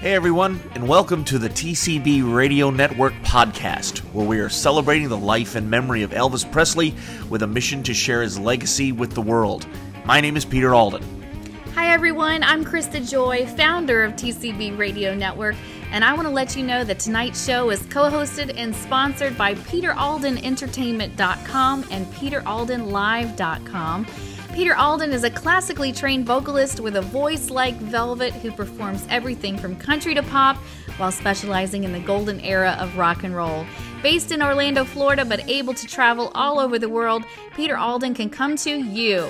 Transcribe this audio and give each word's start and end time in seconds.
Hey 0.00 0.14
everyone, 0.14 0.58
and 0.74 0.88
welcome 0.88 1.24
to 1.24 1.38
the 1.38 1.48
TCB 1.48 2.34
Radio 2.34 2.68
Network 2.70 3.12
podcast, 3.22 3.98
where 4.12 4.26
we 4.26 4.38
are 4.40 4.48
celebrating 4.50 5.08
the 5.08 5.16
life 5.16 5.54
and 5.54 5.70
memory 5.70 6.02
of 6.02 6.10
Elvis 6.10 6.50
Presley 6.50 6.94
with 7.30 7.42
a 7.42 7.46
mission 7.46 7.82
to 7.84 7.94
share 7.94 8.20
his 8.22 8.38
legacy 8.38 8.92
with 8.92 9.12
the 9.12 9.22
world. 9.22 9.66
My 10.04 10.20
name 10.20 10.36
is 10.36 10.44
Peter 10.44 10.74
Alden. 10.74 11.02
Hi 11.74 11.90
everyone, 11.90 12.42
I'm 12.42 12.64
Krista 12.66 13.08
Joy, 13.08 13.46
founder 13.46 14.04
of 14.04 14.12
TCB 14.12 14.76
Radio 14.76 15.14
Network, 15.14 15.56
and 15.90 16.04
I 16.04 16.12
want 16.12 16.28
to 16.28 16.34
let 16.34 16.54
you 16.54 16.62
know 16.64 16.84
that 16.84 16.98
tonight's 16.98 17.42
show 17.44 17.70
is 17.70 17.80
co 17.86 18.10
hosted 18.10 18.52
and 18.58 18.76
sponsored 18.76 19.38
by 19.38 19.54
PeterAldenEntertainment.com 19.54 21.84
and 21.90 22.06
PeterAldenLive.com. 22.06 24.06
Peter 24.54 24.76
Alden 24.76 25.12
is 25.12 25.24
a 25.24 25.30
classically 25.30 25.90
trained 25.90 26.24
vocalist 26.24 26.78
with 26.78 26.94
a 26.94 27.02
voice 27.02 27.50
like 27.50 27.74
velvet 27.74 28.32
who 28.34 28.52
performs 28.52 29.04
everything 29.10 29.58
from 29.58 29.74
country 29.74 30.14
to 30.14 30.22
pop 30.22 30.56
while 30.96 31.10
specializing 31.10 31.82
in 31.82 31.92
the 31.92 31.98
golden 31.98 32.38
era 32.38 32.76
of 32.78 32.96
rock 32.96 33.24
and 33.24 33.34
roll. 33.34 33.66
Based 34.00 34.30
in 34.30 34.40
Orlando, 34.40 34.84
Florida, 34.84 35.24
but 35.24 35.48
able 35.50 35.74
to 35.74 35.88
travel 35.88 36.30
all 36.36 36.60
over 36.60 36.78
the 36.78 36.88
world, 36.88 37.24
Peter 37.56 37.76
Alden 37.76 38.14
can 38.14 38.30
come 38.30 38.54
to 38.58 38.70
you. 38.70 39.26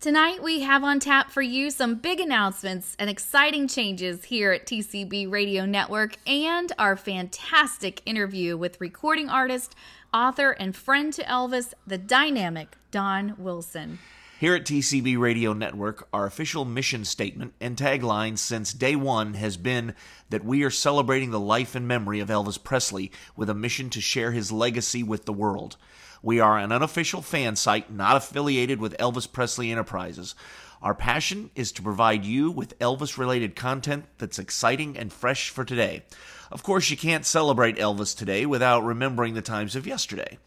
Tonight, 0.00 0.42
we 0.42 0.60
have 0.60 0.82
on 0.82 0.98
tap 0.98 1.30
for 1.30 1.42
you 1.42 1.70
some 1.70 1.96
big 1.96 2.20
announcements 2.20 2.96
and 2.98 3.10
exciting 3.10 3.68
changes 3.68 4.24
here 4.24 4.50
at 4.50 4.64
TCB 4.64 5.30
Radio 5.30 5.66
Network 5.66 6.16
and 6.26 6.72
our 6.78 6.96
fantastic 6.96 8.00
interview 8.06 8.56
with 8.56 8.80
recording 8.80 9.28
artist, 9.28 9.74
author, 10.14 10.52
and 10.52 10.74
friend 10.74 11.12
to 11.12 11.22
Elvis, 11.24 11.74
the 11.86 11.98
dynamic 11.98 12.78
Don 12.90 13.34
Wilson. 13.36 13.98
Here 14.40 14.54
at 14.54 14.64
TCB 14.64 15.18
Radio 15.18 15.52
Network, 15.52 16.08
our 16.14 16.24
official 16.24 16.64
mission 16.64 17.04
statement 17.04 17.52
and 17.60 17.76
tagline 17.76 18.38
since 18.38 18.72
day 18.72 18.96
one 18.96 19.34
has 19.34 19.58
been 19.58 19.94
that 20.30 20.46
we 20.46 20.64
are 20.64 20.70
celebrating 20.70 21.30
the 21.30 21.38
life 21.38 21.74
and 21.74 21.86
memory 21.86 22.20
of 22.20 22.30
Elvis 22.30 22.56
Presley 22.56 23.12
with 23.36 23.50
a 23.50 23.54
mission 23.54 23.90
to 23.90 24.00
share 24.00 24.32
his 24.32 24.50
legacy 24.50 25.02
with 25.02 25.26
the 25.26 25.32
world. 25.34 25.76
We 26.22 26.40
are 26.40 26.56
an 26.56 26.72
unofficial 26.72 27.20
fan 27.20 27.54
site 27.54 27.92
not 27.92 28.16
affiliated 28.16 28.80
with 28.80 28.96
Elvis 28.96 29.30
Presley 29.30 29.70
Enterprises. 29.70 30.34
Our 30.80 30.94
passion 30.94 31.50
is 31.54 31.70
to 31.72 31.82
provide 31.82 32.24
you 32.24 32.50
with 32.50 32.78
Elvis 32.78 33.18
related 33.18 33.54
content 33.54 34.06
that's 34.16 34.38
exciting 34.38 34.96
and 34.96 35.12
fresh 35.12 35.50
for 35.50 35.66
today. 35.66 36.04
Of 36.50 36.62
course, 36.62 36.88
you 36.88 36.96
can't 36.96 37.26
celebrate 37.26 37.76
Elvis 37.76 38.16
today 38.16 38.46
without 38.46 38.84
remembering 38.84 39.34
the 39.34 39.42
times 39.42 39.76
of 39.76 39.86
yesterday. 39.86 40.38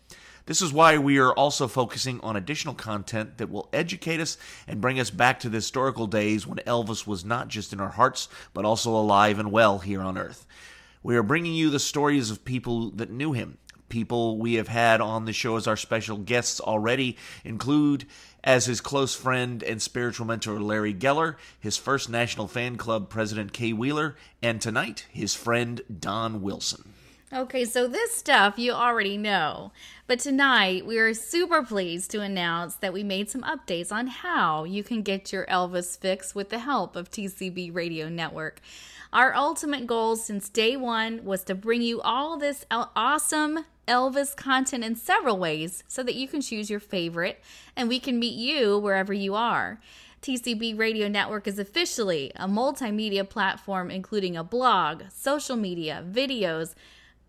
This 0.46 0.62
is 0.62 0.74
why 0.74 0.98
we 0.98 1.20
are 1.20 1.34
also 1.34 1.70
focusing 1.70 2.20
on 2.20 2.36
additional 2.36 2.74
content 2.74 3.38
that 3.38 3.50
will 3.50 3.70
educate 3.72 4.20
us 4.20 4.38
and 4.68 4.82
bring 4.82 5.00
us 5.00 5.10
back 5.10 5.40
to 5.40 5.50
the 5.50 5.58
historical 5.58 6.06
days 6.06 6.46
when 6.46 6.58
Elvis 6.60 7.08
was 7.08 7.24
not 7.24 7.48
just 7.48 7.72
in 7.72 7.80
our 7.80 7.92
hearts, 7.92 8.28
but 8.54 8.66
also 8.66 8.92
alive 8.92 9.40
and 9.40 9.54
well 9.54 9.80
here 9.80 10.02
on 10.02 10.18
earth. 10.18 10.46
We 11.02 11.16
are 11.16 11.24
bringing 11.24 11.54
you 11.54 11.70
the 11.70 11.80
stories 11.80 12.30
of 12.30 12.44
people 12.44 12.90
that 12.92 13.10
knew 13.10 13.32
him, 13.32 13.58
people 13.88 14.38
we 14.38 14.56
have 14.56 14.68
had 14.68 15.00
on 15.00 15.24
the 15.24 15.32
show 15.32 15.56
as 15.56 15.66
our 15.66 15.78
special 15.78 16.18
guests 16.18 16.60
already 16.60 17.16
include 17.46 18.06
as 18.44 18.66
his 18.66 18.82
close 18.82 19.16
friend 19.16 19.64
and 19.64 19.82
spiritual 19.82 20.26
mentor 20.26 20.60
Larry 20.60 20.94
Geller, 20.94 21.36
his 21.58 21.78
first 21.78 22.10
National 22.10 22.50
Fan 22.50 22.76
Club 22.76 23.10
president 23.10 23.54
Kay 23.54 23.72
Wheeler, 23.72 24.18
and 24.42 24.62
tonight 24.62 25.06
his 25.10 25.36
friend 25.36 25.82
Don 26.00 26.42
Wilson. 26.42 26.93
Okay, 27.34 27.66
so 27.66 27.88
this 27.88 28.12
stuff 28.12 28.60
you 28.60 28.74
already 28.74 29.18
know. 29.18 29.72
But 30.06 30.20
tonight 30.20 30.86
we 30.86 31.00
are 31.00 31.16
super 31.16 31.64
pleased 31.64 32.12
to 32.12 32.22
announce 32.22 32.76
that 32.76 32.94
we 32.94 33.02
made 33.02 33.28
some 33.28 33.42
updates 33.42 33.92
on 33.92 34.06
how 34.06 34.66
you 34.66 34.84
can 34.84 35.02
get 35.02 35.34
your 35.34 35.48
Elvis 35.48 35.98
fix 35.98 36.36
with 36.36 36.50
the 36.50 36.60
help 36.60 36.96
of 36.96 37.10
TCB 37.10 37.74
Radio 37.74 38.08
Network. 38.08 38.60
Our 39.12 39.34
ultimate 39.34 39.88
goal 39.88 40.16
since 40.16 40.48
day 40.48 40.78
one 40.78 41.26
was 41.26 41.44
to 41.46 41.56
bring 41.56 41.82
you 41.82 42.02
all 42.02 42.38
this 42.38 42.68
awesome 42.70 43.66
Elvis 43.88 44.36
content 44.36 44.84
in 44.84 44.96
several 44.96 45.40
ways 45.40 45.84
so 45.88 46.04
that 46.04 46.14
you 46.14 46.28
can 46.28 46.40
choose 46.40 46.70
your 46.70 46.80
favorite 46.80 47.42
and 47.76 47.90
we 47.90 48.00
can 48.00 48.20
meet 48.20 48.36
you 48.36 48.78
wherever 48.78 49.12
you 49.12 49.34
are. 49.34 49.82
TCB 50.22 50.78
Radio 50.78 51.08
Network 51.08 51.48
is 51.48 51.58
officially 51.58 52.32
a 52.36 52.48
multimedia 52.48 53.28
platform 53.28 53.90
including 53.90 54.38
a 54.38 54.44
blog, 54.44 55.06
social 55.10 55.56
media, 55.56 56.06
videos, 56.08 56.76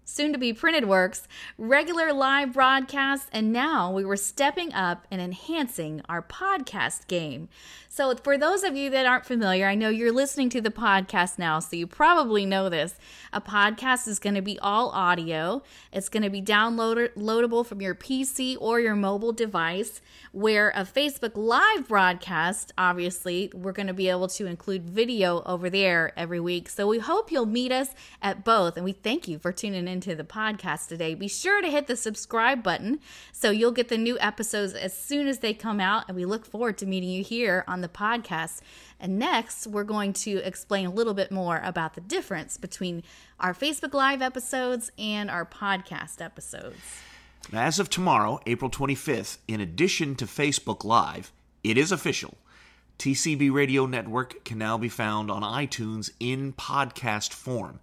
soon 0.04 0.32
to 0.32 0.38
be 0.38 0.52
printed 0.52 0.86
works, 0.86 1.26
regular 1.58 2.12
live 2.12 2.52
broadcasts, 2.52 3.28
and 3.32 3.52
now 3.52 3.92
we 3.92 4.04
were 4.04 4.16
stepping 4.16 4.72
up 4.72 5.06
and 5.10 5.20
enhancing 5.20 6.02
our 6.08 6.22
podcast 6.22 7.06
game. 7.06 7.48
So, 7.94 8.12
for 8.16 8.36
those 8.36 8.64
of 8.64 8.74
you 8.74 8.90
that 8.90 9.06
aren't 9.06 9.24
familiar, 9.24 9.68
I 9.68 9.76
know 9.76 9.88
you're 9.88 10.10
listening 10.10 10.48
to 10.48 10.60
the 10.60 10.72
podcast 10.72 11.38
now, 11.38 11.60
so 11.60 11.76
you 11.76 11.86
probably 11.86 12.44
know 12.44 12.68
this. 12.68 12.98
A 13.32 13.40
podcast 13.40 14.08
is 14.08 14.18
going 14.18 14.34
to 14.34 14.42
be 14.42 14.58
all 14.58 14.88
audio, 14.88 15.62
it's 15.92 16.08
going 16.08 16.24
to 16.24 16.28
be 16.28 16.42
downloadable 16.42 17.64
from 17.64 17.80
your 17.80 17.94
PC 17.94 18.56
or 18.58 18.80
your 18.80 18.96
mobile 18.96 19.30
device. 19.30 20.00
Where 20.32 20.70
a 20.70 20.80
Facebook 20.80 21.36
Live 21.36 21.86
broadcast, 21.86 22.72
obviously, 22.76 23.52
we're 23.54 23.70
going 23.70 23.86
to 23.86 23.94
be 23.94 24.08
able 24.08 24.26
to 24.26 24.46
include 24.46 24.90
video 24.90 25.44
over 25.46 25.70
there 25.70 26.12
every 26.16 26.40
week. 26.40 26.68
So, 26.68 26.88
we 26.88 26.98
hope 26.98 27.30
you'll 27.30 27.46
meet 27.46 27.70
us 27.70 27.90
at 28.20 28.44
both, 28.44 28.76
and 28.76 28.84
we 28.84 28.90
thank 28.90 29.28
you 29.28 29.38
for 29.38 29.52
tuning 29.52 29.86
into 29.86 30.16
the 30.16 30.24
podcast 30.24 30.88
today. 30.88 31.14
Be 31.14 31.28
sure 31.28 31.62
to 31.62 31.70
hit 31.70 31.86
the 31.86 31.94
subscribe 31.94 32.60
button 32.60 32.98
so 33.30 33.52
you'll 33.52 33.70
get 33.70 33.88
the 33.88 33.98
new 33.98 34.18
episodes 34.18 34.74
as 34.74 34.98
soon 34.98 35.28
as 35.28 35.38
they 35.38 35.54
come 35.54 35.78
out, 35.78 36.06
and 36.08 36.16
we 36.16 36.24
look 36.24 36.44
forward 36.44 36.76
to 36.78 36.86
meeting 36.86 37.10
you 37.10 37.22
here 37.22 37.62
on 37.68 37.83
the 37.84 37.88
podcast. 37.88 38.60
And 38.98 39.18
next, 39.18 39.66
we're 39.66 39.84
going 39.84 40.14
to 40.14 40.38
explain 40.38 40.86
a 40.86 40.90
little 40.90 41.14
bit 41.14 41.30
more 41.30 41.60
about 41.62 41.94
the 41.94 42.00
difference 42.00 42.56
between 42.56 43.02
our 43.38 43.54
Facebook 43.54 43.92
Live 43.92 44.22
episodes 44.22 44.90
and 44.98 45.30
our 45.30 45.44
podcast 45.44 46.20
episodes. 46.20 46.80
As 47.52 47.78
of 47.78 47.90
tomorrow, 47.90 48.40
April 48.46 48.70
25th, 48.70 49.38
in 49.46 49.60
addition 49.60 50.14
to 50.16 50.24
Facebook 50.24 50.82
Live, 50.82 51.30
it 51.62 51.76
is 51.76 51.92
official. 51.92 52.38
TCB 52.98 53.52
Radio 53.52 53.84
Network 53.86 54.44
can 54.44 54.56
now 54.58 54.78
be 54.78 54.88
found 54.88 55.30
on 55.30 55.42
iTunes 55.42 56.10
in 56.18 56.52
podcast 56.54 57.32
form. 57.32 57.80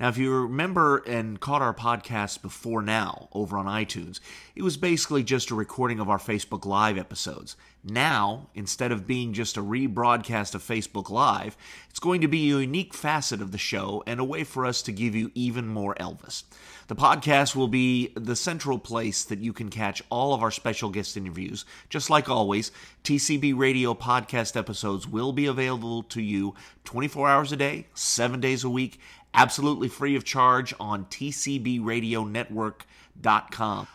Now, 0.00 0.08
if 0.08 0.18
you 0.18 0.32
remember 0.32 0.98
and 0.98 1.40
caught 1.40 1.62
our 1.62 1.74
podcast 1.74 2.40
before 2.40 2.82
now 2.82 3.28
over 3.32 3.58
on 3.58 3.66
iTunes, 3.66 4.20
it 4.54 4.62
was 4.62 4.76
basically 4.76 5.24
just 5.24 5.50
a 5.50 5.56
recording 5.56 5.98
of 5.98 6.08
our 6.08 6.18
Facebook 6.18 6.64
Live 6.64 6.96
episodes. 6.98 7.56
Now, 7.84 8.48
instead 8.54 8.90
of 8.90 9.06
being 9.06 9.32
just 9.32 9.56
a 9.56 9.62
rebroadcast 9.62 10.54
of 10.54 10.62
Facebook 10.62 11.10
Live, 11.10 11.56
it's 11.88 12.00
going 12.00 12.20
to 12.20 12.28
be 12.28 12.50
a 12.50 12.58
unique 12.58 12.92
facet 12.92 13.40
of 13.40 13.52
the 13.52 13.58
show 13.58 14.02
and 14.06 14.18
a 14.18 14.24
way 14.24 14.44
for 14.44 14.66
us 14.66 14.82
to 14.82 14.92
give 14.92 15.14
you 15.14 15.30
even 15.34 15.68
more 15.68 15.94
Elvis. 15.94 16.42
The 16.88 16.96
podcast 16.96 17.54
will 17.54 17.68
be 17.68 18.12
the 18.16 18.34
central 18.34 18.78
place 18.78 19.24
that 19.24 19.38
you 19.38 19.52
can 19.52 19.68
catch 19.68 20.02
all 20.10 20.34
of 20.34 20.42
our 20.42 20.50
special 20.50 20.90
guest 20.90 21.16
interviews. 21.16 21.64
Just 21.88 22.10
like 22.10 22.28
always, 22.28 22.72
TCB 23.04 23.56
Radio 23.56 23.94
podcast 23.94 24.56
episodes 24.56 25.06
will 25.06 25.32
be 25.32 25.46
available 25.46 26.02
to 26.04 26.20
you 26.20 26.54
24 26.84 27.28
hours 27.28 27.52
a 27.52 27.56
day, 27.56 27.86
7 27.94 28.40
days 28.40 28.64
a 28.64 28.70
week, 28.70 28.98
absolutely 29.34 29.88
free 29.88 30.16
of 30.16 30.24
charge 30.24 30.74
on 30.80 31.04
tcbradionetwork.com. 31.06 33.88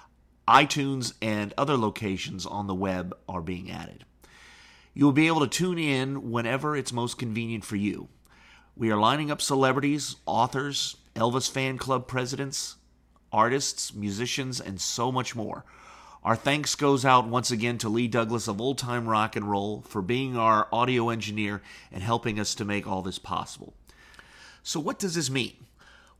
iTunes 0.47 1.13
and 1.21 1.53
other 1.57 1.77
locations 1.77 2.45
on 2.45 2.67
the 2.67 2.75
web 2.75 3.15
are 3.29 3.41
being 3.41 3.71
added. 3.71 4.05
You 4.93 5.05
will 5.05 5.13
be 5.13 5.27
able 5.27 5.39
to 5.39 5.47
tune 5.47 5.79
in 5.79 6.31
whenever 6.31 6.75
it's 6.75 6.93
most 6.93 7.17
convenient 7.17 7.63
for 7.63 7.75
you. 7.75 8.09
We 8.75 8.91
are 8.91 8.99
lining 8.99 9.31
up 9.31 9.41
celebrities, 9.41 10.17
authors, 10.25 10.97
Elvis 11.15 11.49
fan 11.49 11.77
club 11.77 12.07
presidents, 12.07 12.75
artists, 13.31 13.93
musicians, 13.93 14.59
and 14.59 14.79
so 14.79 15.11
much 15.11 15.35
more. 15.35 15.63
Our 16.23 16.35
thanks 16.35 16.75
goes 16.75 17.03
out 17.03 17.27
once 17.27 17.51
again 17.51 17.77
to 17.79 17.89
Lee 17.89 18.07
Douglas 18.07 18.47
of 18.47 18.61
Old 18.61 18.77
Time 18.77 19.07
Rock 19.07 19.35
and 19.35 19.49
Roll 19.49 19.81
for 19.81 20.01
being 20.01 20.37
our 20.37 20.67
audio 20.71 21.09
engineer 21.09 21.61
and 21.91 22.01
helping 22.01 22.39
us 22.39 22.55
to 22.55 22.65
make 22.65 22.87
all 22.87 23.01
this 23.01 23.19
possible. 23.19 23.73
So, 24.63 24.79
what 24.79 24.99
does 24.99 25.15
this 25.15 25.29
mean? 25.29 25.53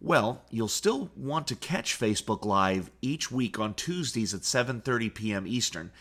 Well, 0.06 0.44
you'll 0.50 0.68
still 0.68 1.12
want 1.16 1.48
to 1.48 1.56
catch 1.56 1.98
Facebook 1.98 2.44
Live 2.44 2.92
each 3.02 3.32
week 3.32 3.58
on 3.58 3.74
Tuesdays 3.74 4.34
at 4.34 4.42
7:30 4.42 5.14
p.m. 5.14 5.48
Eastern. 5.48 5.92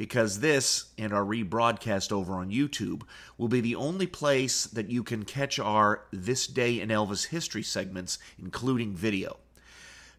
because 0.00 0.40
this 0.40 0.86
and 0.96 1.12
our 1.12 1.22
rebroadcast 1.22 2.10
over 2.10 2.36
on 2.36 2.50
YouTube 2.50 3.02
will 3.36 3.48
be 3.48 3.60
the 3.60 3.74
only 3.74 4.06
place 4.06 4.64
that 4.64 4.88
you 4.88 5.02
can 5.02 5.26
catch 5.26 5.58
our 5.58 6.04
This 6.10 6.46
Day 6.46 6.80
in 6.80 6.88
Elvis 6.88 7.26
History 7.26 7.62
segments, 7.62 8.18
including 8.38 8.94
video. 8.94 9.36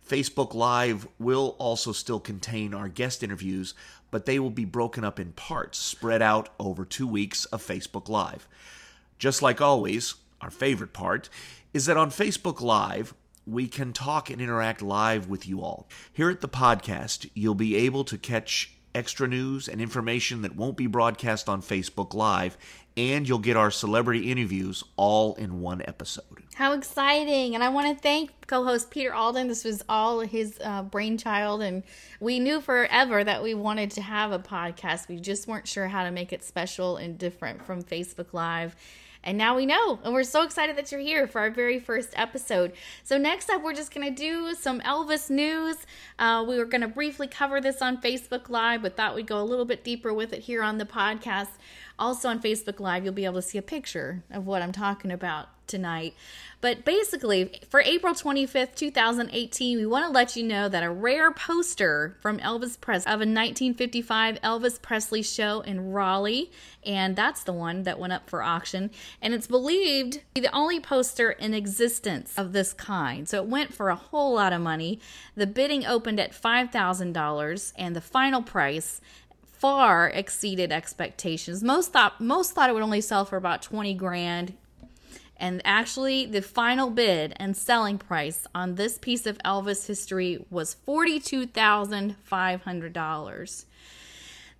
Facebook 0.07 0.53
Live 0.53 1.07
will 1.17 1.55
also 1.57 1.93
still 1.93 2.19
contain 2.19 2.75
our 2.75 2.89
guest 2.89 3.23
interviews, 3.23 3.73
but 4.11 4.27
they 4.27 4.37
will 4.37 4.51
be 4.51 4.65
broken 4.65 5.03
up 5.03 5.19
in 5.19 5.31
parts, 5.31 5.79
spread 5.79 6.21
out 6.21 6.49
over 6.59 6.85
two 6.85 7.07
weeks 7.07 7.45
of 7.45 7.65
Facebook 7.65 8.07
Live. 8.07 8.47
Just 9.17 9.41
like 9.41 9.61
always, 9.61 10.13
our 10.41 10.51
favorite 10.51 10.93
part 10.93 11.27
is 11.73 11.87
that 11.87 11.97
on 11.97 12.11
Facebook 12.11 12.61
Live, 12.61 13.15
we 13.45 13.67
can 13.67 13.93
talk 13.93 14.29
and 14.29 14.41
interact 14.41 14.81
live 14.81 15.27
with 15.27 15.47
you 15.47 15.61
all. 15.61 15.87
Here 16.13 16.29
at 16.29 16.41
the 16.41 16.49
podcast, 16.49 17.29
you'll 17.33 17.55
be 17.55 17.75
able 17.75 18.03
to 18.05 18.17
catch 18.17 18.73
extra 18.93 19.27
news 19.27 19.67
and 19.67 19.81
information 19.81 20.41
that 20.41 20.55
won't 20.55 20.77
be 20.77 20.87
broadcast 20.87 21.47
on 21.47 21.61
Facebook 21.61 22.13
Live, 22.13 22.57
and 22.97 23.27
you'll 23.27 23.39
get 23.39 23.55
our 23.55 23.71
celebrity 23.71 24.29
interviews 24.31 24.83
all 24.97 25.33
in 25.35 25.61
one 25.61 25.81
episode. 25.85 26.43
How 26.55 26.73
exciting! 26.73 27.55
And 27.55 27.63
I 27.63 27.69
want 27.69 27.95
to 27.95 28.01
thank 28.01 28.47
co 28.47 28.63
host 28.63 28.91
Peter 28.91 29.13
Alden. 29.13 29.47
This 29.47 29.63
was 29.63 29.81
all 29.87 30.19
his 30.19 30.59
uh, 30.63 30.83
brainchild, 30.83 31.61
and 31.61 31.83
we 32.19 32.39
knew 32.39 32.59
forever 32.59 33.23
that 33.23 33.41
we 33.41 33.53
wanted 33.53 33.91
to 33.91 34.01
have 34.01 34.31
a 34.31 34.39
podcast. 34.39 35.07
We 35.07 35.19
just 35.19 35.47
weren't 35.47 35.67
sure 35.67 35.87
how 35.87 36.03
to 36.03 36.11
make 36.11 36.33
it 36.33 36.43
special 36.43 36.97
and 36.97 37.17
different 37.17 37.65
from 37.65 37.81
Facebook 37.81 38.33
Live. 38.33 38.75
And 39.23 39.37
now 39.37 39.55
we 39.55 39.65
know. 39.65 39.99
And 40.03 40.13
we're 40.13 40.23
so 40.23 40.43
excited 40.43 40.75
that 40.77 40.91
you're 40.91 41.01
here 41.01 41.27
for 41.27 41.41
our 41.41 41.51
very 41.51 41.79
first 41.79 42.09
episode. 42.15 42.73
So, 43.03 43.17
next 43.17 43.49
up, 43.49 43.61
we're 43.61 43.73
just 43.73 43.93
going 43.93 44.07
to 44.07 44.15
do 44.15 44.55
some 44.55 44.79
Elvis 44.81 45.29
news. 45.29 45.77
Uh, 46.17 46.43
we 46.47 46.57
were 46.57 46.65
going 46.65 46.81
to 46.81 46.87
briefly 46.87 47.27
cover 47.27 47.61
this 47.61 47.81
on 47.81 48.01
Facebook 48.01 48.49
Live, 48.49 48.81
but 48.81 48.97
thought 48.97 49.15
we'd 49.15 49.27
go 49.27 49.39
a 49.39 49.43
little 49.43 49.65
bit 49.65 49.83
deeper 49.83 50.13
with 50.13 50.33
it 50.33 50.39
here 50.39 50.63
on 50.63 50.79
the 50.79 50.85
podcast. 50.85 51.49
Also, 51.99 52.29
on 52.29 52.41
Facebook 52.41 52.79
Live, 52.79 53.03
you'll 53.03 53.13
be 53.13 53.25
able 53.25 53.35
to 53.35 53.41
see 53.43 53.57
a 53.59 53.63
picture 53.63 54.23
of 54.31 54.47
what 54.47 54.61
I'm 54.61 54.71
talking 54.71 55.11
about 55.11 55.49
tonight. 55.71 56.13
But 56.61 56.85
basically, 56.85 57.59
for 57.69 57.81
April 57.81 58.13
25th, 58.13 58.75
2018, 58.75 59.79
we 59.79 59.85
want 59.87 60.05
to 60.05 60.11
let 60.11 60.35
you 60.35 60.43
know 60.43 60.69
that 60.69 60.83
a 60.83 60.91
rare 60.91 61.31
poster 61.31 62.15
from 62.21 62.37
Elvis 62.37 62.79
Presley 62.79 63.11
of 63.11 63.17
a 63.17 63.25
1955 63.25 64.39
Elvis 64.41 64.79
Presley 64.79 65.23
show 65.23 65.61
in 65.61 65.91
Raleigh, 65.91 66.51
and 66.85 67.15
that's 67.15 67.41
the 67.41 67.53
one 67.53 67.81
that 67.83 67.97
went 67.97 68.13
up 68.13 68.29
for 68.29 68.43
auction, 68.43 68.91
and 69.23 69.33
it's 69.33 69.47
believed 69.47 70.13
to 70.13 70.19
be 70.35 70.41
the 70.41 70.55
only 70.55 70.79
poster 70.79 71.31
in 71.31 71.55
existence 71.55 72.37
of 72.37 72.53
this 72.53 72.73
kind. 72.73 73.27
So 73.27 73.41
it 73.41 73.49
went 73.49 73.73
for 73.73 73.89
a 73.89 73.95
whole 73.95 74.35
lot 74.35 74.53
of 74.53 74.61
money. 74.61 74.99
The 75.35 75.47
bidding 75.47 75.83
opened 75.83 76.19
at 76.19 76.31
$5,000, 76.31 77.73
and 77.75 77.95
the 77.95 78.01
final 78.01 78.43
price 78.43 79.01
far 79.61 80.09
exceeded 80.09 80.71
expectations. 80.71 81.63
Most 81.63 81.93
thought 81.93 82.19
most 82.19 82.53
thought 82.53 82.69
it 82.69 82.73
would 82.73 82.81
only 82.81 82.99
sell 82.99 83.25
for 83.25 83.37
about 83.37 83.61
20 83.61 83.93
grand. 83.93 84.53
And 85.41 85.61
actually, 85.65 86.25
the 86.27 86.41
final 86.43 86.91
bid 86.91 87.33
and 87.37 87.57
selling 87.57 87.97
price 87.97 88.45
on 88.53 88.75
this 88.75 88.99
piece 88.99 89.25
of 89.25 89.39
Elvis 89.39 89.87
history 89.87 90.45
was 90.51 90.77
$42,500. 90.87 93.65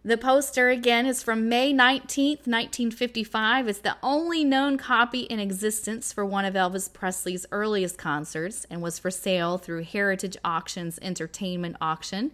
The 0.04 0.18
poster 0.18 0.70
again 0.70 1.06
is 1.06 1.22
from 1.22 1.48
May 1.48 1.72
19th, 1.72 2.48
1955. 2.48 3.68
It's 3.68 3.78
the 3.78 3.98
only 4.02 4.44
known 4.44 4.80
copy 4.80 5.20
in 5.20 5.40
existence 5.40 6.12
for 6.12 6.26
one 6.26 6.46
of 6.46 6.56
Elvis 6.56 6.92
Presley's 6.92 7.46
earliest 7.52 8.00
concerts 8.00 8.66
and 8.72 8.82
was 8.82 8.98
for 8.98 9.12
sale 9.12 9.60
through 9.60 9.84
Heritage 9.84 10.36
Auctions 10.44 10.98
Entertainment 11.04 11.76
Auction. 11.80 12.32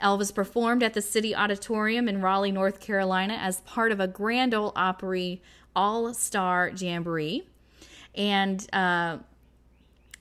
Elvis 0.00 0.32
performed 0.32 0.84
at 0.84 0.94
the 0.94 1.02
City 1.02 1.34
Auditorium 1.34 2.08
in 2.08 2.22
Raleigh, 2.22 2.52
North 2.52 2.78
Carolina 2.78 3.34
as 3.34 3.62
part 3.62 3.90
of 3.90 3.98
a 3.98 4.06
Grand 4.06 4.54
Ole 4.54 4.72
Opry 4.76 5.42
All 5.74 6.14
Star 6.14 6.68
Jamboree 6.68 7.48
and 8.14 8.66
uh, 8.72 9.18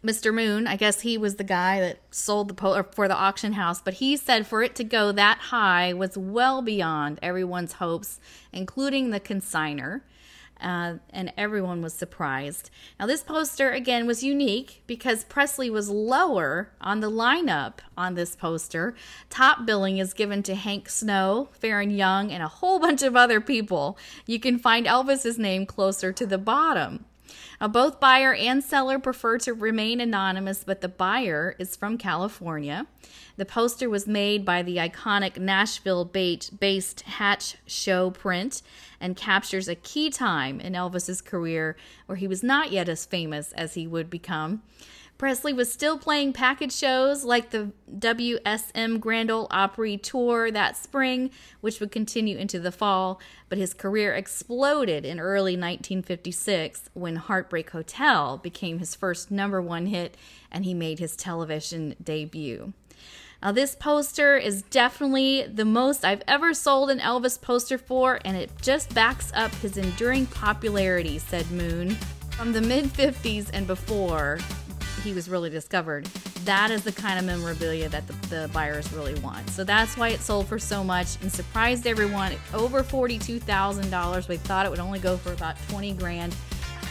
Mr. 0.03 0.33
Moon, 0.33 0.67
I 0.67 0.75
guess 0.75 1.01
he 1.01 1.17
was 1.17 1.35
the 1.35 1.43
guy 1.43 1.81
that 1.81 1.99
sold 2.11 2.47
the 2.47 2.53
po- 2.53 2.83
for 2.93 3.07
the 3.07 3.15
auction 3.15 3.53
house, 3.53 3.81
but 3.81 3.95
he 3.95 4.15
said 4.15 4.45
for 4.45 4.61
it 4.61 4.75
to 4.75 4.83
go 4.83 5.11
that 5.11 5.37
high 5.37 5.93
was 5.93 6.17
well 6.17 6.61
beyond 6.61 7.19
everyone's 7.21 7.73
hopes, 7.73 8.19
including 8.53 9.09
the 9.09 9.19
consigner. 9.19 10.01
Uh, 10.59 10.95
and 11.11 11.31
everyone 11.37 11.83
was 11.83 11.93
surprised. 11.93 12.71
Now, 12.99 13.05
this 13.05 13.21
poster 13.21 13.69
again 13.69 14.07
was 14.07 14.23
unique 14.23 14.81
because 14.87 15.23
Presley 15.23 15.69
was 15.69 15.87
lower 15.87 16.71
on 16.81 16.99
the 16.99 17.11
lineup 17.11 17.73
on 17.95 18.15
this 18.15 18.35
poster. 18.35 18.95
Top 19.29 19.67
billing 19.67 19.99
is 19.99 20.13
given 20.15 20.41
to 20.41 20.55
Hank 20.55 20.89
Snow, 20.89 21.49
Faron 21.61 21.95
Young, 21.95 22.31
and 22.31 22.41
a 22.41 22.47
whole 22.47 22.79
bunch 22.79 23.03
of 23.03 23.15
other 23.15 23.39
people. 23.39 23.99
You 24.25 24.39
can 24.39 24.57
find 24.57 24.87
Elvis's 24.87 25.37
name 25.37 25.67
closer 25.67 26.11
to 26.11 26.25
the 26.25 26.39
bottom. 26.39 27.05
Now, 27.59 27.67
both 27.67 27.99
buyer 27.99 28.33
and 28.33 28.63
seller 28.63 28.99
prefer 28.99 29.37
to 29.39 29.53
remain 29.53 29.99
anonymous, 29.99 30.63
but 30.63 30.81
the 30.81 30.89
buyer 30.89 31.55
is 31.59 31.75
from 31.75 31.97
California. 31.97 32.87
The 33.37 33.45
poster 33.45 33.89
was 33.89 34.07
made 34.07 34.45
by 34.45 34.63
the 34.63 34.77
iconic 34.77 35.37
Nashville 35.37 36.05
based 36.05 37.01
Hatch 37.01 37.55
Show 37.65 38.11
print 38.11 38.61
and 38.99 39.15
captures 39.15 39.67
a 39.67 39.75
key 39.75 40.09
time 40.09 40.59
in 40.59 40.73
Elvis's 40.73 41.21
career 41.21 41.75
where 42.05 42.15
he 42.15 42.27
was 42.27 42.43
not 42.43 42.71
yet 42.71 42.89
as 42.89 43.05
famous 43.05 43.51
as 43.53 43.75
he 43.75 43.87
would 43.87 44.09
become. 44.09 44.61
Presley 45.17 45.51
was 45.51 45.71
still 45.71 45.97
playing 45.97 46.33
package 46.33 46.73
shows 46.73 47.23
like 47.23 47.49
the 47.49 47.71
WSM 47.91 48.99
Grand 48.99 49.31
Ole 49.31 49.47
Opry 49.49 49.97
tour 49.97 50.51
that 50.51 50.77
spring, 50.77 51.31
which 51.59 51.79
would 51.79 51.91
continue 51.91 52.37
into 52.37 52.59
the 52.59 52.71
fall, 52.71 53.19
but 53.49 53.57
his 53.57 53.73
career 53.73 54.13
exploded 54.13 55.05
in 55.05 55.19
early 55.19 55.53
1956 55.53 56.89
when 56.93 57.15
Heartbreak 57.15 57.71
Hotel 57.71 58.37
became 58.37 58.77
his 58.77 58.93
first 58.93 59.31
number 59.31 59.59
one 59.59 59.87
hit 59.87 60.15
and 60.51 60.65
he 60.65 60.75
made 60.75 60.99
his 60.99 61.15
television 61.15 61.95
debut. 62.03 62.73
Now, 63.41 63.51
this 63.51 63.75
poster 63.75 64.35
is 64.35 64.63
definitely 64.63 65.45
the 65.47 65.65
most 65.65 66.03
I've 66.03 66.23
ever 66.27 66.53
sold 66.53 66.89
an 66.89 66.99
Elvis 66.99 67.39
poster 67.39 67.77
for, 67.77 68.19
and 68.25 68.35
it 68.35 68.51
just 68.61 68.93
backs 68.95 69.31
up 69.35 69.53
his 69.55 69.77
enduring 69.77 70.25
popularity, 70.27 71.19
said 71.19 71.49
Moon. 71.51 71.95
From 72.31 72.51
the 72.51 72.61
mid 72.61 72.85
50s 72.85 73.49
and 73.53 73.65
before, 73.65 74.39
he 75.03 75.13
was 75.13 75.29
really 75.29 75.49
discovered. 75.49 76.05
That 76.45 76.71
is 76.71 76.83
the 76.83 76.91
kind 76.91 77.19
of 77.19 77.25
memorabilia 77.25 77.89
that 77.89 78.07
the, 78.07 78.13
the 78.27 78.49
buyers 78.53 78.91
really 78.93 79.15
want. 79.19 79.49
So 79.49 79.63
that's 79.63 79.97
why 79.97 80.09
it 80.09 80.19
sold 80.21 80.47
for 80.47 80.59
so 80.59 80.83
much 80.83 81.17
and 81.21 81.31
surprised 81.31 81.87
everyone. 81.87 82.33
Over 82.53 82.83
$42,000. 82.83 84.27
We 84.27 84.37
thought 84.37 84.65
it 84.65 84.69
would 84.69 84.79
only 84.79 84.99
go 84.99 85.17
for 85.17 85.33
about 85.33 85.55
20 85.69 85.93
grand. 85.93 86.35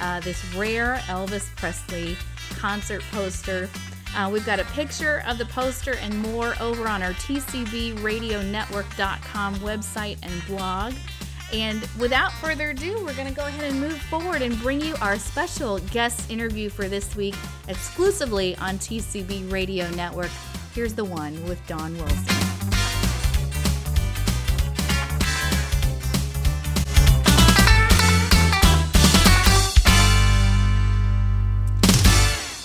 Uh, 0.00 0.20
this 0.20 0.42
rare 0.54 0.96
Elvis 1.06 1.54
Presley 1.56 2.16
concert 2.56 3.02
poster. 3.12 3.68
Uh, 4.14 4.30
we've 4.32 4.46
got 4.46 4.60
a 4.60 4.64
picture 4.66 5.24
of 5.26 5.36
the 5.38 5.46
poster 5.46 5.96
and 5.96 6.16
more 6.18 6.54
over 6.60 6.86
on 6.88 7.02
our 7.02 7.12
TCBRadioNetwork.com 7.12 9.54
website 9.56 10.18
and 10.22 10.46
blog. 10.46 10.94
And 11.52 11.86
without 11.98 12.32
further 12.32 12.70
ado, 12.70 13.04
we're 13.04 13.14
going 13.14 13.28
to 13.28 13.34
go 13.34 13.46
ahead 13.46 13.70
and 13.70 13.80
move 13.80 13.98
forward 14.02 14.42
and 14.42 14.58
bring 14.58 14.80
you 14.80 14.94
our 15.00 15.18
special 15.18 15.78
guest 15.78 16.30
interview 16.30 16.68
for 16.68 16.88
this 16.88 17.14
week 17.14 17.36
exclusively 17.68 18.56
on 18.56 18.78
TCB 18.78 19.50
Radio 19.52 19.88
Network. 19.90 20.30
Here's 20.74 20.94
the 20.94 21.04
one 21.04 21.42
with 21.46 21.64
Don 21.66 21.96
Wilson. 21.96 22.45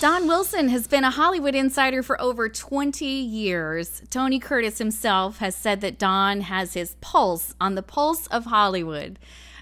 Don 0.02 0.26
Wilson 0.26 0.68
has 0.70 0.88
been 0.88 1.04
a 1.04 1.12
Hollywood 1.12 1.54
insider 1.54 2.02
for 2.02 2.20
over 2.20 2.48
20 2.48 3.06
years. 3.06 4.02
Tony 4.10 4.40
Curtis 4.40 4.78
himself 4.78 5.38
has 5.38 5.54
said 5.54 5.80
that 5.80 5.96
Don 5.96 6.40
has 6.40 6.74
his 6.74 6.96
pulse 7.00 7.54
on 7.60 7.76
the 7.76 7.84
pulse 7.84 8.26
of 8.26 8.46
Hollywood. 8.46 9.20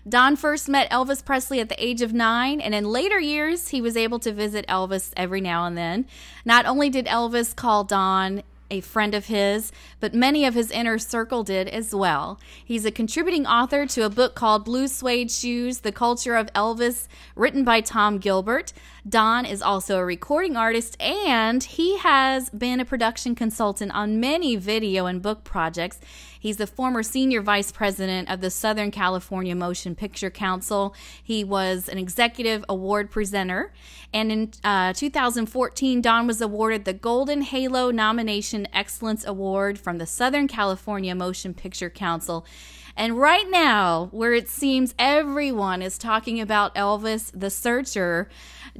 Don 0.08 0.36
first 0.36 0.66
met 0.66 0.90
Elvis 0.90 1.22
Presley 1.22 1.60
at 1.60 1.68
the 1.68 1.84
age 1.84 2.00
of 2.00 2.14
nine, 2.14 2.58
and 2.58 2.74
in 2.74 2.86
later 2.86 3.20
years, 3.20 3.68
he 3.68 3.82
was 3.82 3.98
able 3.98 4.18
to 4.20 4.32
visit 4.32 4.66
Elvis 4.66 5.12
every 5.14 5.42
now 5.42 5.66
and 5.66 5.76
then. 5.76 6.06
Not 6.46 6.64
only 6.64 6.88
did 6.88 7.04
Elvis 7.04 7.54
call 7.54 7.84
Don 7.84 8.42
a 8.70 8.80
friend 8.80 9.14
of 9.14 9.26
his, 9.26 9.72
but 9.98 10.14
many 10.14 10.44
of 10.44 10.54
his 10.54 10.70
inner 10.70 10.98
circle 10.98 11.42
did 11.42 11.68
as 11.68 11.94
well. 11.94 12.38
He's 12.64 12.84
a 12.84 12.90
contributing 12.90 13.46
author 13.46 13.86
to 13.86 14.04
a 14.04 14.10
book 14.10 14.34
called 14.34 14.64
Blue 14.64 14.88
Suede 14.88 15.30
Shoes 15.30 15.80
The 15.80 15.92
Culture 15.92 16.36
of 16.36 16.52
Elvis, 16.52 17.08
written 17.34 17.64
by 17.64 17.80
Tom 17.80 18.18
Gilbert. 18.18 18.72
Don 19.08 19.44
is 19.44 19.62
also 19.62 19.98
a 19.98 20.04
recording 20.04 20.56
artist 20.56 21.00
and 21.00 21.62
he 21.62 21.98
has 21.98 22.50
been 22.50 22.80
a 22.80 22.84
production 22.84 23.34
consultant 23.34 23.92
on 23.92 24.20
many 24.20 24.56
video 24.56 25.06
and 25.06 25.22
book 25.22 25.42
projects. 25.44 26.00
He's 26.40 26.56
the 26.56 26.66
former 26.66 27.02
senior 27.02 27.42
vice 27.42 27.70
president 27.70 28.30
of 28.30 28.40
the 28.40 28.50
Southern 28.50 28.90
California 28.90 29.54
Motion 29.54 29.94
Picture 29.94 30.30
Council. 30.30 30.94
He 31.22 31.44
was 31.44 31.88
an 31.88 31.98
executive 31.98 32.64
award 32.66 33.10
presenter. 33.10 33.72
And 34.12 34.32
in 34.32 34.50
uh, 34.64 34.94
2014, 34.94 36.00
Don 36.00 36.26
was 36.26 36.40
awarded 36.40 36.86
the 36.86 36.94
Golden 36.94 37.42
Halo 37.42 37.90
Nomination 37.90 38.66
Excellence 38.72 39.24
Award 39.26 39.78
from 39.78 39.98
the 39.98 40.06
Southern 40.06 40.48
California 40.48 41.14
Motion 41.14 41.52
Picture 41.52 41.90
Council. 41.90 42.46
And 42.96 43.18
right 43.18 43.48
now, 43.48 44.08
where 44.12 44.32
it 44.32 44.48
seems 44.48 44.94
everyone 44.98 45.82
is 45.82 45.98
talking 45.98 46.40
about 46.40 46.74
Elvis 46.74 47.30
the 47.34 47.50
Searcher, 47.50 48.28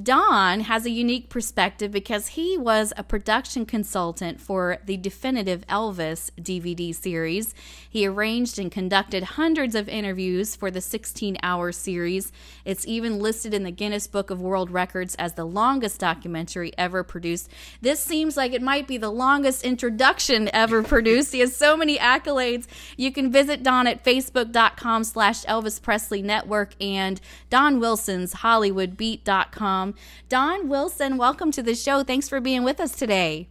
Don 0.00 0.60
has 0.60 0.86
a 0.86 0.90
unique 0.90 1.28
perspective 1.28 1.90
because 1.90 2.28
he 2.28 2.56
was 2.56 2.92
a 2.96 3.02
production 3.02 3.66
consultant 3.66 4.40
for 4.40 4.78
the 4.84 4.96
definitive 4.96 5.66
Elvis 5.66 6.30
DVD 6.40 6.94
series. 6.94 7.54
He 7.88 8.06
arranged 8.06 8.58
and 8.58 8.70
conducted 8.70 9.22
hundreds 9.22 9.74
of 9.74 9.88
interviews 9.88 10.54
for 10.54 10.70
the 10.70 10.80
16 10.80 11.36
hour 11.42 11.72
series. 11.72 12.30
It's 12.64 12.86
even 12.86 13.18
listed 13.18 13.52
in 13.52 13.64
the 13.64 13.70
Guinness 13.70 14.06
Book 14.06 14.30
of 14.30 14.40
World 14.40 14.70
Records 14.70 15.14
as 15.16 15.34
the 15.34 15.44
longest 15.44 15.98
documentary 15.98 16.72
ever 16.78 17.02
produced. 17.02 17.50
This 17.80 18.00
seems 18.00 18.36
like 18.36 18.52
it 18.52 18.62
might 18.62 18.86
be 18.86 18.96
the 18.96 19.10
longest 19.10 19.64
introduction 19.64 20.48
ever 20.52 20.82
produced. 20.82 21.32
He 21.32 21.40
has 21.40 21.56
so 21.56 21.76
many 21.76 21.98
accolades. 21.98 22.66
You 22.96 23.12
can 23.12 23.32
visit 23.32 23.62
Don 23.62 23.86
at 23.86 24.04
facebook.com 24.10 25.04
slash 25.04 25.44
Elvis 25.44 25.80
Presley 25.80 26.20
Network 26.20 26.74
and 26.80 27.20
Don 27.48 27.78
Wilson's 27.78 28.34
HollywoodBeat.com. 28.34 29.94
Don 30.28 30.68
Wilson, 30.68 31.16
welcome 31.16 31.52
to 31.52 31.62
the 31.62 31.76
show. 31.76 32.02
Thanks 32.02 32.28
for 32.28 32.40
being 32.40 32.64
with 32.64 32.80
us 32.80 32.90
today. 32.92 33.48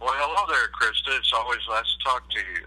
Well, 0.00 0.08
hello 0.14 0.50
there, 0.50 0.68
Krista. 0.68 1.18
It's 1.18 1.32
always 1.34 1.58
nice 1.68 1.84
to 1.84 2.04
talk 2.04 2.30
to 2.30 2.38
you. 2.38 2.66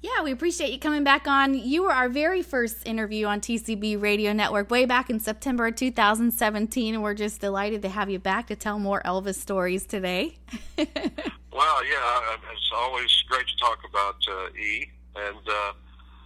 Yeah, 0.00 0.24
we 0.24 0.32
appreciate 0.32 0.72
you 0.72 0.80
coming 0.80 1.04
back 1.04 1.28
on. 1.28 1.54
You 1.54 1.84
were 1.84 1.92
our 1.92 2.08
very 2.08 2.42
first 2.42 2.88
interview 2.88 3.26
on 3.26 3.40
TCB 3.40 4.02
Radio 4.02 4.32
Network 4.32 4.68
way 4.68 4.84
back 4.84 5.10
in 5.10 5.20
September 5.20 5.70
2017, 5.70 6.94
and 6.94 7.04
we're 7.04 7.14
just 7.14 7.40
delighted 7.40 7.82
to 7.82 7.88
have 7.88 8.10
you 8.10 8.18
back 8.18 8.48
to 8.48 8.56
tell 8.56 8.80
more 8.80 9.00
Elvis 9.04 9.36
stories 9.36 9.86
today. 9.86 10.38
well, 10.76 11.84
yeah, 11.84 12.36
it's 12.52 12.70
always 12.74 13.22
great 13.28 13.46
to 13.46 13.56
talk 13.58 13.78
about 13.88 14.16
uh, 14.28 14.48
E. 14.58 14.90
And 15.14 15.48
uh, 15.48 15.72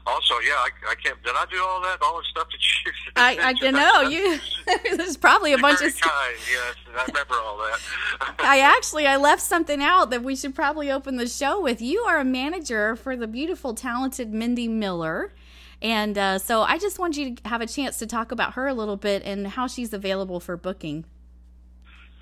also, 0.07 0.35
yeah, 0.47 0.55
I, 0.55 0.69
I 0.91 0.95
can't. 0.95 1.21
Did 1.25 1.35
I 1.35 1.47
do 1.51 1.61
all 1.63 1.81
that? 1.83 2.01
All 2.01 2.19
the 2.19 2.25
stuff 2.31 2.47
that 2.51 2.85
you? 2.85 2.93
I, 3.17 3.49
I 3.49 3.53
don't 3.55 3.75
know. 3.75 4.03
You 4.07 4.39
there's 4.97 5.17
probably 5.17 5.53
a 5.53 5.59
bunch 5.59 5.81
very 5.81 5.91
of. 5.91 6.01
Kind, 6.01 6.37
yes, 6.51 6.75
I 6.97 7.05
remember 7.07 7.35
all 7.35 7.59
that. 7.59 8.35
I 8.39 8.61
actually 8.61 9.07
I 9.07 9.17
left 9.17 9.43
something 9.43 9.83
out 9.83 10.11
that 10.11 10.23
we 10.23 10.37
should 10.37 10.55
probably 10.55 10.91
open 10.91 11.17
the 11.17 11.27
show 11.27 11.61
with. 11.61 11.83
You 11.83 12.01
are 12.03 12.19
a 12.19 12.25
manager 12.25 12.95
for 12.95 13.17
the 13.17 13.27
beautiful, 13.27 13.75
talented 13.75 14.33
Mindy 14.33 14.69
Miller. 14.69 15.33
And 15.83 16.17
uh, 16.17 16.39
so 16.39 16.63
I 16.63 16.79
just 16.79 16.99
want 16.99 17.17
you 17.17 17.35
to 17.35 17.49
have 17.49 17.61
a 17.61 17.67
chance 17.67 17.99
to 17.99 18.07
talk 18.07 18.33
about 18.33 18.55
her 18.55 18.67
a 18.67 18.75
little 18.75 18.97
bit 18.97 19.23
and 19.25 19.47
how 19.47 19.67
she's 19.67 19.93
available 19.93 20.41
for 20.41 20.57
booking. 20.57 21.05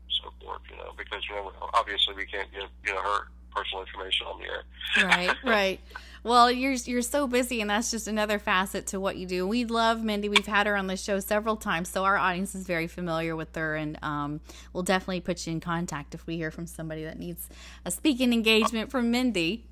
so 0.10 0.34
forth. 0.42 0.62
You 0.70 0.78
know, 0.78 0.94
because 0.98 1.22
you 1.30 1.36
know, 1.36 1.52
obviously 1.74 2.16
we 2.16 2.26
can't 2.26 2.52
give 2.52 2.70
you 2.86 2.94
know 2.94 3.02
her 3.02 3.28
personal 3.56 3.84
information 3.84 4.28
on 4.28 4.40
the 4.40 4.46
air. 4.46 5.08
right, 5.08 5.36
right. 5.44 5.80
Well, 6.24 6.50
you're 6.52 6.74
you're 6.74 7.04
so 7.04 7.28
busy, 7.28 7.62
and 7.62 7.70
that's 7.70 7.92
just 7.92 8.08
another 8.08 8.40
facet 8.40 8.88
to 8.88 9.00
what 9.00 9.16
you 9.16 9.28
do. 9.28 9.48
We 9.48 9.64
love 9.64 10.04
Mindy. 10.04 10.28
We've 10.28 10.46
had 10.46 10.66
her 10.66 10.76
on 10.76 10.88
the 10.88 10.98
show 10.98 11.20
several 11.20 11.56
times, 11.56 11.88
so 11.88 12.04
our 12.04 12.18
audience 12.18 12.56
is 12.56 12.66
very 12.66 12.88
familiar 12.88 13.36
with 13.36 13.56
her, 13.56 13.76
and 13.76 14.00
um, 14.02 14.42
we'll 14.74 14.82
definitely 14.82 15.22
put 15.22 15.46
you 15.46 15.54
in 15.54 15.60
contact 15.60 16.16
if 16.16 16.26
we 16.26 16.36
hear 16.36 16.50
from 16.50 16.66
somebody 16.66 17.04
that 17.04 17.20
needs 17.20 17.48
a 17.86 17.92
speaking 17.92 18.34
engagement 18.34 18.90
from 18.90 19.12
Mindy. 19.12 19.68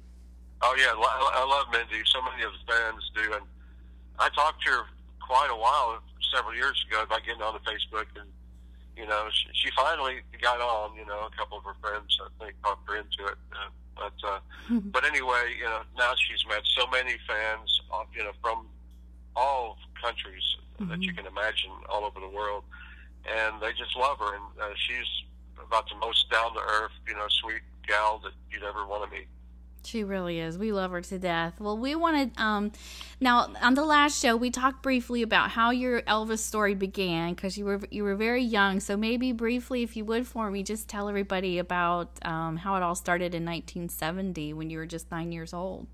Oh 0.62 0.75
yeah, 0.78 0.94
I 0.96 1.44
love 1.44 1.66
Mindy. 1.72 2.04
So 2.06 2.22
many 2.22 2.44
of 2.44 2.52
the 2.52 2.72
fans 2.72 3.12
do, 3.16 3.34
and 3.34 3.46
I 4.20 4.30
talked 4.30 4.63
to 4.66 4.72
her 4.72 4.84
quite 5.20 5.50
a 5.50 5.58
while, 5.58 6.00
several 6.36 6.56
years 6.56 6.86
ago, 6.88 7.02
about 7.02 7.25
getting 7.25 7.42
on 7.42 7.56
the 7.56 7.70
Facebook, 7.72 8.06
and 8.16 8.30
you 8.95 9.05
know, 9.05 9.27
she, 9.31 9.47
she 9.53 9.69
finally 9.75 10.21
got 10.41 10.62
on. 10.62 10.95
You 10.95 11.05
know, 11.05 11.27
a 11.31 11.35
couple 11.38 11.57
of 11.57 11.63
her 11.63 11.75
friends, 11.81 12.17
I 12.21 12.43
think, 12.43 12.55
talked 12.63 12.89
her 12.89 12.97
into 12.97 13.25
it. 13.31 13.38
Uh, 13.51 13.69
but 13.95 14.13
uh, 14.27 14.39
but 14.91 15.05
anyway, 15.05 15.55
you 15.57 15.65
know, 15.65 15.81
now 15.97 16.13
she's 16.17 16.45
met 16.47 16.62
so 16.77 16.88
many 16.88 17.15
fans, 17.27 17.81
uh, 17.91 18.03
you 18.15 18.23
know, 18.23 18.31
from 18.41 18.67
all 19.35 19.77
countries 20.01 20.43
mm-hmm. 20.79 20.91
that 20.91 21.01
you 21.01 21.13
can 21.13 21.25
imagine, 21.25 21.71
all 21.89 22.05
over 22.05 22.19
the 22.19 22.29
world, 22.29 22.63
and 23.25 23.62
they 23.62 23.71
just 23.73 23.95
love 23.95 24.19
her. 24.19 24.35
And 24.35 24.43
uh, 24.62 24.73
she's 24.75 25.07
about 25.65 25.89
the 25.89 25.95
most 25.95 26.29
down 26.29 26.53
to 26.53 26.59
earth, 26.59 26.91
you 27.07 27.15
know, 27.15 27.27
sweet 27.29 27.62
gal 27.88 28.19
that 28.23 28.33
you'd 28.51 28.63
ever 28.63 28.85
want 28.85 29.09
to 29.09 29.15
meet. 29.15 29.27
She 29.86 30.04
really 30.04 30.40
is. 30.40 30.58
We 30.58 30.72
love 30.72 30.92
her 30.92 31.02
to 31.02 31.20
death. 31.20 31.60
Well, 31.60 31.78
we 31.78 31.96
wanted 31.96 32.32
um 32.38 32.72
now 33.20 33.54
on 33.62 33.74
the 33.74 33.84
last 33.84 34.22
show 34.22 34.36
we 34.36 34.50
talked 34.50 34.82
briefly 34.82 35.22
about 35.22 35.52
how 35.52 35.72
your 35.72 36.02
Elvis 36.04 36.40
story 36.40 36.74
began 36.74 37.34
because 37.34 37.58
you 37.58 37.66
were 37.66 37.82
you 37.92 38.04
were 38.04 38.16
very 38.16 38.44
young. 38.44 38.80
So 38.80 38.96
maybe 38.96 39.32
briefly, 39.32 39.84
if 39.84 39.98
you 39.98 40.06
would 40.06 40.25
for 40.25 40.50
me, 40.50 40.63
just 40.63 40.88
tell 40.88 41.10
everybody 41.10 41.60
about 41.60 42.10
um, 42.24 42.58
how 42.58 42.75
it 42.75 42.84
all 42.84 42.96
started 42.96 43.36
in 43.36 43.44
1970 43.44 44.54
when 44.54 44.70
you 44.70 44.78
were 44.78 44.86
just 44.86 45.12
nine 45.12 45.32
years 45.32 45.54
old. 45.54 45.88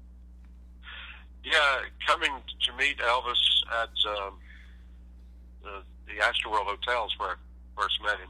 Yeah, 1.44 1.80
coming 2.06 2.32
to 2.66 2.78
meet 2.78 2.98
Elvis 3.00 3.40
at 3.72 3.90
um, 4.08 4.34
the, 5.64 5.82
the 6.06 6.22
Astroworld 6.22 6.66
hotels 6.66 7.16
where 7.18 7.32
I 7.32 7.36
first 7.82 8.00
met 8.04 8.20
him. 8.20 8.30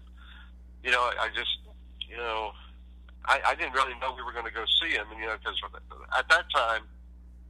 You 0.83 0.91
know, 0.91 1.01
I 1.01 1.27
just 1.35 1.57
you 2.07 2.17
know 2.17 2.51
I, 3.25 3.39
I 3.47 3.55
didn't 3.55 3.73
really 3.73 3.93
know 3.99 4.13
we 4.15 4.23
were 4.23 4.33
going 4.33 4.45
to 4.45 4.53
go 4.53 4.65
see 4.81 4.91
him, 4.95 5.05
and 5.11 5.19
you 5.19 5.27
know, 5.27 5.35
because 5.37 5.59
at 6.17 6.29
that 6.29 6.45
time, 6.53 6.83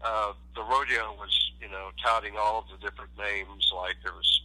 uh, 0.01 0.33
the 0.55 0.61
rodeo 0.63 1.13
was, 1.17 1.31
you 1.61 1.69
know, 1.69 1.91
touting 2.03 2.33
all 2.38 2.59
of 2.59 2.65
the 2.71 2.77
different 2.85 3.11
names. 3.17 3.71
Like 3.75 3.95
there 4.03 4.13
was 4.13 4.41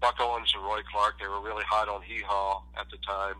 Buck 0.00 0.16
Owens 0.20 0.52
and 0.54 0.64
Roy 0.64 0.80
Clark. 0.90 1.20
They 1.20 1.28
were 1.28 1.40
really 1.40 1.64
hot 1.64 1.88
on 1.88 2.02
Hee 2.02 2.22
Haw 2.26 2.62
at 2.78 2.90
the 2.90 2.98
time, 3.06 3.36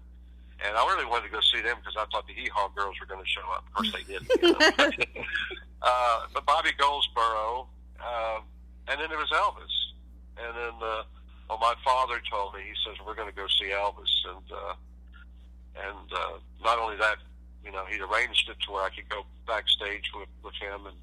and 0.64 0.76
I 0.76 0.86
really 0.86 1.06
wanted 1.06 1.26
to 1.26 1.32
go 1.32 1.40
see 1.40 1.60
them 1.60 1.76
because 1.78 1.94
I 1.98 2.06
thought 2.10 2.26
the 2.26 2.34
Hee 2.34 2.48
Haw 2.54 2.68
girls 2.74 2.96
were 3.00 3.06
going 3.06 3.22
to 3.22 3.28
show 3.28 3.46
up. 3.52 3.64
Of 3.66 3.72
course, 3.74 3.92
they 3.92 4.04
didn't. 4.04 4.30
You 4.40 4.52
know? 4.52 4.58
uh, 5.82 6.26
but 6.32 6.46
Bobby 6.46 6.70
Goldsboro, 6.78 7.68
uh, 8.00 8.40
and 8.88 9.00
then 9.00 9.08
there 9.08 9.18
was 9.18 9.30
Elvis, 9.30 9.74
and 10.38 10.56
then 10.56 10.74
uh, 10.80 11.02
well, 11.48 11.58
my 11.58 11.74
father 11.84 12.20
told 12.30 12.54
me 12.54 12.60
he 12.62 12.74
says 12.86 12.96
we're 13.04 13.14
going 13.14 13.28
to 13.28 13.34
go 13.34 13.46
see 13.60 13.70
Elvis, 13.70 14.12
and 14.24 14.46
uh, 14.50 14.74
and 15.76 16.12
uh, 16.12 16.38
not 16.62 16.78
only 16.78 16.96
that, 16.96 17.16
you 17.64 17.72
know, 17.72 17.84
he'd 17.86 18.00
arranged 18.00 18.48
it 18.48 18.56
to 18.66 18.72
where 18.72 18.84
I 18.84 18.90
could 18.90 19.08
go 19.08 19.24
backstage 19.46 20.10
with, 20.14 20.28
with 20.42 20.54
him. 20.54 20.86
And 20.86 20.96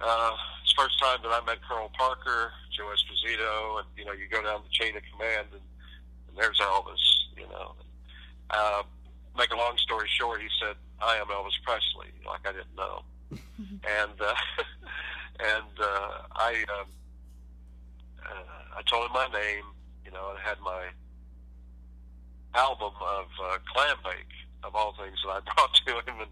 uh, 0.00 0.32
it's 0.62 0.74
the 0.74 0.82
first 0.82 0.98
time 0.98 1.18
that 1.22 1.30
I 1.30 1.44
met 1.44 1.58
Colonel 1.68 1.90
Parker, 1.96 2.52
Joe 2.72 2.88
Esposito, 2.88 3.78
and 3.78 3.86
you 3.96 4.04
know, 4.04 4.12
you 4.12 4.26
go 4.30 4.42
down 4.42 4.62
the 4.64 4.72
chain 4.72 4.96
of 4.96 5.02
command, 5.12 5.48
and, 5.52 5.62
and 6.28 6.36
there's 6.36 6.58
Elvis. 6.58 7.04
You 7.36 7.46
know, 7.48 7.74
uh, 8.50 8.82
make 9.36 9.52
a 9.52 9.56
long 9.56 9.76
story 9.78 10.08
short, 10.08 10.40
he 10.40 10.48
said, 10.60 10.76
"I 11.00 11.16
am 11.16 11.26
Elvis 11.26 11.60
Presley." 11.64 12.08
Like 12.26 12.46
I 12.46 12.52
didn't 12.52 12.76
know, 12.76 13.02
and 13.30 14.20
uh, 14.20 14.34
and 15.40 15.74
uh, 15.78 16.12
I 16.34 16.64
um, 16.80 16.86
uh, 18.24 18.78
I 18.78 18.82
told 18.88 19.06
him 19.06 19.12
my 19.12 19.28
name. 19.32 19.64
You 20.04 20.12
know, 20.12 20.34
I 20.34 20.48
had 20.48 20.58
my 20.60 20.86
album 22.54 22.92
of 23.00 23.26
uh, 23.42 23.58
Clambake 23.74 24.34
of 24.64 24.74
all 24.74 24.94
things 24.98 25.16
that 25.24 25.30
I 25.30 25.40
brought 25.54 25.74
to 25.86 25.92
him, 26.10 26.20
and 26.20 26.30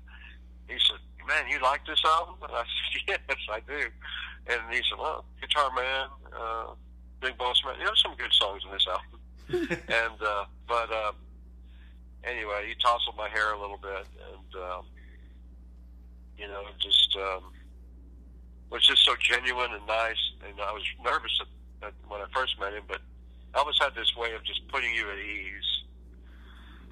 he 0.68 0.76
said, 0.86 0.98
"Man, 1.26 1.48
you 1.50 1.60
like 1.60 1.84
this 1.86 2.02
album?" 2.04 2.36
And 2.42 2.52
I 2.52 2.64
said, 2.64 3.02
"Yes, 3.28 3.38
I 3.50 3.60
do." 3.60 3.88
And 4.46 4.60
he 4.70 4.82
said, 4.88 4.98
"Well, 4.98 5.24
Guitar 5.40 5.70
Man, 5.74 6.06
uh, 6.32 6.74
Big 7.20 7.36
Boss 7.38 7.62
Man, 7.64 7.74
you 7.78 7.84
know, 7.84 7.94
some 7.94 8.14
good 8.16 8.32
songs 8.32 8.62
in 8.64 8.72
this 8.72 8.86
album." 8.86 9.20
and 9.88 10.22
uh, 10.22 10.44
but 10.66 10.92
uh, 10.92 11.12
anyway, 12.24 12.68
he 12.68 12.74
tousled 12.74 13.16
my 13.16 13.28
hair 13.28 13.52
a 13.52 13.60
little 13.60 13.78
bit, 13.78 14.06
and 14.32 14.62
um, 14.62 14.84
you 16.36 16.46
know, 16.46 16.64
just 16.78 17.16
um, 17.16 17.52
was 18.70 18.86
just 18.86 19.04
so 19.04 19.14
genuine 19.20 19.72
and 19.72 19.86
nice. 19.86 20.20
And 20.46 20.60
I 20.60 20.72
was 20.72 20.82
nervous 21.02 21.40
at, 21.40 21.88
at, 21.88 21.94
when 22.08 22.20
I 22.20 22.26
first 22.34 22.60
met 22.60 22.74
him, 22.74 22.84
but 22.86 23.00
Elvis 23.54 23.80
had 23.80 23.94
this 23.94 24.14
way 24.16 24.34
of 24.34 24.44
just 24.44 24.66
putting 24.68 24.94
you 24.94 25.10
at 25.10 25.18
ease 25.18 25.77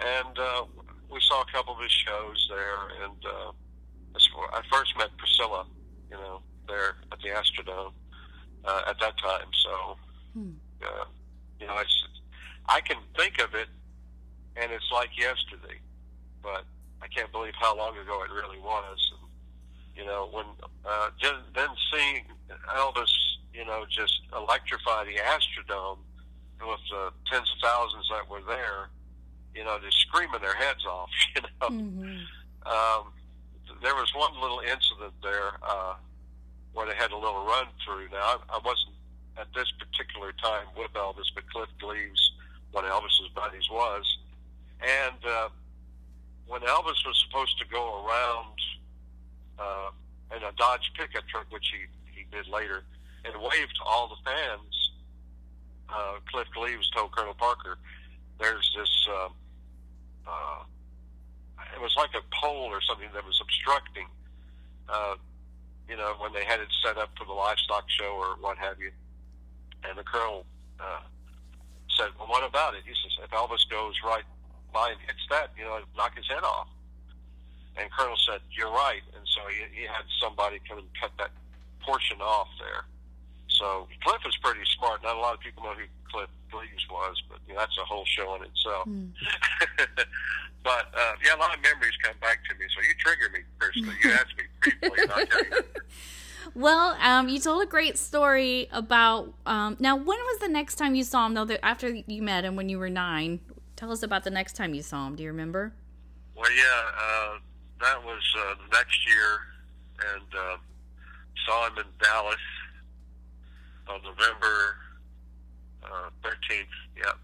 and 0.01 0.39
uh, 0.39 0.65
we 1.11 1.21
saw 1.21 1.43
a 1.43 1.47
couple 1.53 1.75
of 1.75 1.83
his 1.83 1.93
shows 1.93 2.49
there. 2.51 3.05
And 3.05 3.25
uh, 3.25 3.53
I 4.53 4.63
first 4.73 4.97
met 4.97 5.17
Priscilla, 5.17 5.67
you 6.11 6.17
know, 6.17 6.41
there 6.69 6.97
at 7.13 7.19
the 7.21 7.29
Astrodome 7.29 7.93
uh, 8.65 8.83
at 8.89 8.99
that 9.01 9.19
time. 9.19 9.49
So, 9.65 9.97
hmm. 10.35 10.51
uh, 10.83 11.05
you 11.61 11.67
know, 11.67 11.79
it's 11.79 12.05
I 12.69 12.81
can 12.81 12.97
think 13.17 13.39
of 13.39 13.55
it, 13.55 13.69
and 14.57 14.73
it's 14.73 14.91
like 14.93 15.17
yesterday, 15.17 15.79
but 16.43 16.65
I 17.01 17.07
can't 17.09 17.31
believe 17.31 17.55
how 17.61 17.77
long 17.77 17.97
ago 17.97 18.23
it 18.25 18.31
really 18.33 18.59
was. 18.59 19.13
And 19.13 19.31
You 19.97 20.05
know, 20.05 20.29
when 20.33 20.47
uh, 20.85 21.11
just, 21.19 21.35
then 21.55 21.69
seeing 21.93 22.25
Elvis, 22.75 23.13
you 23.55 23.65
know, 23.65 23.85
just 23.89 24.21
electrify 24.35 25.05
the 25.05 25.17
Astrodome 25.17 25.99
with 26.61 26.81
the 26.91 27.13
tens 27.31 27.51
of 27.51 27.59
thousands 27.63 28.09
that 28.11 28.29
were 28.29 28.43
there, 28.47 28.91
you 29.57 29.65
know, 29.65 29.79
just 29.83 29.97
screaming 30.01 30.41
their 30.41 30.55
heads 30.55 30.85
off. 30.87 31.11
You 31.35 31.43
know, 31.43 31.69
Mm-hmm. 31.69 32.23
um, 32.69 33.13
there 33.83 33.95
was 33.95 34.13
one 34.15 34.33
little 34.41 34.61
incident 34.61 35.13
there 35.23 35.53
uh, 35.63 35.95
where 36.75 36.87
they 36.87 36.95
had 36.95 37.11
a 37.13 37.17
little 37.17 37.45
run 37.45 37.67
through. 37.85 38.09
Now, 38.13 38.19
I, 38.23 38.37
I 38.51 38.59
wasn't 38.65 38.95
at 39.39 39.49
this 39.55 39.71
particular 39.79 40.33
time 40.33 40.67
with 40.77 40.93
Elvis, 40.95 41.29
but 41.35 41.49
Cliff 41.51 41.69
Gleaves, 41.81 42.33
one 42.73 42.85
of 42.85 42.91
Elvis's 42.91 43.29
buddies, 43.35 43.69
was. 43.71 44.05
And 44.81 45.17
uh, 45.27 45.49
when 46.47 46.61
Elvis 46.63 47.01
was 47.05 47.17
supposed 47.27 47.59
to 47.59 47.65
go 47.67 48.05
around 48.07 48.57
uh, 49.59 49.91
in 50.37 50.43
a 50.43 50.53
Dodge 50.57 50.93
pickup 50.99 51.27
truck, 51.29 51.47
which 51.51 51.67
he, 51.73 52.21
he 52.21 52.27
did 52.31 52.47
later, 52.49 52.85
and 53.25 53.35
wave 53.41 53.69
to 53.69 53.83
all 53.85 54.09
the 54.09 54.31
fans, 54.31 54.91
uh, 55.89 56.15
Cliff 56.31 56.47
Gleaves 56.55 56.89
told 56.91 57.13
Colonel 57.17 57.35
Parker, 57.35 57.79
there's 58.39 58.71
this, 58.77 59.09
uh, 59.11 59.29
uh, 60.27 60.63
it 61.75 61.81
was 61.81 61.95
like 61.97 62.11
a 62.15 62.23
pole 62.35 62.69
or 62.71 62.81
something 62.83 63.09
that 63.15 63.25
was 63.25 63.41
obstructing, 63.41 64.07
uh, 64.89 65.17
you 65.89 65.97
know, 65.97 66.15
when 66.19 66.33
they 66.33 66.45
had 66.45 66.61
it 66.61 66.69
set 66.85 66.97
up 66.97 67.11
for 67.17 67.25
the 67.25 67.33
livestock 67.33 67.85
show 67.89 68.17
or 68.17 68.37
what 68.41 68.59
have 68.59 68.81
you. 68.81 68.91
And 69.85 69.99
the 69.99 70.03
colonel 70.05 70.45
uh, 70.81 71.01
said, 71.97 72.09
well, 72.19 72.29
what 72.29 72.49
about 72.49 72.75
it? 72.75 72.83
He 72.85 72.93
says, 72.93 73.13
if 73.23 73.31
Elvis 73.31 73.69
goes 73.71 73.95
right 74.05 74.25
by 74.73 74.91
and 74.91 75.01
hits 75.01 75.25
that, 75.31 75.51
you 75.57 75.65
know, 75.65 75.81
knock 75.97 76.17
his 76.17 76.27
head 76.29 76.45
off. 76.45 76.69
And 77.77 77.91
Colonel 77.93 78.17
said, 78.17 78.41
you're 78.51 78.73
right. 78.73 79.03
And 79.15 79.25
so 79.25 79.41
he, 79.49 79.81
he 79.81 79.87
had 79.87 80.05
somebody 80.21 80.61
come 80.69 80.79
and 80.79 80.89
cut 81.01 81.13
that 81.19 81.31
portion 81.83 82.21
off 82.21 82.49
there. 82.59 82.85
So 83.59 83.89
Cliff 84.03 84.23
is 84.27 84.37
pretty 84.43 84.61
smart. 84.79 85.03
Not 85.03 85.17
a 85.17 85.19
lot 85.19 85.35
of 85.35 85.41
people 85.41 85.65
know 85.65 85.75
who 85.75 85.85
Cliff 86.11 86.29
Gleaves 86.51 86.87
was, 86.91 87.23
but 87.29 87.39
you 87.49 87.55
know, 87.55 87.61
that's 87.61 87.77
a 87.79 87.85
whole 87.85 88.05
show 88.05 88.35
in 88.37 88.43
itself. 88.43 88.89
but 90.63 90.87
uh, 90.95 91.13
yeah, 91.25 91.35
a 91.35 91.41
lot 91.41 91.55
of 91.55 91.63
memories 91.63 91.97
come 92.03 92.17
back 92.21 92.41
to 92.49 92.55
me. 92.57 92.67
So 92.75 92.83
you 92.83 92.95
trigger 92.99 93.31
me, 93.33 93.41
Krista. 93.59 94.05
You 94.05 94.13
asked 94.13 94.37
me 94.37 94.45
briefly, 94.61 95.03
and 95.03 95.13
I'll 95.13 95.27
tell 95.27 95.45
you. 95.45 95.65
Well, 96.55 96.97
um, 97.03 97.29
you 97.29 97.39
told 97.39 97.63
a 97.63 97.67
great 97.67 97.99
story 97.99 98.69
about. 98.73 99.35
Um, 99.45 99.77
now, 99.79 99.95
when 99.97 100.07
was 100.17 100.39
the 100.41 100.49
next 100.49 100.77
time 100.77 100.95
you 100.95 101.03
saw 101.03 101.27
him? 101.27 101.35
Though, 101.35 101.45
that 101.45 101.63
after 101.63 101.91
you 101.91 102.23
met 102.23 102.45
him 102.47 102.57
when 102.57 102.71
you 102.71 102.79
were 102.79 102.89
nine, 102.89 103.41
tell 103.75 103.93
us 103.93 104.03
about 104.03 104.25
the 104.25 104.31
next 104.31 104.55
time 104.55 104.73
you 104.73 104.81
saw 104.81 105.07
him. 105.07 105.17
Do 105.17 105.23
you 105.23 105.29
remember? 105.29 105.75
Well, 106.35 106.51
yeah, 106.53 106.63
uh, 106.63 107.39
that 107.83 108.03
was 108.03 108.23
uh, 108.39 108.55
the 108.55 108.77
next 108.77 109.07
year, 109.07 109.39
and 110.15 110.35
uh, 110.35 110.57
saw 111.47 111.67
him 111.67 111.79
in 111.79 111.85
Dallas 112.01 112.37
on 113.89 114.01
November 114.03 114.77
uh, 115.85 116.11
thirteenth. 116.23 116.75
Yep, 116.97 117.19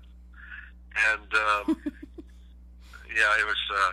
and 1.12 1.28
um, 1.34 1.64
yeah, 3.16 3.40
it 3.40 3.46
was. 3.46 3.62
Uh, 3.70 3.92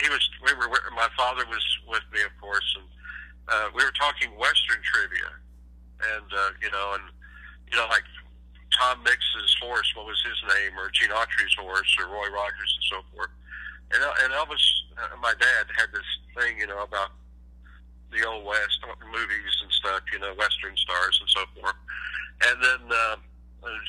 he 0.00 0.08
was. 0.08 0.22
We 0.44 0.54
were. 0.54 0.68
My 0.94 1.08
father 1.16 1.44
was 1.46 1.64
with 1.88 2.04
me, 2.12 2.20
of 2.22 2.32
course, 2.40 2.76
and 2.76 2.88
uh, 3.48 3.68
we 3.74 3.84
were 3.84 3.94
talking 3.98 4.30
Western 4.38 4.80
trivia, 4.82 5.30
and 6.16 6.28
uh, 6.32 6.50
you 6.62 6.70
know, 6.70 6.94
and 6.94 7.04
you 7.70 7.76
know, 7.76 7.86
like 7.88 8.04
Tom 8.78 9.02
Mix's 9.02 9.56
horse. 9.60 9.90
What 9.96 10.06
was 10.06 10.20
his 10.24 10.38
name? 10.48 10.78
Or 10.78 10.90
Gene 10.90 11.10
Autry's 11.10 11.54
horse, 11.58 11.88
or 11.98 12.06
Roy 12.06 12.28
Rogers, 12.30 12.72
and 12.76 12.86
so 12.90 12.98
forth. 13.14 13.32
And, 13.90 14.04
and 14.04 14.32
Elvis, 14.36 14.60
uh, 15.00 15.16
my 15.22 15.32
dad 15.40 15.66
had 15.76 15.88
this 15.92 16.04
thing, 16.36 16.58
you 16.58 16.66
know, 16.66 16.82
about 16.82 17.10
the 18.10 18.24
old 18.26 18.44
West 18.44 18.80
movies 19.04 19.54
and 19.62 19.72
stuff, 19.72 20.00
you 20.12 20.18
know, 20.18 20.32
Western 20.34 20.76
stars 20.76 21.18
and 21.20 21.30
so 21.30 21.42
forth. 21.60 21.76
And 22.48 22.56
then 22.62 22.82
uh, 22.88 23.16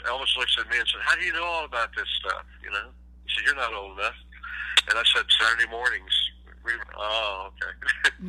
Elvis 0.07 0.35
looks 0.37 0.55
at 0.59 0.69
me 0.69 0.77
and 0.77 0.87
said, 0.87 1.01
"How 1.03 1.15
do 1.15 1.23
you 1.23 1.33
know 1.33 1.43
all 1.43 1.65
about 1.65 1.89
this 1.95 2.09
stuff?" 2.19 2.45
You 2.63 2.71
know, 2.71 2.89
he 3.25 3.29
said, 3.35 3.45
"You're 3.45 3.55
not 3.55 3.73
old 3.73 3.97
enough." 3.99 4.17
And 4.89 4.97
I 4.97 5.03
said, 5.13 5.25
"Saturday 5.39 5.69
mornings." 5.69 6.13
We, 6.65 6.73
oh, 6.97 7.51
okay. 7.55 7.73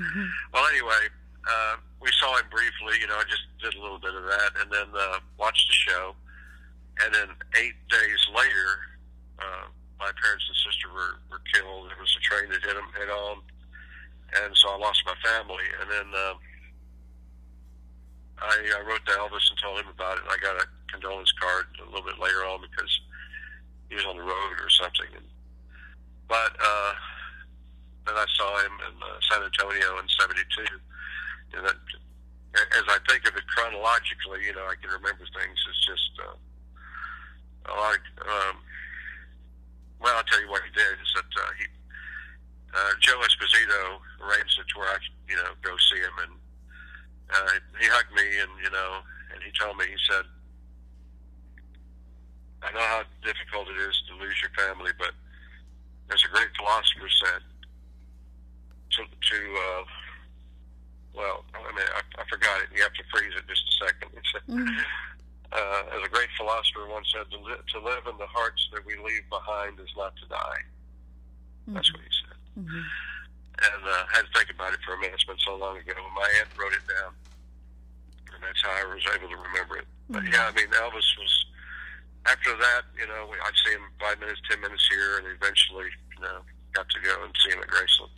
well, 0.52 0.66
anyway, 0.70 1.10
uh, 1.48 1.76
we 2.00 2.10
saw 2.20 2.36
him 2.36 2.46
briefly. 2.50 3.00
You 3.00 3.08
know, 3.08 3.16
I 3.16 3.24
just 3.24 3.42
did 3.60 3.74
a 3.74 3.82
little 3.82 3.98
bit 3.98 4.14
of 4.14 4.24
that, 4.24 4.50
and 4.60 4.70
then 4.70 4.88
uh, 4.94 5.18
watched 5.38 5.66
the 5.68 5.74
show. 5.90 6.14
And 7.04 7.14
then 7.14 7.28
eight 7.56 7.80
days 7.88 8.20
later, 8.36 8.68
uh, 9.40 9.66
my 9.98 10.12
parents 10.20 10.44
and 10.48 10.58
sister 10.60 10.92
were, 10.92 11.16
were 11.32 11.40
killed. 11.52 11.88
It 11.92 11.98
was 12.00 12.12
a 12.12 12.22
train 12.24 12.48
that 12.52 12.60
hit 12.60 12.76
them 12.76 12.92
head 12.92 13.08
on, 13.08 13.40
and 14.38 14.56
so 14.56 14.70
I 14.70 14.76
lost 14.78 15.02
my 15.06 15.14
family. 15.24 15.66
And 15.80 15.90
then 15.90 16.08
uh, 16.14 16.34
I 18.38 18.54
uh, 18.78 18.82
wrote 18.86 19.04
to 19.06 19.12
Elvis 19.18 19.50
and 19.50 19.58
told 19.58 19.80
him 19.80 19.90
about 19.90 20.18
it. 20.18 20.24
And 20.24 20.32
I 20.32 20.38
got 20.38 20.62
a 20.62 20.66
condolence 20.90 21.32
card 21.38 21.66
a 21.82 21.88
little 21.90 22.06
bit 22.06 22.18
later 22.18 22.46
on 22.46 22.62
because 22.62 22.90
he 23.88 23.94
was 23.96 24.06
on 24.06 24.16
the 24.16 24.22
road 24.22 24.56
or 24.62 24.70
something. 24.70 25.10
And, 25.14 25.26
but 26.28 26.54
uh, 26.56 26.92
then 28.06 28.16
I 28.16 28.26
saw 28.38 28.50
him 28.62 28.74
in 28.86 28.94
uh, 29.02 29.18
San 29.30 29.42
Antonio 29.42 29.98
in 29.98 30.06
'72. 30.06 30.78
And 31.58 31.66
that, 31.66 31.78
as 32.54 32.86
I 32.86 32.98
think 33.10 33.26
of 33.26 33.34
it 33.34 33.46
chronologically, 33.50 34.46
you 34.46 34.54
know, 34.54 34.66
I 34.70 34.78
can 34.78 34.94
remember 34.94 35.26
things. 35.34 35.58
It's 35.66 35.84
just 35.86 36.12
uh, 36.22 36.38
a 37.66 37.74
lot. 37.74 37.98
Of, 37.98 38.02
um, 38.22 38.56
well, 39.98 40.16
I'll 40.16 40.24
tell 40.30 40.40
you 40.40 40.48
what 40.48 40.62
he 40.62 40.70
did 40.70 40.96
is 41.02 41.10
that 41.18 41.30
uh, 41.34 41.50
he 41.58 41.66
uh, 42.74 42.92
Joe 43.00 43.18
Esposito 43.20 43.98
arranged 44.22 44.58
it 44.58 44.66
to 44.72 44.78
where 44.78 44.88
I, 44.88 44.98
could, 44.98 45.16
you 45.28 45.36
know, 45.36 45.50
go 45.62 45.74
see 45.90 46.00
him, 46.00 46.16
and 46.22 46.34
uh, 47.30 47.52
he 47.78 47.86
hugged 47.86 48.14
me, 48.14 48.26
and 48.40 48.50
you 48.62 48.70
know, 48.70 49.00
and 49.34 49.42
he 49.42 49.50
told 49.58 49.76
me, 49.76 49.86
he 49.86 49.98
said, 50.08 50.24
"I 52.62 52.72
know 52.72 52.86
how 52.86 53.02
difficult 53.22 53.68
it 53.68 53.78
is 53.78 53.96
to 54.08 54.18
lose 54.18 54.38
your 54.42 54.54
family, 54.54 54.92
but 54.98 55.12
as 56.12 56.22
a 56.26 56.30
great 56.34 56.50
philosopher 56.58 57.08
said, 57.22 57.42
to, 58.90 59.02
to 59.06 59.38
uh, 59.54 59.84
well, 61.14 61.44
I 61.54 61.70
mean, 61.74 61.86
I, 61.94 62.02
I 62.22 62.24
forgot 62.30 62.62
it. 62.62 62.68
You 62.74 62.82
have 62.82 62.94
to 62.94 63.04
freeze 63.10 63.34
it 63.36 63.46
just 63.48 63.62
a 63.66 63.74
second. 63.86 64.10
He 64.14 64.22
said, 64.30 64.44
uh, 65.52 65.82
as 65.98 66.02
a 66.06 66.10
great 66.10 66.30
philosopher 66.36 66.86
once 66.88 67.10
said, 67.12 67.30
to, 67.30 67.38
li- 67.38 67.64
to 67.74 67.78
live 67.80 68.06
in 68.06 68.16
the 68.18 68.26
hearts 68.26 68.68
that 68.72 68.84
we 68.86 68.94
leave 68.98 69.26
behind 69.30 69.78
is 69.80 69.90
not 69.96 70.14
to 70.16 70.26
die. 70.28 70.62
That's 71.68 71.92
what 71.92 72.02
he 72.02 72.10
said. 72.26 72.29
And 72.56 73.82
uh, 73.84 74.04
I 74.08 74.16
had 74.16 74.24
to 74.26 74.32
think 74.32 74.50
about 74.50 74.72
it 74.72 74.80
for 74.84 74.94
a 74.94 74.98
minute. 74.98 75.14
It's 75.14 75.24
been 75.24 75.36
so 75.44 75.56
long 75.56 75.76
ago. 75.76 75.92
My 76.16 76.28
aunt 76.40 76.48
wrote 76.56 76.72
it 76.72 76.84
down, 76.88 77.12
and 78.34 78.42
that's 78.42 78.62
how 78.62 78.72
I 78.72 78.88
was 78.88 79.04
able 79.14 79.28
to 79.28 79.36
remember 79.36 79.76
it. 79.76 79.86
But 80.08 80.24
yeah, 80.24 80.48
I 80.48 80.52
mean, 80.52 80.68
Elvis 80.68 81.06
was. 81.18 81.46
After 82.26 82.54
that, 82.54 82.82
you 82.98 83.06
know, 83.06 83.32
I'd 83.32 83.56
see 83.64 83.72
him 83.72 83.80
five 83.98 84.20
minutes, 84.20 84.40
ten 84.48 84.60
minutes 84.60 84.86
here, 84.90 85.18
and 85.18 85.26
eventually, 85.26 85.88
you 86.16 86.22
know, 86.22 86.40
got 86.74 86.86
to 86.90 87.00
go 87.00 87.24
and 87.24 87.32
see 87.42 87.50
him 87.50 87.62
at 87.62 87.68
Graceland. 87.68 88.10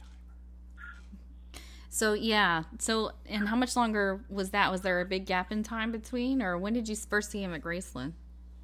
So 1.89 2.15
yeah. 2.15 2.65
So 2.79 3.13
and 3.27 3.49
how 3.49 3.57
much 3.57 3.77
longer 3.77 4.25
was 4.29 4.51
that? 4.51 4.73
Was 4.73 4.81
there 4.81 5.01
a 5.01 5.05
big 5.05 5.27
gap 5.27 5.53
in 5.53 5.63
time 5.63 5.93
between, 5.93 6.41
or 6.43 6.57
when 6.59 6.73
did 6.73 6.89
you 6.89 6.97
first 6.97 7.31
see 7.31 7.43
him 7.43 7.53
at 7.53 7.61
Graceland? 7.61 8.13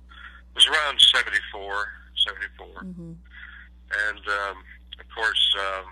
It 0.09 0.55
was 0.55 0.67
around 0.67 1.01
74, 1.01 1.89
74. 2.17 2.81
And, 3.91 4.19
um, 4.19 4.57
of 5.01 5.07
course, 5.15 5.45
um, 5.59 5.87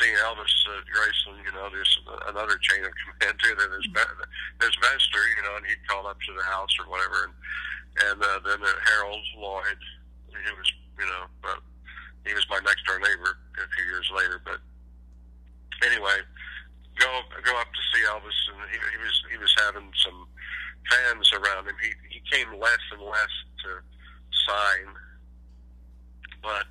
seeing 0.00 0.14
Elvis 0.26 0.54
at 0.74 0.86
Graceland, 0.90 1.44
you 1.44 1.52
know, 1.52 1.68
there's 1.70 1.94
another 2.26 2.58
chain 2.58 2.84
of 2.84 2.92
command 3.02 3.38
too. 3.38 3.54
Then 3.54 3.70
there's, 3.70 3.88
there's 4.60 4.78
Vester, 4.82 5.22
you 5.38 5.42
know, 5.46 5.56
and 5.56 5.66
he'd 5.66 5.82
call 5.86 6.06
up 6.06 6.18
to 6.18 6.32
the 6.34 6.42
house 6.42 6.74
or 6.78 6.90
whatever. 6.90 7.30
And, 7.30 7.34
and 8.10 8.18
uh, 8.22 8.40
then 8.42 8.60
uh, 8.62 8.74
Harold 8.82 9.22
Loyd, 9.38 9.80
he 10.28 10.52
was, 10.58 10.68
you 10.98 11.06
know, 11.06 11.24
uh, 11.46 11.62
he 12.26 12.34
was 12.34 12.46
my 12.50 12.58
next 12.64 12.82
door 12.86 12.98
neighbor 12.98 13.38
a 13.54 13.68
few 13.76 13.86
years 13.86 14.10
later. 14.14 14.40
But 14.42 14.58
anyway, 15.86 16.18
go 16.98 17.08
go 17.44 17.54
up 17.60 17.70
to 17.70 17.82
see 17.92 18.02
Elvis, 18.06 18.38
and 18.50 18.58
he, 18.70 18.78
he 18.78 18.98
was 18.98 19.16
he 19.30 19.38
was 19.38 19.54
having 19.62 19.90
some 20.02 20.26
fans 20.90 21.30
around 21.32 21.68
him. 21.68 21.76
He 21.80 21.92
he 22.10 22.20
came 22.30 22.48
less 22.58 22.82
and 22.92 23.02
less 23.02 23.34
to 23.62 23.70
sign, 24.48 24.88
but 26.42 26.66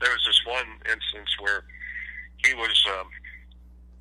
there 0.00 0.10
was 0.12 0.24
this 0.26 0.40
one 0.46 0.66
instance 0.84 1.30
where 1.40 1.64
he 2.44 2.54
was 2.54 2.76
um, 2.98 3.08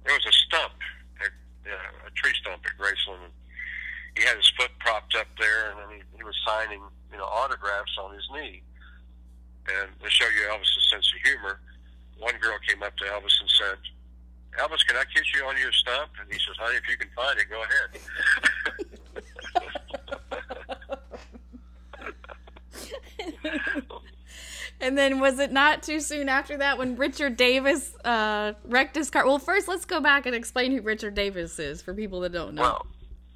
there 0.04 0.14
was 0.14 0.26
a 0.26 0.36
stump, 0.46 0.74
at, 1.22 1.32
uh, 1.66 2.08
a 2.08 2.12
tree 2.12 2.34
stump 2.42 2.66
at 2.66 2.76
Graceland. 2.78 3.24
And 3.26 3.34
he 4.18 4.24
had 4.24 4.38
his 4.38 4.52
foot 4.58 4.72
propped 4.80 5.16
up 5.16 5.28
there, 5.40 5.72
and 5.72 5.80
then 5.80 5.90
he, 5.98 6.18
he 6.18 6.24
was 6.24 6.36
signing 6.46 6.82
you 7.12 7.18
know 7.18 7.26
autographs 7.26 7.98
on 8.00 8.14
his 8.14 8.28
knee. 8.34 8.62
And 9.68 9.90
to 10.00 10.10
show 10.10 10.28
you 10.30 10.48
Elvis's 10.52 10.90
sense 10.92 11.12
of 11.16 11.22
humor, 11.26 11.60
one 12.20 12.38
girl 12.38 12.58
came 12.68 12.84
up 12.84 12.96
to 12.98 13.06
Elvis 13.06 13.42
and 13.42 13.50
said, 13.50 13.78
Elvis, 14.60 14.86
can 14.88 14.96
I 14.96 15.04
kiss 15.14 15.26
you 15.34 15.44
on 15.46 15.58
your 15.58 15.72
stump? 15.72 16.12
And 16.22 16.32
he 16.32 16.38
says, 16.40 16.56
honey, 16.60 16.78
if 16.78 16.88
you 16.88 16.98
can 16.98 17.10
find 17.16 17.40
it, 17.40 17.50
go 17.50 17.64
ahead. 17.64 17.90
And 24.82 24.98
then 24.98 25.20
was 25.20 25.40
it 25.40 25.52
not 25.52 25.84
too 25.84 26.00
soon 26.02 26.28
after 26.28 26.58
that 26.58 26.78
when 26.78 26.98
Richard 26.98 27.38
Davis 27.38 27.96
uh, 28.04 28.54
wrecked 28.66 28.96
his 28.96 29.10
car? 29.10 29.26
Well, 29.26 29.40
first 29.40 29.68
let's 29.68 29.86
go 29.86 30.02
back 30.02 30.26
and 30.26 30.36
explain 30.36 30.72
who 30.72 30.82
Richard 30.82 31.16
Davis 31.16 31.58
is 31.60 31.82
for 31.82 31.94
people 31.94 32.20
that 32.22 32.34
don't 32.34 32.56
know. 32.56 32.62
Well, 32.62 32.86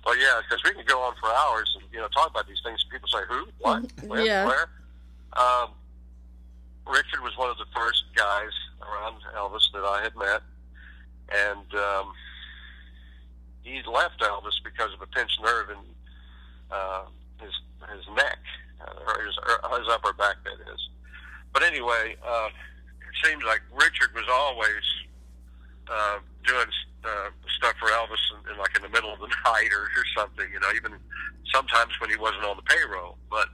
well, 0.06 0.18
yeah, 0.18 0.42
because 0.42 0.64
we 0.64 0.72
can 0.72 0.86
go 0.86 1.00
on 1.02 1.14
for 1.20 1.30
hours 1.30 1.76
and 1.80 1.86
you 1.94 2.00
know 2.00 2.08
talk 2.10 2.30
about 2.30 2.48
these 2.48 2.60
things. 2.64 2.84
People 2.92 3.08
say 3.08 3.20
who, 3.30 3.48
what, 3.60 3.86
when, 4.08 4.26
Yeah. 4.26 4.46
where. 4.46 4.70
Um, 5.34 5.70
Richard 6.88 7.22
was 7.22 7.38
one 7.38 7.50
of 7.52 7.58
the 7.58 7.68
first 7.76 8.04
guys 8.16 8.52
around 8.82 9.18
Elvis 9.38 9.62
that 9.74 9.84
I 9.84 10.02
had 10.02 10.16
met, 10.16 10.42
and 11.32 11.76
um, 11.76 12.14
he 13.62 13.82
left 13.84 14.20
Elvis 14.22 14.58
because 14.64 14.92
of 14.94 15.02
a 15.02 15.06
pinched 15.08 15.40
nerve 15.44 15.70
in 15.70 15.78
uh, 16.72 17.04
his 17.40 17.54
his 17.96 18.06
neck, 18.16 18.40
uh, 18.82 18.92
or 19.08 19.24
his, 19.24 19.36
his 19.80 19.88
upper 19.90 20.14
back, 20.14 20.38
that 20.44 20.74
is. 20.74 20.90
But 21.54 21.64
anyway, 21.64 22.16
uh, 22.26 22.50
it 22.50 23.28
seems 23.28 23.44
like 23.44 23.62
Richard 23.74 24.14
was 24.14 24.26
always 24.30 24.86
uh, 25.90 26.20
doing 26.46 26.68
uh, 27.04 27.30
stuff 27.58 27.74
for 27.80 27.90
Elvis 27.90 28.22
in, 28.34 28.52
in 28.52 28.58
like 28.58 28.76
in 28.76 28.82
the 28.82 28.90
middle 28.90 29.14
of 29.14 29.20
the 29.20 29.28
night 29.46 29.70
or, 29.74 29.84
or 29.84 30.06
something. 30.16 30.48
You 30.52 30.60
know, 30.60 30.70
even 30.76 30.94
sometimes 31.54 31.94
when 32.00 32.10
he 32.10 32.18
wasn't 32.18 32.44
on 32.44 32.58
the 32.58 32.64
payroll. 32.64 33.18
But 33.30 33.48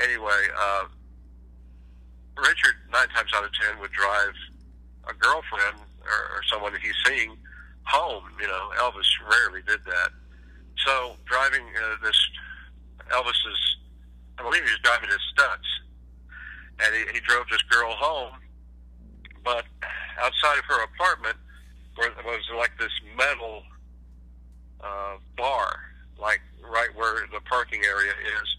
anyway, 0.00 0.42
uh, 0.58 0.84
Richard 2.36 2.76
nine 2.90 3.08
times 3.08 3.30
out 3.34 3.44
of 3.44 3.52
ten 3.52 3.78
would 3.80 3.92
drive 3.92 4.34
a 5.08 5.14
girlfriend 5.14 5.78
or, 6.02 6.38
or 6.38 6.42
someone 6.50 6.72
that 6.72 6.80
he's 6.82 6.96
seeing 7.06 7.36
home. 7.84 8.24
You 8.40 8.48
know, 8.48 8.70
Elvis 8.78 9.08
rarely 9.30 9.60
did 9.66 9.84
that. 9.84 10.10
So 10.84 11.16
driving 11.24 11.64
uh, 11.76 11.96
this 12.02 12.18
Elvis's, 13.10 13.76
I 14.38 14.42
believe 14.42 14.64
he 14.64 14.70
was 14.70 14.80
driving 14.82 15.08
his 15.08 15.20
Stutz, 15.34 15.68
and 16.80 16.94
he, 16.94 17.14
he 17.14 17.20
drove 17.20 17.46
this 17.50 17.62
girl 17.62 17.92
home. 17.92 18.34
But 19.44 19.64
outside 20.20 20.58
of 20.58 20.64
her 20.64 20.84
apartment 20.84 21.36
where 21.96 22.10
was 22.24 22.42
like 22.56 22.72
this 22.78 22.92
metal 23.16 23.62
uh, 24.80 25.16
bar, 25.36 25.80
like 26.18 26.40
right 26.62 26.88
where 26.94 27.26
the 27.32 27.40
parking 27.40 27.82
area 27.84 28.12
is, 28.12 28.56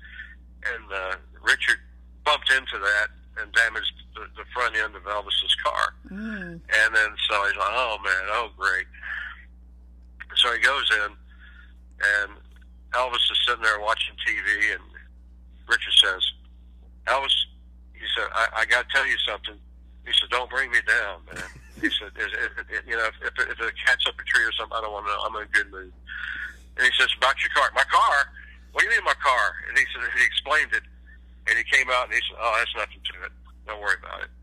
and 0.74 0.92
uh, 0.92 1.16
Richard 1.42 1.78
bumped 2.24 2.52
into 2.52 2.78
that 2.80 3.08
and 3.42 3.52
damaged 3.54 3.94
the, 4.16 4.22
the 4.38 4.46
front 4.54 4.76
end 4.76 4.96
of 4.96 5.04
Elvis's 5.04 5.56
car. 5.64 5.94
Mm. 6.10 6.60
And 6.62 6.96
then 6.96 7.10
so 7.30 7.44
he's 7.46 7.58
like, 7.58 7.74
oh 7.74 7.98
man, 8.04 8.24
oh 8.30 8.50
great. 8.58 8.86
So 10.36 10.54
he 10.54 10.60
goes 10.60 10.90
in, 11.06 11.12
and 11.12 12.32
Elvis 12.94 13.32
is 13.32 13.40
sitting 13.48 13.64
there 13.64 13.80
watching 13.80 14.16
TV, 14.26 14.74
and 14.74 14.84
Richard 15.68 15.94
says, 16.04 16.24
Elvis, 17.08 17.36
he 18.06 18.10
said, 18.14 18.30
I, 18.34 18.62
I 18.62 18.66
got 18.70 18.86
to 18.86 18.90
tell 18.94 19.08
you 19.08 19.18
something. 19.26 19.58
He 20.06 20.14
said, 20.14 20.30
don't 20.30 20.50
bring 20.50 20.70
me 20.70 20.78
down, 20.86 21.26
man. 21.26 21.42
He 21.82 21.90
said, 21.90 22.14
is, 22.16 22.30
it, 22.30 22.52
it, 22.70 22.84
you 22.88 22.96
know, 22.96 23.10
if, 23.10 23.18
if, 23.26 23.34
if 23.50 23.58
a 23.60 23.72
cat's 23.86 24.06
up 24.06 24.14
a 24.22 24.24
tree 24.24 24.46
or 24.46 24.52
something, 24.54 24.78
I 24.78 24.82
don't 24.82 24.94
want 24.94 25.06
to 25.08 25.12
know. 25.12 25.20
I'm 25.26 25.36
in 25.42 25.50
a 25.50 25.52
good 25.52 25.70
mood. 25.74 25.92
And 26.78 26.86
he 26.86 26.92
says, 27.00 27.10
about 27.18 27.36
your 27.42 27.50
car. 27.58 27.70
My 27.74 27.84
car? 27.90 28.30
What 28.72 28.82
do 28.82 28.86
you 28.86 28.92
mean 28.92 29.04
my 29.04 29.18
car? 29.18 29.46
And 29.68 29.78
he 29.78 29.86
said, 29.92 30.06
he 30.18 30.24
explained 30.26 30.72
it, 30.78 30.84
and 31.50 31.58
he 31.58 31.64
came 31.66 31.90
out 31.90 32.06
and 32.06 32.14
he 32.14 32.22
said, 32.30 32.38
oh, 32.40 32.54
that's 32.60 32.72
nothing 32.78 33.02
to 33.02 33.26
it. 33.26 33.32
Don't 33.68 33.82
worry 33.82 33.98
about 34.02 34.22
it. 34.22 34.30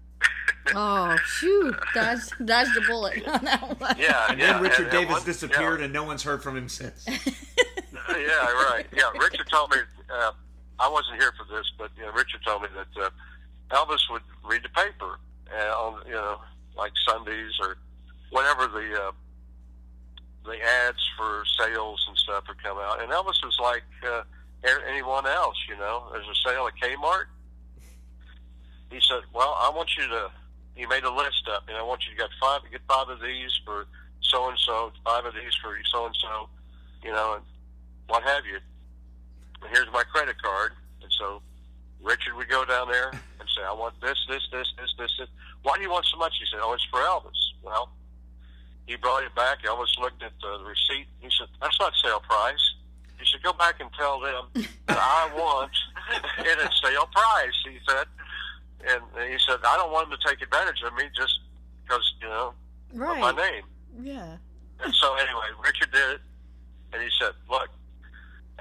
Oh, 0.74 1.16
shoot. 1.26 1.74
Dodged, 1.92 2.34
dodged 2.46 2.74
the 2.74 2.82
bullet 2.86 3.26
on 3.26 3.44
that 3.44 3.80
one. 3.80 3.96
yeah, 3.98 4.26
And 4.30 4.38
yeah. 4.38 4.52
then 4.54 4.62
Richard 4.62 4.86
and- 4.86 4.94
and 4.94 5.00
Davis 5.08 5.12
one- 5.16 5.24
disappeared, 5.24 5.78
yeah. 5.80 5.84
and 5.86 5.92
no 5.92 6.04
one's 6.04 6.22
heard 6.22 6.40
from 6.42 6.56
him 6.56 6.68
since. 6.68 7.04
yeah, 7.08 8.52
right. 8.70 8.86
Yeah, 8.94 9.10
Richard 9.20 9.46
told 9.50 9.70
me. 9.72 9.78
Uh, 10.12 10.32
I 10.78 10.88
wasn't 10.88 11.20
here 11.20 11.32
for 11.36 11.44
this, 11.54 11.70
but 11.78 11.90
you 11.96 12.02
know, 12.02 12.12
Richard 12.12 12.40
told 12.46 12.62
me 12.62 12.68
that 12.76 13.02
uh, 13.04 13.10
Elvis 13.72 14.10
would 14.10 14.22
read 14.44 14.62
the 14.62 14.68
paper 14.70 15.18
uh, 15.52 15.72
on 15.72 16.06
you 16.06 16.12
know 16.12 16.40
like 16.76 16.92
Sundays 17.08 17.52
or 17.60 17.76
whenever 18.30 18.66
the 18.68 19.02
uh, 19.02 19.12
the 20.44 20.60
ads 20.62 20.98
for 21.16 21.44
sales 21.58 22.04
and 22.08 22.16
stuff 22.18 22.44
would 22.48 22.62
come 22.62 22.78
out, 22.78 23.02
and 23.02 23.10
Elvis 23.10 23.42
was 23.44 23.56
like 23.60 23.84
uh, 24.06 24.22
anyone 24.88 25.26
else. 25.26 25.56
You 25.68 25.76
know, 25.76 26.08
there's 26.12 26.26
a 26.26 26.48
sale 26.48 26.68
at 26.68 26.74
Kmart. 26.76 27.24
He 28.90 29.00
said, 29.00 29.22
"Well, 29.34 29.56
I 29.58 29.70
want 29.74 29.90
you 29.96 30.06
to." 30.08 30.30
He 30.74 30.86
made 30.86 31.04
a 31.04 31.12
list 31.12 31.48
up, 31.52 31.64
and 31.68 31.76
I 31.76 31.82
want 31.82 32.00
you 32.06 32.12
to 32.12 32.16
get 32.16 32.30
five. 32.40 32.62
Get 32.70 32.80
five 32.88 33.08
of 33.08 33.20
these 33.20 33.52
for 33.64 33.86
so 34.32 34.48
and 34.48 34.58
so, 34.58 34.92
five 35.04 35.24
of 35.26 35.34
these 35.34 35.54
for 35.62 35.76
so 35.92 36.06
and 36.06 36.16
so, 36.16 36.48
you 37.04 37.12
know, 37.12 37.34
and 37.34 37.44
what 38.08 38.22
have 38.22 38.46
you. 38.46 38.58
And 39.60 39.70
here's 39.70 39.92
my 39.92 40.02
credit 40.04 40.40
card. 40.42 40.72
And 41.02 41.12
so 41.12 41.42
Richard 42.02 42.34
would 42.36 42.48
go 42.48 42.64
down 42.64 42.88
there 42.90 43.10
and 43.10 43.48
say, 43.56 43.62
I 43.62 43.72
want 43.72 43.94
this, 44.00 44.18
this, 44.28 44.42
this, 44.50 44.66
this, 44.76 44.90
this, 44.98 45.12
this. 45.18 45.28
Why 45.62 45.76
do 45.76 45.82
you 45.82 45.90
want 45.90 46.06
so 46.06 46.18
much? 46.18 46.34
He 46.38 46.46
said, 46.50 46.60
Oh, 46.62 46.72
it's 46.72 46.84
for 46.90 46.98
Elvis. 47.00 47.38
Well, 47.62 47.90
he 48.86 48.96
brought 48.96 49.22
it 49.22 49.34
back. 49.34 49.62
Elvis 49.62 49.96
looked 50.00 50.22
at 50.22 50.32
the 50.40 50.64
receipt. 50.64 51.06
He 51.20 51.28
said, 51.38 51.48
That's 51.60 51.78
not 51.78 51.92
sale 52.02 52.20
price. 52.20 52.74
He 53.18 53.26
said, 53.30 53.42
Go 53.42 53.52
back 53.52 53.80
and 53.80 53.88
tell 53.98 54.20
them 54.20 54.66
that 54.88 54.98
I 54.98 55.30
want 55.36 55.70
it 56.38 56.58
at 56.58 56.72
sale 56.82 57.08
price. 57.12 57.54
He 57.64 57.78
said, 57.88 58.06
and 58.88 59.02
he 59.30 59.38
said, 59.46 59.58
I 59.64 59.76
don't 59.76 59.92
want 59.92 60.10
them 60.10 60.18
to 60.18 60.28
take 60.28 60.42
advantage 60.42 60.82
of 60.84 60.92
me 60.94 61.04
just 61.14 61.38
because, 61.84 62.14
you 62.20 62.28
know, 62.28 62.52
of 62.92 63.18
my 63.18 63.32
name. 63.32 63.62
Yeah. 64.02 64.36
And 64.82 64.94
so 64.94 65.14
anyway, 65.14 65.46
Richard 65.64 65.92
did 65.92 66.10
it, 66.16 66.20
and 66.92 67.02
he 67.02 67.08
said, 67.20 67.32
"Look, 67.48 67.68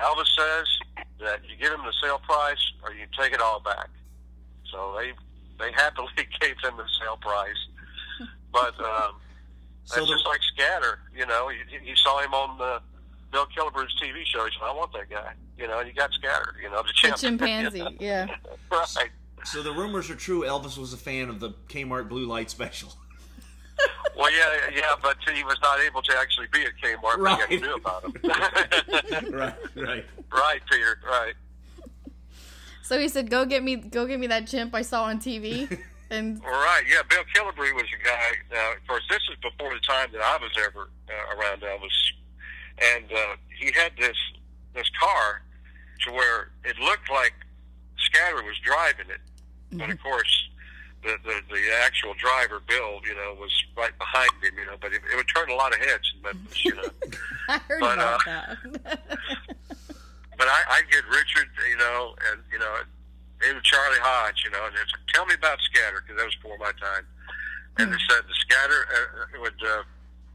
Elvis 0.01 0.27
says 0.37 0.67
that 1.19 1.41
you 1.47 1.55
give 1.55 1.71
him 1.73 1.81
the 1.85 1.93
sale 2.01 2.19
price, 2.19 2.59
or 2.83 2.91
you 2.93 3.05
take 3.19 3.33
it 3.33 3.41
all 3.41 3.59
back." 3.61 3.89
So 4.71 4.95
they 4.97 5.11
they 5.63 5.71
happily 5.73 6.09
gave 6.39 6.55
him 6.63 6.77
the 6.77 6.85
sale 6.99 7.17
price, 7.21 8.27
but 8.51 8.73
um, 8.79 9.15
So 9.85 9.95
that's 9.95 10.07
the- 10.09 10.13
just 10.15 10.25
like 10.27 10.41
Scatter. 10.53 10.99
You 11.15 11.25
know, 11.25 11.49
he, 11.49 11.57
he 11.83 11.95
saw 11.95 12.19
him 12.19 12.33
on 12.33 12.57
the 12.57 12.81
Bill 13.31 13.45
Killebrew's 13.47 13.95
TV 14.01 14.23
show. 14.25 14.45
He 14.45 14.51
said, 14.51 14.63
"I 14.65 14.73
want 14.73 14.93
that 14.93 15.09
guy." 15.09 15.33
You 15.57 15.67
know, 15.67 15.79
and 15.79 15.87
you 15.87 15.93
got 15.93 16.11
Scatter. 16.13 16.55
You 16.61 16.69
know, 16.69 16.77
the, 16.81 16.87
The 16.87 16.93
chimp. 16.95 17.17
chimpanzee. 17.17 17.97
Yeah. 17.99 18.27
right. 18.71 19.09
So 19.43 19.61
the 19.63 19.71
rumors 19.71 20.09
are 20.11 20.15
true. 20.15 20.43
Elvis 20.43 20.77
was 20.77 20.93
a 20.93 20.97
fan 20.97 21.27
of 21.29 21.39
the 21.39 21.51
Kmart 21.67 22.07
Blue 22.09 22.25
Light 22.27 22.49
Special. 22.51 22.93
Well, 24.17 24.31
yeah, 24.31 24.69
yeah, 24.75 24.95
but 25.01 25.17
he 25.33 25.43
was 25.43 25.57
not 25.61 25.79
able 25.79 26.01
to 26.01 26.17
actually 26.17 26.47
be 26.51 26.63
at 26.63 26.71
Kmart, 26.83 27.01
but 27.01 27.19
Right. 27.19 27.49
he 27.49 27.57
knew 27.57 27.75
about 27.75 28.03
him. 28.03 28.13
right, 29.31 29.55
right. 29.75 30.05
right, 30.31 30.61
Peter. 30.69 30.99
Right. 31.07 31.33
So 32.83 32.99
he 32.99 33.07
said, 33.07 33.29
"Go 33.29 33.45
get 33.45 33.63
me, 33.63 33.77
go 33.77 34.05
get 34.05 34.19
me 34.19 34.27
that 34.27 34.47
chimp 34.47 34.75
I 34.75 34.81
saw 34.81 35.03
on 35.05 35.19
TV." 35.19 35.79
And 36.11 36.41
All 36.43 36.51
right, 36.51 36.83
yeah, 36.91 37.03
Bill 37.09 37.23
Killebrew 37.33 37.73
was 37.73 37.85
a 37.85 38.05
guy. 38.05 38.31
Uh, 38.53 38.73
of 38.75 38.85
course, 38.85 39.03
this 39.09 39.21
is 39.31 39.37
before 39.41 39.73
the 39.73 39.79
time 39.79 40.09
that 40.11 40.19
I 40.21 40.35
was 40.41 40.51
ever 40.61 40.89
uh, 41.07 41.37
around 41.39 41.61
Elvis, 41.61 41.87
and 42.95 43.05
uh, 43.09 43.37
he 43.57 43.71
had 43.71 43.93
this 43.97 44.17
this 44.75 44.89
car 44.99 45.41
to 46.01 46.11
where 46.11 46.51
it 46.65 46.77
looked 46.79 47.09
like 47.09 47.31
Scatter 47.97 48.43
was 48.43 48.57
driving 48.61 49.05
it, 49.09 49.21
but 49.71 49.89
of 49.89 50.03
course, 50.03 50.49
the, 51.03 51.17
the 51.25 51.35
the 51.49 51.61
actual 51.83 52.13
driver, 52.15 52.61
Bill, 52.67 53.01
you 53.07 53.15
know, 53.15 53.35
was 53.39 53.51
right 53.75 53.97
behind 53.97 54.29
him. 54.41 54.53
You 54.57 54.65
know, 54.65 54.77
but 54.79 54.93
it, 54.93 55.01
it 55.11 55.15
would 55.15 55.27
turn 55.33 55.49
a 55.49 55.55
lot 55.55 55.73
of 55.73 55.79
heads 55.79 56.11
in 56.15 56.21
Memphis. 56.21 56.65
You 56.65 56.75
know, 56.75 56.89
I 57.49 57.57
heard 57.59 57.79
But, 57.79 57.93
about 57.97 58.27
uh, 58.27 58.55
that. 58.83 58.99
but 60.37 60.47
I, 60.47 60.59
I 60.69 60.81
get 60.91 61.03
Richard, 61.09 61.49
you 61.69 61.77
know, 61.77 62.15
and 62.31 62.41
you 62.51 62.59
know, 62.59 62.73
even 63.49 63.61
Charlie 63.63 63.99
Hodge, 64.01 64.43
you 64.45 64.51
know, 64.51 64.65
and 64.65 64.75
it's 64.75 64.91
tell 65.13 65.25
me 65.25 65.33
about 65.33 65.57
Scatter 65.61 66.01
because 66.05 66.17
that 66.17 66.25
was 66.25 66.35
before 66.35 66.57
my 66.57 66.71
time. 66.79 67.05
And 67.77 67.91
they 67.91 67.97
said 68.09 68.21
the 68.27 68.35
Scatter 68.35 68.81
uh, 68.93 69.41
would, 69.41 69.55
uh, 69.63 69.83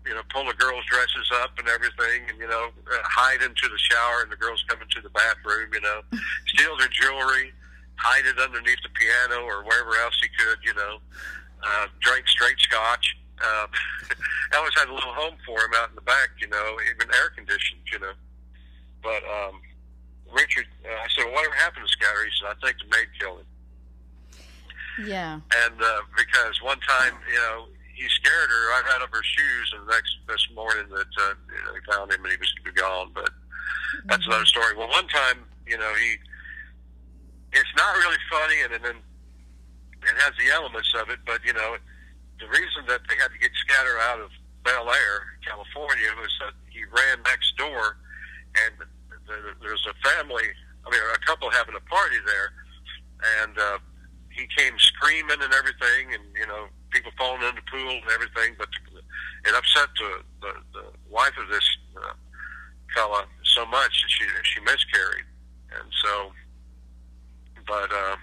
you 0.06 0.14
know, 0.14 0.22
pull 0.32 0.46
the 0.46 0.54
girls' 0.54 0.84
dresses 0.88 1.30
up 1.42 1.52
and 1.58 1.68
everything, 1.68 2.26
and 2.30 2.38
you 2.38 2.48
know, 2.48 2.70
uh, 2.90 2.96
hide 3.04 3.42
into 3.42 3.68
the 3.68 3.78
shower, 3.78 4.22
and 4.22 4.32
the 4.32 4.36
girls 4.36 4.64
come 4.68 4.80
into 4.80 5.00
the 5.02 5.10
bathroom, 5.10 5.68
you 5.72 5.80
know, 5.80 6.00
steal 6.48 6.76
their 6.78 6.88
jewelry, 6.88 7.52
hide 7.96 8.26
it 8.26 8.38
underneath 8.38 8.78
the 8.82 8.90
piano 8.94 9.44
or 9.44 9.64
wherever 9.64 9.96
else 10.02 10.14
he 10.20 10.28
could, 10.36 10.58
you 10.64 10.74
know, 10.74 10.98
uh, 11.62 11.86
drink 12.00 12.26
straight 12.28 12.58
scotch. 12.58 13.16
Uh, 13.36 13.66
Elvis 14.56 14.72
had 14.78 14.88
a 14.88 14.94
little 14.94 15.12
home 15.12 15.36
for 15.44 15.60
him 15.60 15.68
out 15.76 15.90
in 15.90 15.94
the 15.94 16.00
back, 16.08 16.30
you 16.40 16.48
know, 16.48 16.78
even 16.88 17.04
air 17.20 17.28
conditioned, 17.36 17.82
you 17.92 17.98
know. 17.98 18.16
But 19.02 19.20
um, 19.28 19.60
Richard, 20.32 20.64
uh, 20.88 20.88
I 20.88 21.06
said, 21.12 21.24
well, 21.26 21.34
whatever 21.34 21.54
happened 21.54 21.84
to 21.84 21.92
Scatter? 21.92 22.24
He 22.24 22.32
said, 22.40 22.56
I 22.56 22.56
think 22.64 22.80
the 22.80 22.88
maid 22.96 23.08
killed 23.20 23.44
him. 23.44 23.48
yeah. 25.04 25.34
And 25.52 25.76
uh, 25.76 26.00
because 26.16 26.62
one 26.62 26.80
time, 26.80 27.12
you 27.28 27.36
know, 27.36 27.68
he 27.92 28.08
scared 28.08 28.48
her 28.48 28.62
right 28.72 28.88
out 28.94 29.02
of 29.02 29.10
her 29.12 29.22
shoes, 29.22 29.74
and 29.76 29.88
the 29.88 29.92
next 29.92 30.16
this 30.28 30.48
morning 30.54 30.88
that 30.88 31.12
uh, 31.20 31.34
you 31.52 31.60
know, 31.64 31.72
he 31.76 31.92
found 31.92 32.12
him 32.12 32.24
and 32.24 32.32
he 32.32 32.38
was 32.40 32.52
gone. 32.72 33.10
But 33.12 33.30
that's 34.06 34.26
another 34.26 34.44
story. 34.46 34.76
Well, 34.76 34.88
one 34.88 35.08
time, 35.08 35.44
you 35.66 35.76
know, 35.76 35.92
he 36.00 36.16
it's 37.56 37.76
not 37.76 37.96
really 37.96 38.20
funny, 38.30 38.58
and, 38.68 38.72
then 38.84 38.96
it 40.06 40.16
has 40.22 40.32
the 40.38 40.52
elements 40.52 40.92
of 40.94 41.08
it. 41.10 41.18
But 41.24 41.40
you 41.44 41.52
know, 41.52 41.76
the 42.38 42.48
reason 42.48 42.84
that 42.88 43.00
they 43.08 43.16
had 43.16 43.32
to 43.32 43.38
get 43.40 43.50
Scatter 43.64 43.96
out 44.12 44.20
of 44.20 44.30
Bel 44.62 44.86
Air, 44.90 45.16
California, 45.46 46.12
was 46.20 46.30
that 46.44 46.54
he 46.68 46.84
ran 46.84 47.22
next 47.24 47.56
door, 47.56 47.96
and 48.54 48.72
the, 49.26 49.36
there's 49.62 49.86
a 49.88 49.96
family, 50.04 50.44
I 50.84 50.90
mean, 50.90 51.00
a 51.00 51.24
couple 51.26 51.50
having 51.50 51.74
a 51.74 51.84
party 51.88 52.20
there, 52.26 52.52
and 53.40 53.58
uh, 53.58 53.78
he 54.30 54.46
came 54.56 54.76
screaming 54.78 55.40
and 55.40 55.52
everything, 55.52 56.12
and 56.12 56.22
you 56.36 56.46
know 56.46 56.68
people 56.90 57.10
falling 57.16 57.42
in 57.42 57.56
the 57.56 57.66
pool 57.70 57.96
and 58.04 58.10
everything. 58.12 58.54
But 58.58 58.68
it 59.48 59.54
upset 59.56 59.88
the 59.96 60.12
the, 60.44 60.52
the 60.76 60.84
wife 61.08 61.34
of 61.40 61.48
this 61.48 61.64
uh, 61.96 62.14
fella 62.94 63.24
so 63.44 63.64
much 63.66 64.04
that 64.04 64.10
she 64.12 64.24
she 64.44 64.60
miscarried, 64.60 65.26
and 65.72 65.88
so. 66.04 66.32
But 67.66 67.92
uh, 67.92 68.16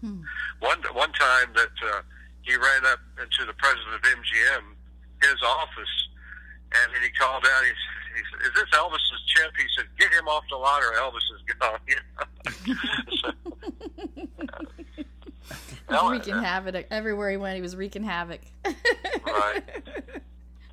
hmm. 0.00 0.22
one 0.60 0.78
one 0.92 1.12
time 1.12 1.52
that 1.54 1.74
uh, 1.84 2.02
he 2.42 2.56
ran 2.56 2.86
up 2.86 3.00
into 3.20 3.44
the 3.46 3.54
president 3.54 3.94
of 3.94 4.02
MGM, 4.02 4.74
his 5.22 5.42
office, 5.42 6.08
and 6.72 6.92
then 6.94 7.02
he 7.02 7.10
called 7.10 7.44
out. 7.44 7.64
He, 7.64 7.70
he 8.16 8.22
said, 8.30 8.40
"Is 8.46 8.54
this 8.54 8.70
Elvis's 8.78 9.22
chip?" 9.26 9.52
He 9.56 9.66
said, 9.76 9.86
"Get 9.98 10.12
him 10.12 10.28
off 10.28 10.44
the 10.50 10.56
lot, 10.56 10.82
or 10.82 10.92
Elvis 10.98 11.30
is 11.34 11.42
gone." 11.58 11.80
so, 16.00 16.10
wreaking 16.10 16.34
havoc 16.34 16.86
everywhere 16.90 17.30
he 17.30 17.36
went. 17.36 17.56
He 17.56 17.62
was 17.62 17.76
wreaking 17.76 18.04
havoc. 18.04 18.40
right. 18.64 19.62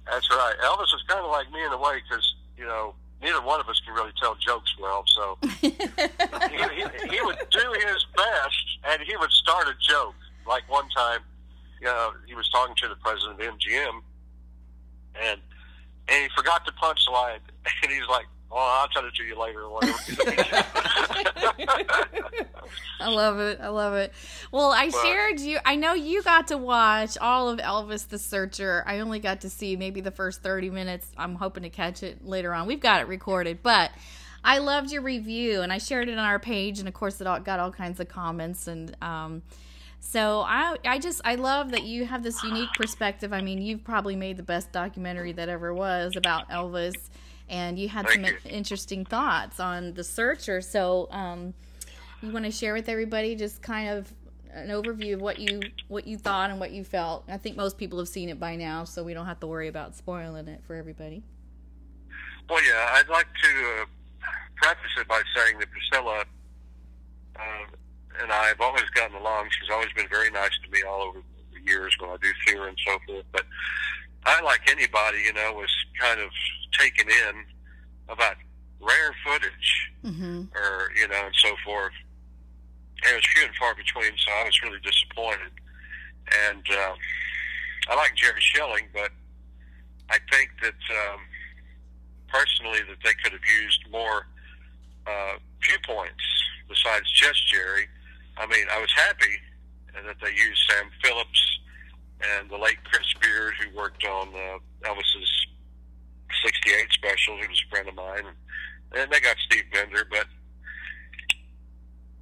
That's 0.09 0.29
right. 0.29 0.55
Elvis 0.63 0.93
is 0.93 1.03
kind 1.07 1.23
of 1.23 1.31
like 1.31 1.49
me 1.51 1.63
in 1.63 1.71
a 1.71 1.77
way 1.77 2.01
because 2.07 2.35
you 2.57 2.65
know 2.65 2.93
neither 3.21 3.41
one 3.41 3.59
of 3.59 3.67
us 3.69 3.79
can 3.85 3.93
really 3.93 4.11
tell 4.19 4.35
jokes 4.35 4.75
well. 4.79 5.03
So 5.07 5.37
he, 5.61 5.69
he, 5.69 7.09
he 7.09 7.21
would 7.21 7.37
do 7.49 7.73
his 7.87 8.05
best, 8.15 8.79
and 8.87 9.01
he 9.01 9.15
would 9.17 9.31
start 9.31 9.67
a 9.67 9.73
joke. 9.79 10.15
Like 10.47 10.69
one 10.69 10.89
time, 10.89 11.21
you 11.79 11.87
know, 11.87 12.11
he 12.27 12.35
was 12.35 12.49
talking 12.49 12.75
to 12.75 12.87
the 12.87 12.95
president 12.95 13.39
of 13.39 13.57
MGM, 13.57 14.01
and 15.21 15.41
and 16.07 16.23
he 16.23 16.29
forgot 16.35 16.65
the 16.65 16.71
punchline, 16.73 17.39
and 17.83 17.91
he's 17.91 18.07
like, 18.09 18.25
"Oh, 18.51 18.79
I'll 18.81 18.87
tell 18.89 19.05
it 19.05 19.15
to 19.15 19.23
you 19.23 19.39
later." 19.39 19.63
Or 19.63 19.69
whatever. 19.69 19.97
I 22.99 23.09
love 23.09 23.39
it. 23.39 23.59
I 23.61 23.67
love 23.69 23.93
it. 23.95 24.13
Well, 24.51 24.71
I 24.71 24.89
but, 24.89 25.01
shared 25.01 25.39
you. 25.39 25.59
I 25.65 25.75
know 25.75 25.93
you 25.93 26.21
got 26.23 26.47
to 26.47 26.57
watch 26.57 27.17
all 27.17 27.49
of 27.49 27.59
Elvis 27.59 28.07
the 28.07 28.19
Searcher. 28.19 28.83
I 28.85 28.99
only 28.99 29.19
got 29.19 29.41
to 29.41 29.49
see 29.49 29.75
maybe 29.75 30.01
the 30.01 30.11
first 30.11 30.41
thirty 30.43 30.69
minutes. 30.69 31.07
I'm 31.17 31.35
hoping 31.35 31.63
to 31.63 31.69
catch 31.69 32.03
it 32.03 32.25
later 32.25 32.53
on. 32.53 32.67
We've 32.67 32.79
got 32.79 33.01
it 33.01 33.07
recorded, 33.07 33.63
but. 33.63 33.91
I 34.43 34.57
loved 34.57 34.91
your 34.91 35.03
review 35.03 35.61
and 35.61 35.71
I 35.71 35.77
shared 35.77 36.09
it 36.09 36.17
on 36.17 36.25
our 36.25 36.39
page, 36.39 36.79
and 36.79 36.87
of 36.87 36.95
course, 36.95 37.21
it 37.21 37.27
all, 37.27 37.39
got 37.39 37.59
all 37.59 37.71
kinds 37.71 37.99
of 37.99 38.07
comments. 38.07 38.67
And 38.67 38.97
um, 38.99 39.43
so 39.99 40.41
I, 40.41 40.77
I 40.83 40.97
just, 40.97 41.21
I 41.23 41.35
love 41.35 41.71
that 41.71 41.83
you 41.83 42.05
have 42.05 42.23
this 42.23 42.43
unique 42.43 42.73
perspective. 42.75 43.31
I 43.31 43.41
mean, 43.41 43.61
you've 43.61 43.83
probably 43.83 44.15
made 44.15 44.35
the 44.35 44.43
best 44.43 44.71
documentary 44.71 45.31
that 45.33 45.47
ever 45.47 45.73
was 45.73 46.15
about 46.15 46.49
Elvis, 46.49 46.95
and 47.51 47.77
you 47.77 47.89
had 47.89 48.07
Thank 48.07 48.25
some 48.25 48.33
you. 48.33 48.37
interesting 48.49 49.05
thoughts 49.05 49.59
on 49.59 49.93
the 49.93 50.03
searcher. 50.03 50.61
So, 50.61 51.07
um, 51.11 51.53
you 52.21 52.31
want 52.31 52.45
to 52.45 52.51
share 52.51 52.73
with 52.73 52.89
everybody 52.89 53.35
just 53.35 53.61
kind 53.61 53.89
of 53.89 54.11
an 54.53 54.69
overview 54.69 55.15
of 55.15 55.21
what 55.21 55.39
you 55.39 55.61
what 55.87 56.07
you 56.07 56.17
thought 56.17 56.49
and 56.49 56.59
what 56.59 56.71
you 56.71 56.83
felt. 56.83 57.25
I 57.27 57.37
think 57.37 57.57
most 57.57 57.77
people 57.77 57.99
have 57.99 58.07
seen 58.07 58.29
it 58.29 58.39
by 58.39 58.55
now, 58.55 58.85
so 58.85 59.03
we 59.03 59.13
don't 59.13 59.25
have 59.25 59.39
to 59.41 59.47
worry 59.47 59.67
about 59.67 59.95
spoiling 59.95 60.47
it 60.47 60.61
for 60.65 60.75
everybody. 60.75 61.23
Well, 62.49 62.63
yeah, 62.63 62.89
I'd 62.93 63.09
like 63.09 63.27
to 63.43 63.81
uh, 63.81 63.85
preface 64.55 64.91
it 64.97 65.07
by 65.07 65.21
saying 65.35 65.59
that 65.59 65.67
Priscilla 65.71 66.25
uh, 67.35 68.21
and 68.21 68.31
I 68.31 68.47
have 68.47 68.61
always 68.61 68.83
gotten 68.93 69.15
along. 69.15 69.47
She's 69.59 69.69
always 69.71 69.91
been 69.95 70.07
very 70.09 70.29
nice 70.29 70.51
to 70.63 70.71
me 70.71 70.83
all 70.83 71.01
over 71.01 71.19
the 71.53 71.71
years 71.71 71.95
when 71.99 72.09
I 72.09 72.17
do 72.21 72.27
see 72.45 72.57
her 72.57 72.67
and 72.67 72.77
so 72.85 72.97
forth. 73.07 73.25
But 73.31 73.45
I, 74.25 74.41
like 74.41 74.69
anybody, 74.69 75.19
you 75.25 75.33
know, 75.33 75.53
was 75.53 75.73
kind 75.99 76.19
of 76.19 76.29
taken 76.77 77.07
in 77.09 77.45
about 78.09 78.35
rare 78.79 79.13
footage 79.25 79.91
mm-hmm. 80.03 80.43
or, 80.55 80.91
you 80.95 81.07
know, 81.07 81.25
and 81.25 81.35
so 81.35 81.55
forth. 81.65 81.93
And 83.03 83.13
it 83.13 83.15
was 83.15 83.25
few 83.33 83.45
and 83.45 83.55
far 83.55 83.73
between, 83.75 84.11
so 84.17 84.31
I 84.31 84.45
was 84.45 84.61
really 84.61 84.79
disappointed. 84.83 85.51
And 86.49 86.63
uh, 86.69 86.93
I 87.89 87.95
like 87.95 88.15
Jerry 88.15 88.39
Schilling, 88.39 88.87
but 88.93 89.09
I 90.09 90.17
think 90.31 90.51
that 90.61 90.79
um, 90.91 91.19
personally 92.27 92.79
that 92.89 92.97
they 93.03 93.13
could 93.23 93.33
have 93.33 93.47
used 93.63 93.81
more 93.91 94.27
uh, 95.07 95.37
viewpoints 95.61 96.23
besides 96.69 97.09
just 97.11 97.47
Jerry 97.47 97.87
I 98.37 98.47
mean, 98.47 98.65
I 98.71 98.79
was 98.79 98.91
happy 98.95 99.37
that 99.93 100.15
they 100.21 100.31
used 100.31 100.61
Sam 100.69 100.89
Phillips 101.03 101.59
and 102.37 102.49
the 102.49 102.57
late 102.57 102.77
Chris 102.83 103.07
Bearde, 103.21 103.53
who 103.59 103.75
worked 103.75 104.05
on 104.05 104.29
uh, 104.29 104.57
Elvis's 104.87 105.47
'68 106.43 106.87
special. 106.91 107.37
He 107.37 107.47
was 107.47 107.61
a 107.65 107.69
friend 107.69 107.89
of 107.89 107.95
mine, 107.95 108.25
and, 108.25 109.01
and 109.01 109.11
they 109.11 109.19
got 109.19 109.37
Steve 109.45 109.65
Binder. 109.73 110.05
But 110.09 110.27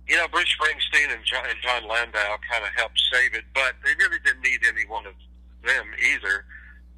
you 0.08 0.18
know, 0.18 0.28
Bruce 0.28 0.50
Springsteen 0.58 1.14
and 1.14 1.24
John, 1.24 1.46
and 1.50 1.60
Jon 1.62 1.88
Landau 1.88 2.38
kind 2.50 2.64
of 2.64 2.72
helped 2.76 3.00
save 3.14 3.34
it, 3.36 3.46
but 3.54 3.76
they 3.86 3.94
really 4.00 4.18
didn't 4.26 4.42
need 4.42 4.62
any 4.68 4.86
one 4.88 5.06
of 5.06 5.14
them 5.64 5.86
either 6.14 6.46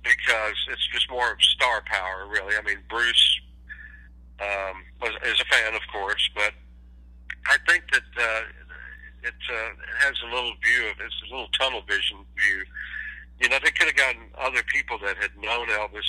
because 0.04 0.56
it's 0.70 0.88
just 0.94 1.10
more 1.10 1.32
of 1.32 1.42
star 1.42 1.84
power, 1.86 2.28
really. 2.30 2.56
I 2.56 2.62
mean, 2.62 2.80
Bruce 2.90 3.42
um, 4.40 4.84
was 5.02 5.12
is 5.26 5.40
a 5.40 5.46
fan, 5.46 5.76
of 5.76 5.82
course, 5.92 6.30
but 6.34 6.54
I 7.48 7.58
think 7.68 7.84
that 7.92 8.08
uh, 8.18 8.42
it, 9.24 9.38
uh, 9.50 9.72
it 9.72 9.96
has 10.00 10.16
a 10.26 10.34
little 10.34 10.54
view 10.64 10.90
of 10.90 11.00
it's 11.00 11.22
a 11.28 11.32
little 11.32 11.50
tunnel 11.58 11.82
vision 11.88 12.18
view. 12.36 12.64
You 13.40 13.50
know, 13.50 13.58
they 13.64 13.72
could 13.72 13.88
have 13.88 13.96
gotten 13.96 14.22
other 14.38 14.62
people 14.74 14.98
that 15.00 15.18
had 15.18 15.32
known 15.38 15.68
Elvis. 15.68 16.06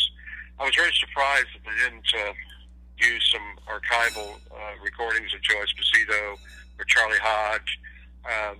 I 0.60 0.64
was 0.64 0.76
very 0.76 0.92
surprised 0.92 1.48
that 1.54 1.62
they 1.64 1.76
didn't 1.88 2.08
uh, 2.14 2.32
use 2.98 3.24
some 3.32 3.46
archival 3.68 4.36
uh, 4.52 4.74
recordings 4.84 5.34
of 5.34 5.40
Joe 5.42 5.56
Esposito 5.64 6.36
or 6.78 6.84
Charlie 6.86 7.18
Hodge. 7.20 7.78
Um, 8.24 8.58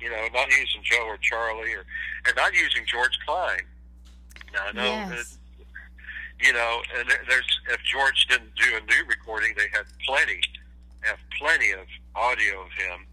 you 0.00 0.08
know, 0.08 0.28
not 0.32 0.48
using 0.48 0.82
Joe 0.82 1.04
or 1.06 1.18
Charlie, 1.18 1.74
or 1.74 1.84
and 2.26 2.34
not 2.36 2.54
using 2.54 2.84
George 2.86 3.18
Klein. 3.26 3.60
Now 4.52 4.66
I 4.68 4.72
know 4.72 4.82
yes. 4.82 5.10
that, 5.10 6.46
you 6.46 6.52
know, 6.52 6.80
and 6.98 7.08
there's 7.28 7.60
if 7.70 7.80
George 7.84 8.26
didn't 8.28 8.54
do 8.56 8.76
a 8.76 8.80
new 8.80 9.04
recording, 9.08 9.52
they 9.56 9.68
had 9.72 9.84
plenty, 10.06 10.40
have 11.02 11.18
plenty 11.38 11.72
of 11.72 11.86
audio 12.14 12.62
of 12.62 12.72
him. 12.72 13.06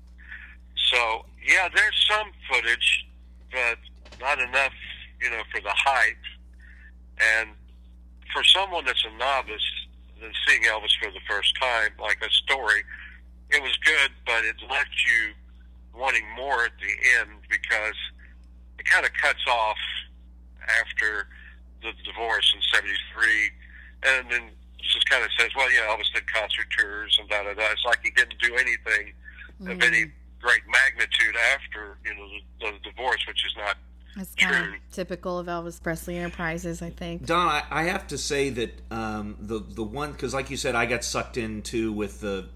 So 0.92 1.26
yeah, 1.46 1.70
there's 1.74 2.08
some 2.10 2.32
footage, 2.52 3.08
but 3.52 3.78
not 4.20 4.40
enough, 4.40 4.74
you 5.22 5.30
know, 5.30 5.42
for 5.52 5.62
the 5.62 5.74
hype. 5.74 6.16
And 7.40 7.50
for 8.34 8.44
someone 8.44 8.86
that's 8.86 9.04
a 9.06 9.18
novice, 9.18 9.64
than 10.22 10.32
seeing 10.48 10.64
Elvis 10.64 10.94
for 11.02 11.12
the 11.12 11.22
first 11.30 11.56
time, 11.60 11.92
like 12.00 12.18
a 12.22 12.32
story, 12.32 12.84
it 13.50 13.62
was 13.62 13.78
good, 13.86 14.12
but 14.26 14.44
it 14.44 14.56
left 14.70 14.90
you 15.06 15.34
wanting 15.98 16.26
more 16.36 16.66
at 16.66 16.72
the 16.80 16.94
end 17.20 17.30
because 17.50 17.96
it 18.80 18.86
kind 18.86 19.06
of 19.06 19.12
cuts 19.14 19.46
off 19.48 19.78
after 20.82 21.28
the 21.82 21.92
divorce 22.04 22.54
in 22.56 22.62
'73, 22.74 23.52
and 24.04 24.32
then 24.32 24.50
kind 25.10 25.24
of 25.24 25.30
says, 25.38 25.50
well, 25.56 25.72
yeah, 25.72 25.88
Elvis 25.90 26.14
did 26.14 26.32
concert 26.32 26.68
tours 26.78 27.18
and 27.20 27.30
da 27.30 27.44
da 27.44 27.54
da. 27.54 27.72
It's 27.72 27.86
like 27.86 28.00
he 28.04 28.12
didn't 28.12 28.40
do 28.40 28.54
anything 28.56 29.14
mm. 29.62 29.72
of 29.72 29.82
any 29.84 30.12
great 30.40 30.62
magnitude 30.68 31.36
after 31.54 31.98
you 32.06 32.16
know 32.16 32.28
the, 32.60 32.72
the 32.72 32.92
divorce, 32.92 33.26
which 33.28 33.46
is 33.46 33.54
not 33.58 33.78
it's 34.20 34.34
kind 34.36 34.76
of 34.76 34.82
typical 34.92 35.38
of 35.38 35.48
Elvis 35.48 35.82
Presley 35.82 36.18
Enterprises, 36.18 36.82
I 36.82 36.90
think. 36.90 37.26
Don, 37.26 37.48
I, 37.48 37.64
I 37.70 37.84
have 37.84 38.08
to 38.08 38.18
say 38.18 38.50
that 38.50 38.82
um, 38.92 39.38
the 39.40 39.60
the 39.60 39.84
one 39.84 40.12
because, 40.12 40.34
like 40.34 40.50
you 40.50 40.58
said, 40.58 40.76
I 40.76 40.86
got 40.86 41.04
sucked 41.04 41.38
into 41.38 41.92
with 41.92 42.22
the 42.22 42.48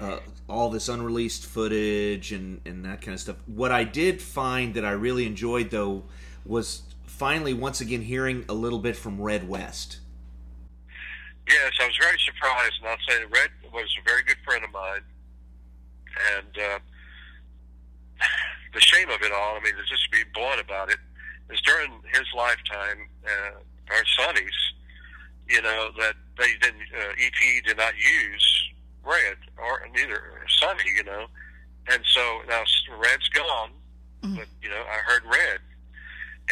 uh, 0.00 0.18
all 0.48 0.68
this 0.68 0.88
unreleased 0.88 1.46
footage 1.46 2.32
and 2.32 2.60
and 2.66 2.84
that 2.84 3.00
kind 3.00 3.14
of 3.14 3.20
stuff. 3.20 3.36
What 3.46 3.72
I 3.72 3.84
did 3.84 4.20
find 4.20 4.74
that 4.74 4.84
I 4.84 4.90
really 4.90 5.26
enjoyed 5.26 5.70
though 5.70 6.04
was 6.44 6.82
finally 7.06 7.54
once 7.54 7.80
again 7.80 8.02
hearing 8.02 8.44
a 8.48 8.54
little 8.54 8.78
bit 8.78 8.96
from 8.96 9.20
Red 9.20 9.48
West. 9.48 9.98
Yes, 11.48 11.72
I 11.80 11.86
was 11.86 11.96
very 11.96 12.18
surprised, 12.24 12.74
and 12.80 12.88
I'll 12.88 13.06
say 13.08 13.18
that 13.18 13.30
Red 13.30 13.50
was 13.72 13.90
a 13.98 14.08
very 14.08 14.22
good 14.22 14.38
friend 14.44 14.64
of 14.64 14.72
mine, 14.72 15.02
and 16.36 16.52
uh, 16.56 16.78
the 18.74 18.80
shame 18.80 19.10
of 19.10 19.22
it 19.22 19.32
all. 19.32 19.56
I 19.56 19.60
mean, 19.60 19.74
to 19.74 19.84
just 19.88 20.10
be 20.12 20.22
blunt 20.34 20.60
about 20.60 20.90
it, 20.90 20.98
is 21.50 21.60
during 21.62 21.90
his 22.12 22.26
lifetime, 22.36 23.08
uh, 23.26 23.94
our 23.94 24.04
Sonny's, 24.16 24.58
you 25.48 25.60
know, 25.62 25.90
that 25.98 26.14
they 26.38 26.54
didn't, 26.60 26.88
uh, 26.94 27.12
EP 27.18 27.64
did 27.64 27.76
not 27.76 27.94
use 27.96 28.70
Red 29.04 29.36
or 29.58 29.86
neither 29.94 30.46
Sonny, 30.60 30.84
you 30.96 31.04
know, 31.04 31.26
and 31.90 32.02
so 32.06 32.40
now 32.48 32.62
Red's 32.98 33.28
gone, 33.30 33.70
mm-hmm. 34.22 34.36
but 34.36 34.46
you 34.62 34.68
know, 34.68 34.82
I 34.88 34.98
heard 35.04 35.22
Red, 35.24 35.58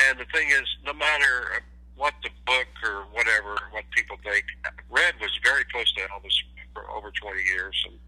and 0.08 0.18
the 0.18 0.26
thing 0.34 0.48
is, 0.50 0.66
no 0.84 0.92
matter 0.92 1.62
what 2.00 2.14
the 2.24 2.30
book 2.46 2.72
or 2.82 3.04
whatever, 3.12 3.54
what 3.72 3.84
people 3.94 4.16
think. 4.24 4.42
Red 4.88 5.14
was 5.20 5.30
very 5.44 5.64
close 5.64 5.92
to 5.92 6.00
Elvis 6.08 6.32
for 6.72 6.88
over 6.90 7.12
20 7.12 7.42
years, 7.44 7.76
and 7.86 7.98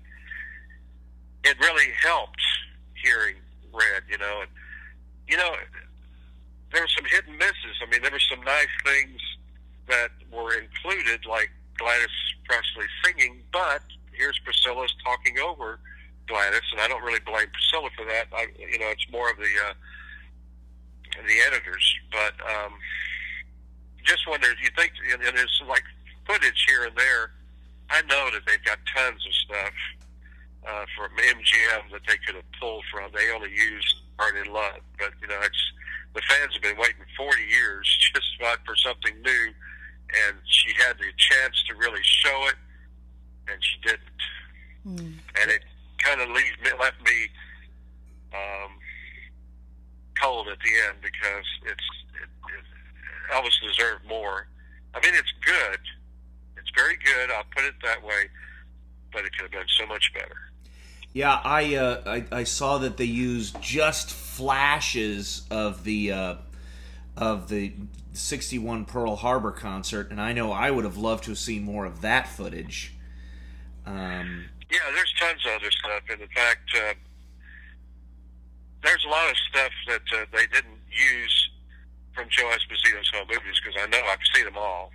it 1.45 1.61
really 1.61 1.93
helped 2.01 2.41
hearing 3.05 3.37
Red, 3.71 4.09
you 4.09 4.17
know. 4.17 4.41
And, 4.41 4.51
you 5.29 5.37
know, 5.37 5.53
there 6.73 6.81
were 6.81 6.95
some 6.97 7.05
hidden 7.05 7.37
misses. 7.37 7.77
I 7.85 7.91
mean, 7.91 8.01
there 8.01 8.11
were 8.11 8.29
some 8.33 8.41
nice 8.41 8.73
things 8.83 9.21
that 9.89 10.09
were 10.33 10.57
included, 10.57 11.27
like 11.29 11.53
Gladys 11.77 12.09
Presley 12.49 12.89
singing, 13.05 13.43
but 13.53 13.83
here's 14.17 14.39
Priscilla's 14.39 14.95
talking 15.05 15.39
over 15.39 15.79
Gladys, 16.29 16.65
and 16.73 16.81
I 16.81 16.89
don't 16.89 17.03
really 17.03 17.21
blame 17.27 17.49
Priscilla 17.53 17.91
for 17.95 18.07
that. 18.07 18.33
I, 18.33 18.47
you 18.57 18.79
know, 18.79 18.89
it's 18.89 19.05
more 19.13 19.31
of 19.31 19.37
the 19.37 19.53
uh, 19.69 19.75
the 21.27 21.37
editors. 21.47 21.85
But 22.11 22.35
um, 22.41 22.73
just 24.23 24.31
wonder, 24.31 24.49
you 24.63 24.71
think, 24.77 24.93
and 25.13 25.37
there's 25.37 25.63
like 25.69 25.83
footage 26.27 26.65
here 26.69 26.85
and 26.85 26.97
there. 26.97 27.33
I 27.91 28.03
know 28.03 28.31
that 28.33 28.43
they've 28.47 28.65
got 28.65 28.79
tons 28.95 29.27
of 29.27 29.35
stuff 29.35 29.75
uh, 30.67 30.85
from 30.97 31.11
MGM 31.19 31.91
that 31.93 32.03
they 32.07 32.17
could 32.25 32.37
have 32.37 32.51
pulled 32.61 32.85
from. 32.93 33.11
They 33.13 33.33
only 33.35 33.51
used 33.51 33.97
Art 34.19 34.37
in 34.37 34.53
Love, 34.53 34.81
but 34.99 35.13
you 35.21 35.29
know, 35.29 35.39
it's 35.43 35.73
the 36.15 36.23
fans 36.29 36.53
have 36.53 36.63
been 36.63 36.77
waiting 36.77 37.03
40 37.17 37.43
years 37.43 37.87
just 38.15 38.29
about 38.39 38.59
for 38.65 38.77
something 38.77 39.21
new, 39.23 39.45
and 40.29 40.37
she 40.47 40.73
had 40.79 40.97
the 40.99 41.11
chance 41.17 41.63
to 41.69 41.75
really 41.75 42.03
show 42.03 42.47
it, 42.49 42.57
and 43.51 43.59
she 43.61 43.81
didn't. 43.83 44.23
Mm. 44.87 45.19
And 45.43 45.51
it 45.51 45.63
kind 45.99 46.21
of 46.21 46.29
leave, 46.31 46.55
left 46.79 47.01
me 47.03 47.29
um, 48.35 48.71
cold 50.21 50.49
at 50.49 50.59
the 50.59 50.73
end 50.89 50.99
because 51.03 51.47
it's 51.65 51.89
it, 52.23 52.23
it, 52.23 52.32
Elvis 53.33 53.53
deserved 53.67 54.07
more. 54.07 54.47
I 54.95 55.01
mean, 55.01 55.15
it's 55.15 55.33
good. 55.45 55.79
It's 56.57 56.71
very 56.77 56.97
good. 56.97 57.31
I'll 57.31 57.45
put 57.55 57.65
it 57.65 57.75
that 57.83 58.03
way, 58.03 58.29
but 59.13 59.25
it 59.25 59.33
could 59.33 59.43
have 59.43 59.53
been 59.53 59.67
so 59.79 59.87
much 59.87 60.13
better. 60.15 60.37
Yeah, 61.13 61.41
I, 61.45 61.75
uh, 61.75 62.03
I, 62.07 62.25
I 62.39 62.45
saw 62.45 62.79
that 62.79 62.97
they 62.97 63.05
used 63.05 63.61
just 63.61 64.11
flashes 64.11 65.43
of 65.51 65.85
the 65.85 66.13
uh, 66.13 66.35
of 67.17 67.49
the 67.49 67.75
'61 68.15 68.87
Pearl 68.87 69.17
Harbor 69.17 69.53
concert, 69.53 70.11
and 70.11 70.21
I 70.21 70.33
know 70.33 70.53
I 70.53 70.71
would 70.71 70.85
have 70.85 70.97
loved 70.97 71.25
to 71.25 71.31
have 71.33 71.39
seen 71.39 71.65
more 71.65 71.85
of 71.85 72.01
that 72.01 72.29
footage. 72.29 72.95
Um, 73.85 74.47
yeah, 74.71 74.79
there's 74.95 75.13
tons 75.19 75.45
of 75.45 75.61
other 75.61 75.71
stuff, 75.71 76.03
and 76.11 76.23
in 76.23 76.29
fact, 76.29 76.71
uh, 76.77 76.95
there's 78.83 79.05
a 79.05 79.09
lot 79.09 79.31
of 79.31 79.37
stuff 79.51 79.73
that 79.89 80.03
uh, 80.19 80.25
they 80.33 80.47
didn't 80.47 80.81
use 80.89 81.51
from 82.15 82.29
Joe 82.29 82.51
Esposito's 82.53 83.11
home 83.15 83.29
movies 83.29 83.61
because 83.63 83.81
I 83.81 83.87
know 83.89 84.01
I've 84.09 84.19
seen 84.35 84.45
them 84.45 84.57
all. 84.57 84.93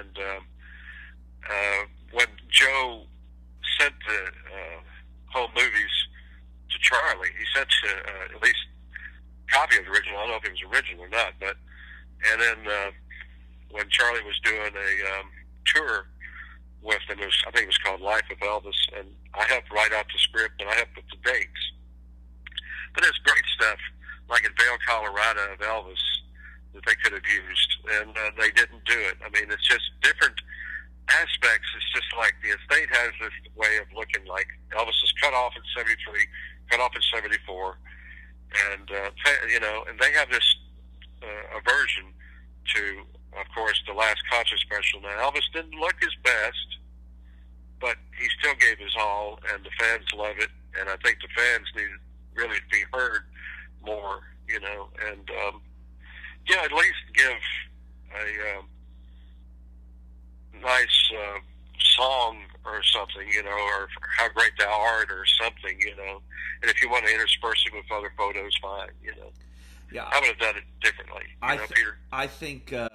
And 0.00 0.16
um, 0.18 0.46
uh, 1.48 1.82
when 2.12 2.26
Joe 2.50 3.06
sent 3.78 3.94
the 4.06 4.22
uh, 4.24 4.80
home 5.36 5.50
movies 5.54 5.94
to 6.70 6.78
Charlie. 6.80 7.28
He 7.38 7.44
sent 7.54 7.68
uh, 7.84 8.34
at 8.34 8.42
least 8.42 8.62
a 9.48 9.52
copy 9.52 9.78
of 9.78 9.84
the 9.84 9.90
original. 9.90 10.18
I 10.18 10.26
don't 10.26 10.30
know 10.30 10.40
if 10.40 10.44
it 10.44 10.56
was 10.56 10.64
original 10.72 11.04
or 11.04 11.08
not, 11.08 11.34
but 11.40 11.56
and 12.32 12.40
then 12.40 12.58
uh, 12.66 12.90
when 13.70 13.88
Charlie 13.90 14.24
was 14.24 14.40
doing 14.40 14.72
a 14.72 14.90
um, 15.12 15.28
tour 15.66 16.08
with 16.82 17.04
them, 17.08 17.20
it 17.20 17.26
was, 17.26 17.36
I 17.46 17.50
think 17.50 17.64
it 17.64 17.74
was 17.74 17.84
called 17.84 18.00
Life 18.00 18.24
with 18.30 18.40
Elvis, 18.40 18.80
and 18.96 19.08
I 19.34 19.44
helped 19.44 19.70
write 19.70 19.92
out 19.92 20.06
the 20.08 20.18
script 20.18 20.60
and 20.60 20.70
I 20.70 20.74
helped 20.74 20.96
with 20.96 21.08
the 21.12 21.20
dates. 21.20 21.62
But 22.94 23.04
it's 23.04 23.18
great 23.28 23.44
stuff, 23.60 23.78
like 24.30 24.46
in 24.46 24.52
Vail, 24.56 24.80
Colorado, 24.88 25.52
of 25.52 25.60
Elvis 25.60 26.00
that 26.72 26.84
they 26.86 26.96
could 27.04 27.12
have 27.12 27.28
used, 27.28 27.70
and 28.00 28.16
uh, 28.16 28.30
they 28.40 28.50
didn't 28.50 28.84
do 28.84 28.96
it. 28.96 29.20
I 29.20 29.28
mean, 29.28 29.52
it's 29.52 29.68
just 29.68 29.84
different 30.00 30.40
aspects, 31.08 31.68
it's 31.76 31.92
just 31.94 32.10
like 32.18 32.34
the 32.42 32.54
estate 32.54 32.90
has 32.90 33.12
this 33.20 33.36
way 33.54 33.78
of 33.78 33.86
looking 33.94 34.26
like 34.26 34.46
Elvis 34.74 34.98
is 35.02 35.12
cut 35.22 35.34
off 35.34 35.54
in 35.54 35.62
'73, 35.76 35.94
cut 36.70 36.80
off 36.80 36.94
in 36.96 37.02
'74, 37.02 37.78
and 38.74 38.86
uh, 38.90 39.10
you 39.56 39.60
know, 39.60 39.84
and 39.88 39.98
they 39.98 40.12
have 40.12 40.28
this 40.28 40.44
uh, 41.22 41.58
aversion 41.58 42.04
to, 42.74 43.00
of 43.40 43.46
course, 43.54 43.82
the 43.86 43.94
last 43.94 44.20
concert 44.30 44.58
special. 44.58 45.00
Now, 45.00 45.30
Elvis 45.30 45.50
didn't 45.54 45.72
look 45.80 45.94
his 45.98 46.14
best, 46.22 46.76
but 47.80 47.96
he 48.20 48.28
still 48.38 48.54
gave 48.56 48.76
his 48.76 48.94
all, 49.00 49.40
and 49.50 49.64
the 49.64 49.70
fans 49.80 50.04
love 50.14 50.36
it. 50.36 50.50
And 50.78 50.90
I 50.90 50.96
think 51.02 51.20
the 51.22 51.28
fans 51.34 51.66
need 51.74 51.88
really 52.34 52.56
to 52.56 52.68
be 52.70 52.84
heard 52.92 53.22
more, 53.82 54.20
you 54.46 54.60
know, 54.60 54.90
and 55.08 55.26
um, 55.46 55.62
yeah, 56.46 56.60
at 56.62 56.72
least 56.72 57.00
give 57.14 57.40
a 58.12 58.58
um, 58.58 58.66
nice 60.60 61.12
uh, 61.16 61.38
song 61.96 62.40
or 62.66 62.82
something, 62.82 63.26
you 63.32 63.42
know, 63.42 63.56
or 63.56 63.88
how 64.18 64.28
great 64.28 64.52
thou 64.58 64.70
art 64.70 65.10
or 65.10 65.24
something, 65.24 65.80
you 65.80 65.96
know. 65.96 66.20
And 66.60 66.70
if 66.70 66.82
you 66.82 66.90
want 66.90 67.06
to 67.06 67.12
intersperse 67.14 67.64
it 67.66 67.74
with 67.74 67.90
other 67.90 68.12
photos, 68.18 68.52
fine, 68.60 68.90
you 69.02 69.12
know. 69.12 69.30
Yeah, 69.92 70.08
I 70.10 70.18
would 70.20 70.28
have 70.28 70.38
done 70.38 70.56
it 70.56 70.64
differently. 70.82 71.22
You 71.26 71.48
I 71.48 71.56
know, 71.56 71.66
th- 71.66 71.74
Peter. 71.74 71.96
I 72.12 72.26
think 72.26 72.72
uh, 72.72 72.88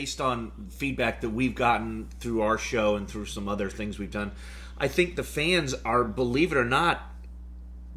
based 0.00 0.18
on 0.18 0.50
feedback 0.70 1.20
that 1.20 1.28
we've 1.28 1.54
gotten 1.54 2.08
through 2.20 2.40
our 2.40 2.56
show 2.56 2.96
and 2.96 3.06
through 3.06 3.26
some 3.26 3.46
other 3.46 3.68
things 3.68 3.98
we've 3.98 4.10
done, 4.10 4.32
I 4.78 4.88
think 4.88 5.14
the 5.14 5.22
fans 5.22 5.74
are, 5.84 6.04
believe 6.04 6.52
it 6.52 6.56
or 6.56 6.64
not, 6.64 7.02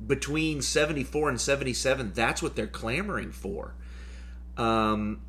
between 0.05 0.61
74 0.61 1.29
and 1.29 1.39
77 1.39 2.11
that's 2.13 2.43
what 2.43 2.57
they're 2.57 2.67
clamoring 2.67 3.31
for. 3.31 3.73
Um, 4.57 5.21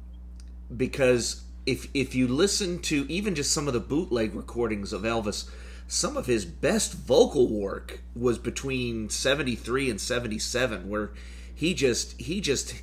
because 0.76 1.44
if 1.64 1.86
if 1.94 2.16
you 2.16 2.26
listen 2.26 2.80
to 2.80 3.06
even 3.08 3.36
just 3.36 3.52
some 3.52 3.68
of 3.68 3.72
the 3.72 3.78
bootleg 3.78 4.34
recordings 4.34 4.92
of 4.92 5.02
Elvis, 5.02 5.48
some 5.86 6.16
of 6.16 6.26
his 6.26 6.44
best 6.44 6.94
vocal 6.94 7.46
work 7.46 8.00
was 8.16 8.36
between 8.36 9.08
73 9.10 9.90
and 9.90 10.00
77 10.00 10.88
where 10.88 11.12
he 11.54 11.72
just 11.72 12.20
he 12.20 12.40
just 12.40 12.74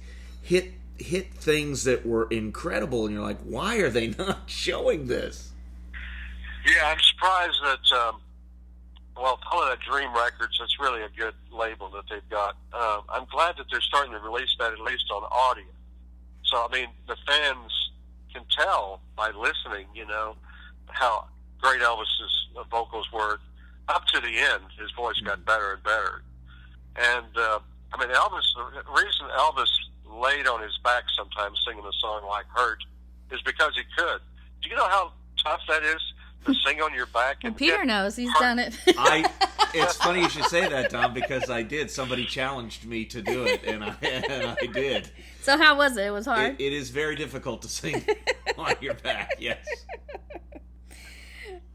hit 0.42 0.72
hit 1.02 1.34
things 1.34 1.84
that 1.84 2.06
were 2.06 2.28
incredible 2.30 3.06
and 3.06 3.16
you're 3.16 3.24
like 3.24 3.40
why 3.42 3.78
are 3.78 3.90
they 3.90 4.08
not 4.20 4.44
showing 4.48 5.08
this 5.08 5.52
yeah 6.66 6.88
i'm 6.88 7.00
surprised 7.00 7.58
that 7.64 7.98
um, 7.98 8.22
well 9.16 9.40
it 9.72 9.80
dream 9.80 10.14
records 10.14 10.58
that's 10.60 10.80
really 10.80 11.02
a 11.02 11.10
good 11.18 11.34
label 11.52 11.90
that 11.90 12.04
they've 12.10 12.30
got 12.30 12.56
um, 12.74 13.04
i'm 13.10 13.26
glad 13.32 13.56
that 13.58 13.66
they're 13.72 13.82
starting 13.82 14.12
to 14.12 14.20
release 14.20 14.56
that 14.60 14.72
at 14.72 14.80
least 14.80 15.06
on 15.12 15.24
audio 15.32 15.66
so 16.44 16.68
i 16.70 16.74
mean 16.74 16.88
the 17.08 17.16
fans 17.28 17.92
can 18.34 18.44
tell 18.50 19.02
by 19.16 19.30
listening, 19.32 19.88
you 19.94 20.06
know, 20.06 20.36
how 20.88 21.26
great 21.60 21.82
Elvis's 21.82 22.48
vocals 22.70 23.08
were 23.12 23.40
up 23.88 24.06
to 24.08 24.20
the 24.20 24.38
end. 24.38 24.64
His 24.80 24.92
voice 24.92 25.20
got 25.24 25.46
better 25.46 25.74
and 25.74 25.84
better. 25.84 26.24
And 26.96 27.38
uh, 27.38 27.60
I 27.94 28.00
mean, 28.00 28.14
Elvis. 28.16 28.44
The 28.56 28.92
reason 28.92 29.28
Elvis 29.38 29.70
laid 30.14 30.48
on 30.48 30.62
his 30.62 30.78
back 30.84 31.04
sometimes 31.16 31.60
singing 31.66 31.84
a 31.84 31.94
song 32.00 32.26
like 32.28 32.46
"Hurt" 32.50 32.84
is 33.32 33.42
because 33.42 33.74
he 33.76 33.84
could. 33.98 34.22
Do 34.62 34.70
you 34.70 34.76
know 34.76 34.88
how 34.88 35.14
tough 35.44 35.62
that 35.68 35.84
is 35.84 36.02
to 36.46 36.54
sing 36.66 36.82
on 36.82 36.94
your 36.94 37.08
back? 37.08 37.38
And 37.44 37.56
Peter 37.56 37.86
knows 37.86 38.16
he's 38.16 38.32
hurt? 38.32 38.40
done 38.40 38.60
it. 38.60 38.78
I. 38.98 39.30
It's 39.74 39.96
funny 39.96 40.22
you 40.22 40.30
should 40.30 40.46
say 40.46 40.68
that, 40.68 40.90
Tom, 40.90 41.14
because 41.14 41.50
I 41.50 41.64
did. 41.64 41.90
Somebody 41.90 42.26
challenged 42.26 42.86
me 42.86 43.06
to 43.06 43.22
do 43.22 43.46
it, 43.46 43.64
and 43.64 43.84
I 43.84 43.96
and 44.02 44.58
I 44.62 44.66
did. 44.66 45.10
So 45.42 45.58
how 45.58 45.78
was 45.78 45.98
it? 45.98 46.08
It 46.08 46.12
was 46.12 46.26
hard. 46.26 46.56
it, 46.60 46.62
it 46.62 46.74
is 46.74 46.90
very 46.90 47.16
difficult 47.16 47.62
to 47.64 47.68
sing 47.70 48.04
on 48.58 48.76
your 48.82 48.96
back. 48.96 49.32
Yes. 49.40 49.66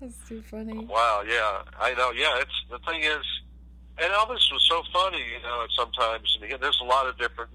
That's 0.01 0.19
too 0.29 0.43
funny. 0.43 0.85
Wow. 0.85 1.23
Yeah, 1.27 1.63
I 1.81 1.95
know. 1.95 2.13
Yeah, 2.13 2.39
it's 2.39 2.53
the 2.71 2.79
thing 2.81 3.03
is, 3.03 3.25
and 3.99 4.13
Elvis 4.13 4.53
was 4.53 4.67
so 4.69 4.83
funny. 4.93 5.19
You 5.19 5.43
know, 5.43 5.65
sometimes 5.77 6.33
and 6.37 6.45
again, 6.45 6.59
there's 6.61 6.81
a 6.83 6.85
lot 6.85 7.07
of 7.07 7.17
different. 7.19 7.51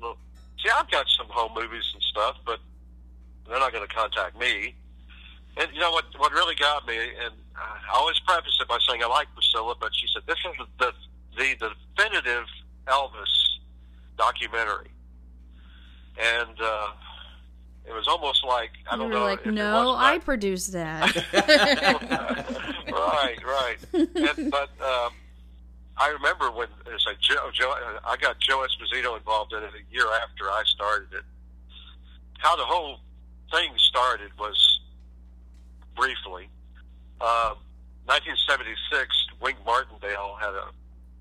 See, 0.62 0.70
I've 0.70 0.90
got 0.92 1.06
some 1.18 1.28
home 1.30 1.54
movies 1.56 1.84
and 1.94 2.04
stuff, 2.04 2.38
but 2.46 2.60
they're 3.48 3.60
not 3.60 3.72
going 3.72 3.88
to 3.88 3.94
contact 3.94 4.40
me. 4.40 4.76
And 5.58 5.68
you 5.74 5.80
know 5.80 5.92
what? 5.92 6.06
What 6.18 6.32
really 6.32 6.56
got 6.56 6.88
me, 6.88 6.98
and 6.98 7.34
I 7.56 7.98
always 7.98 8.20
preface 8.20 8.58
it 8.62 8.68
by 8.68 8.78
saying 8.88 9.04
I 9.04 9.08
like 9.08 9.28
Priscilla, 9.34 9.76
but 9.80 9.90
she 9.94 10.08
said 10.14 10.24
this 10.28 10.38
is 10.38 10.68
the 10.80 10.94
the, 11.36 11.56
the 11.60 11.72
definitive 11.96 12.46
Elvis 12.88 13.58
documentary 14.18 14.92
and 16.18 16.62
uh, 16.62 16.88
it 17.86 17.94
was 17.94 18.08
almost 18.08 18.44
like 18.46 18.72
I 18.90 18.98
don't 18.98 19.10
know. 19.10 19.24
Like, 19.24 19.46
no, 19.46 19.96
I 19.98 20.20
produced 20.20 20.72
that. 20.74 21.16
right, 22.92 23.38
right. 23.44 23.78
And, 23.94 24.52
but 24.52 24.70
um, 24.82 25.14
I 26.02 26.08
remember 26.10 26.50
when 26.50 26.68
it's 26.88 27.06
like 27.06 27.20
Joe, 27.20 27.52
Joe, 27.54 27.76
I 28.04 28.18
got 28.18 28.40
Joe 28.40 28.66
Esposito 28.66 29.16
involved 29.16 29.54
in 29.54 29.62
it 29.62 29.70
a 29.70 29.94
year 29.94 30.08
after 30.24 30.46
I 30.50 30.64
started 30.66 31.14
it. 31.14 31.24
How 32.40 32.56
the 32.56 32.66
whole 32.66 32.98
thing 33.52 33.70
started 33.78 34.32
was 34.40 34.80
briefly. 35.96 36.50
Uh, 37.22 37.54
1976, 38.06 39.28
Wink 39.42 39.58
Martindale 39.64 40.38
had 40.42 40.56
an 40.56 40.74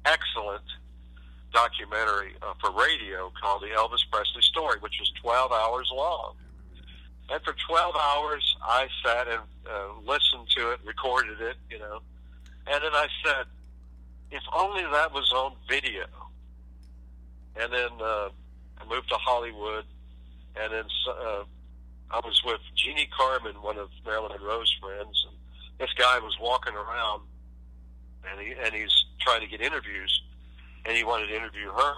excellent 0.06 0.64
documentary 1.52 2.32
uh, 2.40 2.54
for 2.58 2.72
radio 2.72 3.30
called 3.38 3.60
The 3.60 3.76
Elvis 3.76 4.08
Presley 4.10 4.40
Story, 4.40 4.78
which 4.80 4.96
was 4.98 5.12
12 5.20 5.52
hours 5.52 5.90
long. 5.94 6.36
And 7.28 7.42
for 7.42 7.54
12 7.68 7.94
hours, 8.00 8.56
I 8.62 8.88
sat 9.04 9.28
and 9.28 9.42
uh, 9.70 10.00
listened 10.06 10.48
to 10.56 10.70
it, 10.70 10.80
recorded 10.86 11.38
it, 11.42 11.56
you 11.70 11.78
know. 11.78 12.00
And 12.66 12.82
then 12.82 12.94
I 12.94 13.08
said, 13.22 13.44
if 14.30 14.42
only 14.54 14.82
that 14.82 15.12
was 15.12 15.30
on 15.32 15.54
video. 15.68 16.04
And 17.56 17.72
then 17.72 17.90
uh, 18.00 18.28
I 18.78 18.88
moved 18.88 19.08
to 19.08 19.16
Hollywood, 19.16 19.84
and 20.56 20.72
then 20.72 20.84
uh, 21.08 21.42
I 22.10 22.20
was 22.24 22.40
with 22.44 22.60
Jeannie 22.74 23.08
Carmen, 23.16 23.54
one 23.62 23.78
of 23.78 23.90
Marilyn 24.04 24.32
Monroe's 24.32 24.74
friends, 24.80 25.26
and 25.28 25.36
this 25.78 25.92
guy 25.96 26.18
was 26.20 26.36
walking 26.40 26.74
around, 26.74 27.22
and 28.30 28.40
he 28.40 28.54
and 28.62 28.74
he's 28.74 29.04
trying 29.20 29.40
to 29.40 29.46
get 29.46 29.60
interviews, 29.60 30.22
and 30.84 30.96
he 30.96 31.04
wanted 31.04 31.26
to 31.28 31.36
interview 31.36 31.70
her, 31.70 31.94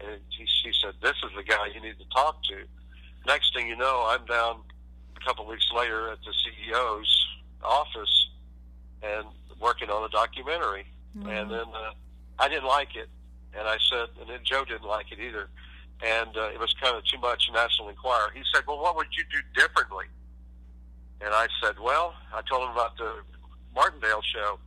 and 0.00 0.20
he, 0.30 0.46
she 0.62 0.72
said, 0.80 0.94
"This 1.02 1.16
is 1.24 1.30
the 1.36 1.44
guy 1.44 1.66
you 1.74 1.80
need 1.80 1.98
to 1.98 2.08
talk 2.14 2.42
to." 2.44 2.64
Next 3.26 3.54
thing 3.54 3.68
you 3.68 3.76
know, 3.76 4.04
I'm 4.08 4.24
down 4.26 4.62
a 5.16 5.24
couple 5.24 5.46
weeks 5.46 5.68
later 5.74 6.10
at 6.10 6.18
the 6.24 6.32
CEO's 6.32 7.26
office 7.62 8.28
and 9.02 9.26
working 9.60 9.90
on 9.90 10.04
a 10.04 10.08
documentary, 10.08 10.86
mm-hmm. 11.16 11.28
and 11.28 11.50
then 11.50 11.68
uh, 11.74 11.92
I 12.38 12.48
didn't 12.48 12.66
like 12.66 12.96
it, 12.96 13.08
and 13.54 13.68
I 13.68 13.76
said, 13.90 14.08
and 14.20 14.28
then 14.28 14.40
Joe 14.44 14.64
didn't 14.64 14.88
like 14.88 15.12
it 15.12 15.18
either, 15.20 15.48
and 16.04 16.36
uh, 16.36 16.50
it 16.54 16.60
was 16.60 16.74
kind 16.80 16.96
of 16.96 17.04
too 17.04 17.18
much 17.18 17.50
National 17.52 17.88
Enquirer. 17.88 18.30
He 18.34 18.42
said, 18.54 18.64
"Well, 18.66 18.78
what 18.78 18.96
would 18.96 19.08
you 19.16 19.24
do 19.30 19.38
differently?" 19.60 20.06
And 21.20 21.34
I 21.34 21.48
said, 21.62 21.76
"Well, 21.82 22.14
I 22.32 22.42
told 22.48 22.62
him 22.68 22.72
about 22.72 22.96
the 22.96 23.22
Martindale 23.74 24.22
show." 24.22 24.58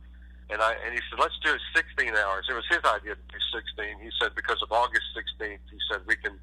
And 0.50 0.60
I 0.60 0.76
and 0.84 0.92
he 0.92 1.00
said, 1.08 1.18
let's 1.18 1.38
do 1.42 1.56
16 1.74 2.12
hours. 2.12 2.44
It 2.50 2.52
was 2.52 2.66
his 2.68 2.84
idea 2.84 3.16
to 3.16 3.24
do 3.24 3.40
16. 3.56 4.04
He 4.04 4.10
said 4.20 4.34
because 4.36 4.60
of 4.60 4.70
August 4.70 5.08
16th, 5.16 5.64
he 5.70 5.78
said 5.88 6.02
we 6.06 6.16
can 6.16 6.36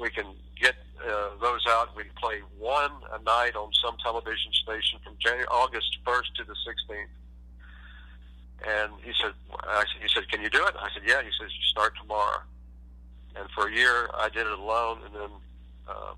we 0.00 0.10
can 0.10 0.34
get 0.60 0.74
uh, 0.98 1.36
those 1.40 1.62
out. 1.68 1.94
We 1.94 2.04
can 2.04 2.16
play 2.18 2.40
one 2.58 2.90
a 3.12 3.22
night 3.22 3.54
on 3.54 3.70
some 3.84 3.96
television 4.02 4.52
station 4.52 4.98
from 5.04 5.14
January, 5.20 5.46
August 5.46 5.98
1st 6.04 6.34
to 6.38 6.44
the 6.44 6.56
16th. 6.66 7.12
And 8.66 8.92
he 9.02 9.12
said, 9.20 9.32
I 9.64 9.80
said, 9.80 10.02
he 10.02 10.08
said, 10.08 10.28
can 10.28 10.42
you 10.42 10.50
do 10.50 10.64
it? 10.66 10.74
I 10.78 10.88
said, 10.92 11.02
yeah. 11.06 11.22
He 11.22 11.30
says, 11.40 11.50
start 11.70 11.94
tomorrow. 12.00 12.40
And 13.36 13.48
for 13.50 13.68
a 13.68 13.72
year, 13.72 14.10
I 14.14 14.28
did 14.28 14.46
it 14.46 14.58
alone, 14.58 14.98
and 15.06 15.14
then 15.14 15.30
uh, 15.88 16.12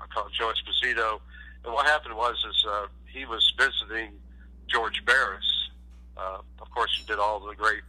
I 0.00 0.06
called 0.12 0.32
Joe 0.32 0.52
Esposito. 0.52 1.20
And 1.64 1.72
what 1.72 1.86
happened 1.86 2.16
was, 2.16 2.36
is 2.48 2.64
uh, 2.68 2.86
he 3.06 3.24
was 3.24 3.52
visiting 3.58 4.12
George 4.68 5.04
Barris, 5.04 5.68
uh, 6.18 6.38
of 6.60 6.70
course, 6.70 6.90
he 6.98 7.04
did 7.06 7.18
all 7.18 7.40
the 7.40 7.54
great 7.54 7.82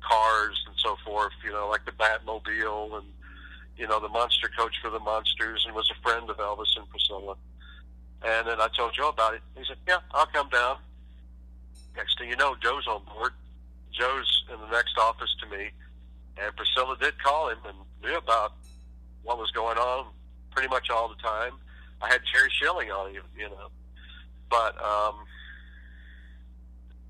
cars 0.00 0.62
and 0.66 0.74
so 0.78 0.96
forth, 1.04 1.32
you 1.44 1.52
know, 1.52 1.68
like 1.68 1.84
the 1.84 1.92
Batmobile 1.92 2.98
and, 2.98 3.06
you 3.76 3.86
know, 3.86 4.00
the 4.00 4.08
monster 4.08 4.50
coach 4.58 4.74
for 4.82 4.90
the 4.90 4.98
monsters 4.98 5.64
and 5.66 5.74
was 5.74 5.90
a 5.90 6.02
friend 6.02 6.28
of 6.28 6.36
Elvis 6.38 6.76
and 6.76 6.88
Priscilla. 6.90 7.36
And 8.24 8.48
then 8.48 8.60
I 8.60 8.68
told 8.76 8.94
Joe 8.94 9.10
about 9.10 9.34
it. 9.34 9.42
He 9.56 9.64
said, 9.66 9.76
yeah, 9.86 9.98
I'll 10.12 10.26
come 10.26 10.48
down. 10.48 10.78
Next 11.96 12.18
thing 12.18 12.28
you 12.28 12.36
know, 12.36 12.56
Joe's 12.60 12.86
on 12.86 13.02
board. 13.04 13.32
Joe's 13.98 14.44
in 14.52 14.60
the 14.60 14.70
next 14.70 14.96
office 14.98 15.34
to 15.40 15.46
me. 15.56 15.70
And 16.40 16.54
Priscilla 16.56 16.96
did 17.00 17.20
call 17.22 17.50
him 17.50 17.58
and 17.66 17.76
knew 18.02 18.16
about 18.16 18.52
what 19.22 19.38
was 19.38 19.50
going 19.50 19.76
on 19.76 20.06
pretty 20.50 20.68
much 20.68 20.88
all 20.90 21.08
the 21.08 21.20
time. 21.22 21.52
I 22.00 22.08
had 22.08 22.20
Jerry 22.32 22.48
Schilling 22.50 22.90
on, 22.90 23.12
you, 23.12 23.22
you 23.36 23.48
know. 23.48 23.68
But 24.48 24.76
um, 24.82 25.16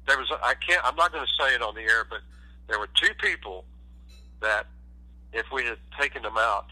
there 0.07 0.19
was 0.19 0.27
I 0.43 0.55
can't 0.55 0.81
I'm 0.85 0.97
not 0.97 1.13
going 1.13 1.25
to 1.25 1.45
say 1.45 1.55
it 1.55 1.63
on 1.63 1.75
the 1.75 1.83
air, 1.83 2.05
but 2.09 2.21
there 2.67 2.79
were 2.79 2.89
two 2.95 3.13
people 3.21 3.65
that 4.41 4.67
if 5.33 5.47
we 5.53 5.65
had 5.65 5.79
taken 6.01 6.23
them 6.23 6.37
out, 6.37 6.67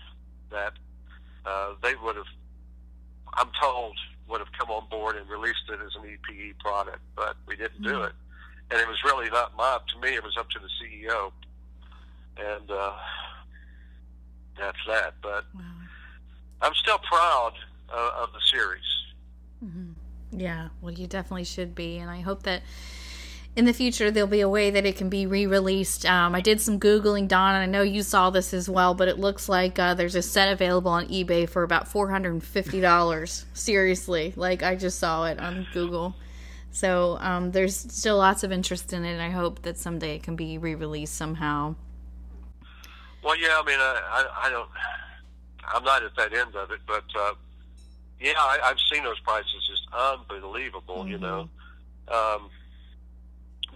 that 0.50 0.72
uh, 1.44 1.74
they 1.82 1.94
would 2.02 2.16
have 2.16 2.26
I'm 3.34 3.50
told 3.60 3.96
would 4.28 4.40
have 4.40 4.52
come 4.58 4.70
on 4.70 4.88
board 4.88 5.16
and 5.16 5.28
released 5.28 5.68
it 5.68 5.78
as 5.84 5.92
an 5.94 6.02
EPE 6.02 6.58
product, 6.58 7.00
but 7.14 7.36
we 7.46 7.54
didn't 7.54 7.82
mm-hmm. 7.82 7.92
do 7.92 8.02
it, 8.02 8.12
and 8.70 8.80
it 8.80 8.88
was 8.88 9.02
really 9.04 9.30
not 9.30 9.56
my 9.56 9.74
up 9.74 9.86
to 9.88 10.00
me. 10.00 10.14
It 10.14 10.22
was 10.22 10.36
up 10.36 10.48
to 10.50 10.58
the 10.58 10.68
CEO, 10.80 11.32
and 12.36 12.70
uh, 12.70 12.92
that's 14.58 14.78
that. 14.88 15.14
But 15.22 15.44
wow. 15.54 15.62
I'm 16.62 16.74
still 16.74 16.98
proud 16.98 17.52
uh, 17.92 18.10
of 18.22 18.32
the 18.32 18.40
series. 18.50 18.82
Mm-hmm. 19.64 20.40
Yeah, 20.40 20.68
well, 20.80 20.92
you 20.92 21.06
definitely 21.06 21.44
should 21.44 21.74
be, 21.74 21.98
and 21.98 22.10
I 22.10 22.20
hope 22.20 22.42
that 22.42 22.62
in 23.56 23.64
the 23.64 23.72
future 23.72 24.10
there'll 24.10 24.28
be 24.28 24.42
a 24.42 24.48
way 24.48 24.70
that 24.70 24.84
it 24.84 24.96
can 24.96 25.08
be 25.08 25.26
re-released 25.26 26.04
um, 26.04 26.34
i 26.34 26.40
did 26.42 26.60
some 26.60 26.78
googling 26.78 27.26
don 27.26 27.54
and 27.54 27.62
i 27.62 27.66
know 27.66 27.82
you 27.82 28.02
saw 28.02 28.28
this 28.28 28.52
as 28.52 28.68
well 28.68 28.94
but 28.94 29.08
it 29.08 29.18
looks 29.18 29.48
like 29.48 29.78
uh, 29.78 29.94
there's 29.94 30.14
a 30.14 30.20
set 30.20 30.52
available 30.52 30.90
on 30.90 31.06
ebay 31.08 31.48
for 31.48 31.62
about 31.62 31.88
$450 31.88 33.44
seriously 33.54 34.34
like 34.36 34.62
i 34.62 34.76
just 34.76 34.98
saw 34.98 35.24
it 35.24 35.40
on 35.40 35.66
google 35.72 36.14
so 36.76 37.16
um, 37.20 37.52
there's 37.52 37.76
still 37.76 38.18
lots 38.18 38.42
of 38.42 38.52
interest 38.52 38.92
in 38.92 39.04
it 39.04 39.12
and 39.12 39.22
i 39.22 39.30
hope 39.30 39.62
that 39.62 39.76
someday 39.76 40.16
it 40.16 40.22
can 40.22 40.36
be 40.36 40.58
re-released 40.58 41.14
somehow 41.14 41.74
well 43.22 43.38
yeah 43.38 43.58
i 43.58 43.64
mean 43.66 43.78
i, 43.78 44.02
I, 44.10 44.46
I 44.46 44.50
don't 44.50 44.68
i'm 45.74 45.84
not 45.84 46.02
at 46.02 46.14
that 46.16 46.32
end 46.32 46.54
of 46.54 46.70
it 46.70 46.80
but 46.86 47.04
uh, 47.18 47.34
yeah 48.20 48.32
I, 48.38 48.58
have 48.68 48.78
seen 48.92 49.04
those 49.04 49.20
prices 49.20 49.68
just 49.68 49.86
unbelievable 49.92 50.98
mm-hmm. 50.98 51.12
you 51.12 51.18
know 51.18 51.48
um, 52.08 52.50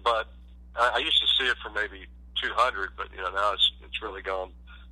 but 0.04 0.28
I, 0.76 0.92
I 0.94 0.98
used 0.98 1.20
to 1.20 1.26
see 1.38 1.50
it 1.50 1.56
for 1.62 1.70
maybe 1.70 2.06
200, 2.42 2.90
but 2.96 3.08
you 3.14 3.18
know 3.18 3.30
now 3.30 3.52
it's 3.52 3.72
it's 3.84 4.02
really 4.02 4.22
gone 4.22 4.50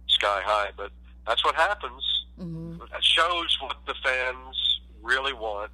sky 0.09 0.41
high. 0.45 0.71
But 0.77 0.91
that's 1.27 1.45
what 1.45 1.55
happens. 1.55 2.03
Mm-hmm. 2.39 2.83
It 2.83 3.05
shows 3.05 3.57
what 3.61 3.77
the 3.87 3.95
fans 4.03 4.81
really 5.03 5.33
want, 5.33 5.71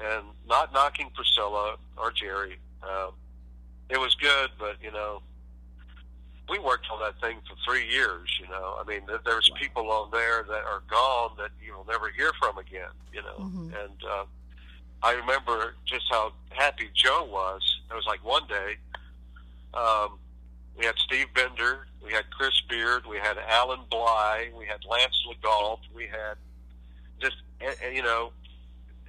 and 0.00 0.26
not 0.48 0.72
knocking 0.72 1.10
Priscilla 1.14 1.76
or 1.96 2.10
Jerry. 2.12 2.56
Um, 2.82 3.12
it 3.88 3.98
was 3.98 4.14
good, 4.14 4.50
but 4.58 4.76
you 4.82 4.90
know, 4.90 5.22
we 6.48 6.58
worked 6.58 6.86
on 6.92 7.00
that 7.00 7.20
thing 7.20 7.38
for 7.48 7.56
three 7.64 7.88
years. 7.88 8.28
You 8.40 8.48
know, 8.48 8.76
I 8.80 8.84
mean, 8.84 9.02
there's 9.24 9.50
people 9.60 9.90
on 9.90 10.10
there 10.10 10.44
that 10.48 10.64
are 10.64 10.82
gone 10.90 11.32
that 11.38 11.50
you 11.64 11.74
will 11.74 11.86
never 11.88 12.10
hear 12.10 12.32
from 12.38 12.58
again. 12.58 12.92
You 13.12 13.22
know, 13.22 13.36
mm-hmm. 13.38 13.74
and 13.74 14.04
uh, 14.10 14.24
I 15.02 15.12
remember 15.12 15.74
just 15.84 16.06
how 16.10 16.32
happy 16.50 16.90
Joe 16.94 17.28
was. 17.30 17.62
It 17.90 17.94
was 17.94 18.06
like 18.06 18.24
one 18.24 18.46
day, 18.48 18.76
um, 19.74 20.18
we 20.78 20.86
had 20.86 20.96
Steve 20.98 21.26
Binder, 21.34 21.86
we 22.04 22.12
had 22.12 22.30
Chris 22.30 22.60
Bearde, 22.68 23.06
we 23.06 23.18
had 23.18 23.36
Allan 23.48 23.80
Blye, 23.90 24.50
we 24.58 24.66
had 24.66 24.84
Lance 24.88 25.24
LeGault, 25.28 25.80
we 25.94 26.04
had 26.04 26.36
just 27.20 27.36
eh, 27.60 27.72
eh, 27.82 27.90
you 27.90 28.02
know 28.02 28.32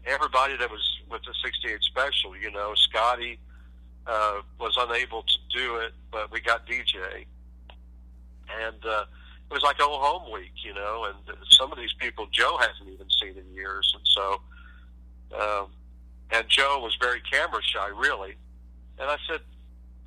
everybody 0.06 0.58
that 0.58 0.70
was 0.70 0.99
with 1.10 1.22
the 1.24 1.34
'68 1.43 1.82
special. 1.82 2.38
You 2.38 2.51
know, 2.51 2.74
Scotty 2.76 3.39
uh, 4.08 4.41
was 4.60 4.76
unable 4.78 5.24
to 5.24 5.38
do 5.56 5.78
it, 5.78 5.93
but 6.12 6.32
we 6.32 6.41
got 6.41 6.68
DJ, 6.68 7.26
and 8.60 8.86
uh, 8.86 9.06
it 9.49 9.54
was 9.54 9.64
like 9.64 9.82
old 9.82 10.01
home 10.01 10.32
week, 10.32 10.54
you 10.64 10.74
know. 10.74 11.06
And 11.06 11.38
some 11.49 11.72
of 11.72 11.78
these 11.78 11.93
people 11.93 12.28
Joe 12.32 12.58
hasn't 12.60 12.89
even 12.89 13.08
seen 13.22 13.38
in 13.38 13.56
years, 13.56 13.93
and 13.95 14.08
so. 14.08 14.41
Um, 15.34 15.68
and 16.34 16.47
Joe 16.49 16.80
was 16.82 16.95
very 16.99 17.22
camera 17.22 17.62
shy, 17.62 17.88
really. 17.95 18.36
And 18.99 19.10
I 19.10 19.18
said, 19.30 19.41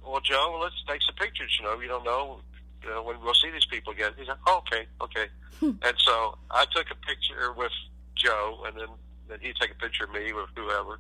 "Well, 0.05 0.21
Joe, 0.21 0.59
let's 0.61 0.75
take 0.87 1.03
some 1.03 1.15
pictures. 1.15 1.57
You 1.59 1.67
know, 1.67 1.81
you 1.81 1.89
don't 1.89 2.05
know, 2.05 2.41
you 2.83 2.91
know 2.91 3.03
when 3.03 3.21
we'll 3.21 3.35
see 3.35 3.51
these 3.51 3.67
people 3.67 3.93
again." 3.93 4.13
He's 4.19 4.29
like, 4.29 4.39
oh, 4.47 4.59
"Okay, 4.59 4.87
okay." 5.01 5.27
Hmm. 5.61 5.73
and 5.83 5.95
so 5.99 6.37
I 6.51 6.67
took 6.67 6.91
a 6.91 6.95
picture 7.07 7.53
with 7.53 7.73
Joe, 8.15 8.65
and 8.67 8.77
then 8.77 8.89
then 9.29 9.39
he'd 9.41 9.57
take 9.57 9.71
a 9.71 9.75
picture 9.75 10.05
of 10.05 10.13
me 10.13 10.33
with 10.33 10.49
whoever. 10.55 10.99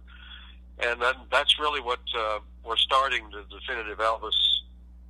And 0.79 1.01
then 1.01 1.15
that's 1.31 1.59
really 1.59 1.81
what 1.81 2.01
uh, 2.17 2.41
we're 2.65 2.77
starting 2.77 3.31
the 3.31 3.45
definitive 3.59 3.99
Elvis 3.99 4.33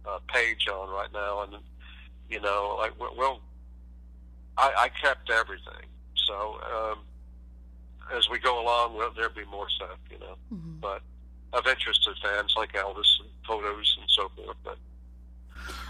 uh, 0.07 0.19
page 0.29 0.69
on 0.69 0.89
right 0.91 1.13
now. 1.13 1.43
And 1.43 1.55
you 2.29 2.41
know, 2.41 2.77
like 2.79 2.93
well, 2.99 3.41
I, 4.57 4.73
I 4.79 4.89
kept 4.89 5.31
everything. 5.31 5.87
So 6.27 6.61
um, 6.75 6.99
as 8.15 8.29
we 8.31 8.39
go 8.39 8.61
along, 8.63 8.97
well, 8.97 9.11
there'll 9.15 9.35
be 9.35 9.45
more 9.45 9.69
stuff, 9.69 9.99
you 10.11 10.19
know. 10.19 10.37
Mm-hmm. 10.53 10.81
But 10.81 11.03
of 11.53 11.67
interest 11.67 12.05
to 12.05 12.15
fans 12.23 12.55
like 12.57 12.73
Elvis 12.73 13.21
and 13.21 13.29
photos 13.47 13.97
and 14.01 14.09
so 14.11 14.31
forth. 14.37 14.57
But 14.65 14.79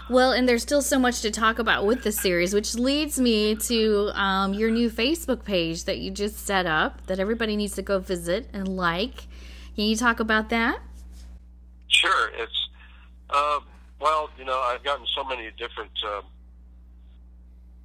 well, 0.09 0.31
and 0.31 0.47
there's 0.47 0.61
still 0.61 0.81
so 0.81 0.99
much 0.99 1.21
to 1.21 1.31
talk 1.31 1.59
about 1.59 1.85
with 1.85 2.03
the 2.03 2.11
series, 2.11 2.53
which 2.53 2.75
leads 2.75 3.19
me 3.19 3.55
to 3.55 4.11
um, 4.13 4.53
your 4.53 4.71
new 4.71 4.89
Facebook 4.89 5.43
page 5.43 5.85
that 5.85 5.99
you 5.99 6.11
just 6.11 6.45
set 6.45 6.65
up 6.65 7.05
that 7.07 7.19
everybody 7.19 7.55
needs 7.55 7.75
to 7.75 7.81
go 7.81 7.99
visit 7.99 8.49
and 8.53 8.67
like. 8.67 9.27
Can 9.75 9.85
you 9.85 9.95
talk 9.95 10.19
about 10.19 10.49
that? 10.49 10.79
Sure. 11.87 12.31
It's 12.35 12.69
uh, 13.29 13.59
well, 13.99 14.29
you 14.37 14.45
know, 14.45 14.59
I've 14.59 14.83
gotten 14.83 15.05
so 15.15 15.23
many 15.23 15.49
different 15.57 15.91
uh, 16.05 16.21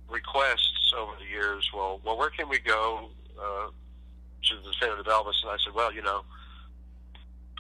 requests 0.09 0.93
over 0.97 1.13
the 1.19 1.31
years. 1.31 1.71
Well, 1.75 2.01
well, 2.05 2.19
where 2.19 2.31
can 2.31 2.49
we 2.49 2.59
go? 2.59 3.09
Uh, 3.41 3.69
to 4.49 4.57
the 4.57 4.73
definitive 4.73 5.07
Elvis, 5.07 5.41
and 5.43 5.51
I 5.51 5.57
said, 5.65 5.75
well, 5.75 5.93
you 5.93 6.03
know, 6.03 6.23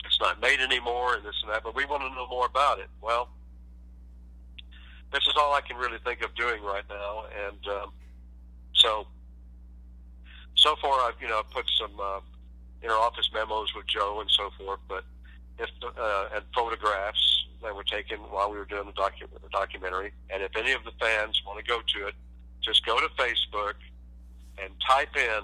it's 0.04 0.20
not 0.20 0.40
made 0.40 0.60
anymore, 0.60 1.14
and 1.14 1.24
this 1.24 1.34
and 1.42 1.52
that, 1.52 1.62
but 1.62 1.74
we 1.74 1.84
want 1.84 2.02
to 2.02 2.08
know 2.10 2.26
more 2.28 2.46
about 2.46 2.78
it. 2.78 2.88
Well, 3.00 3.28
this 5.12 5.26
is 5.26 5.34
all 5.36 5.52
I 5.52 5.60
can 5.60 5.76
really 5.76 5.98
think 6.04 6.22
of 6.22 6.34
doing 6.34 6.62
right 6.62 6.84
now, 6.88 7.24
and 7.46 7.66
um, 7.68 7.92
so 8.74 9.06
so 10.54 10.76
far 10.76 11.00
I've 11.00 11.20
you 11.20 11.28
know 11.28 11.42
put 11.52 11.64
some 11.78 11.92
uh, 12.00 12.20
inter-office 12.82 13.30
memos 13.32 13.74
with 13.74 13.86
Joe 13.86 14.20
and 14.20 14.30
so 14.30 14.50
forth, 14.58 14.80
but 14.88 15.04
if 15.58 15.70
uh, 15.82 16.28
and 16.34 16.44
photographs 16.54 17.46
that 17.62 17.74
were 17.74 17.84
taken 17.84 18.18
while 18.18 18.50
we 18.50 18.58
were 18.58 18.64
doing 18.64 18.86
the, 18.86 18.92
docu- 18.92 19.30
the 19.32 19.48
documentary, 19.52 20.12
and 20.30 20.42
if 20.42 20.56
any 20.56 20.72
of 20.72 20.82
the 20.84 20.92
fans 20.98 21.40
want 21.46 21.58
to 21.58 21.64
go 21.64 21.80
to 21.94 22.06
it, 22.08 22.14
just 22.60 22.84
go 22.84 22.98
to 22.98 23.08
Facebook 23.10 23.74
and 24.62 24.72
type 24.86 25.16
in 25.16 25.42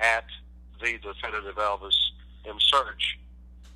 at 0.00 0.24
the 0.82 0.98
definitive 0.98 1.56
Elvis 1.56 1.96
in 2.44 2.54
search, 2.58 3.18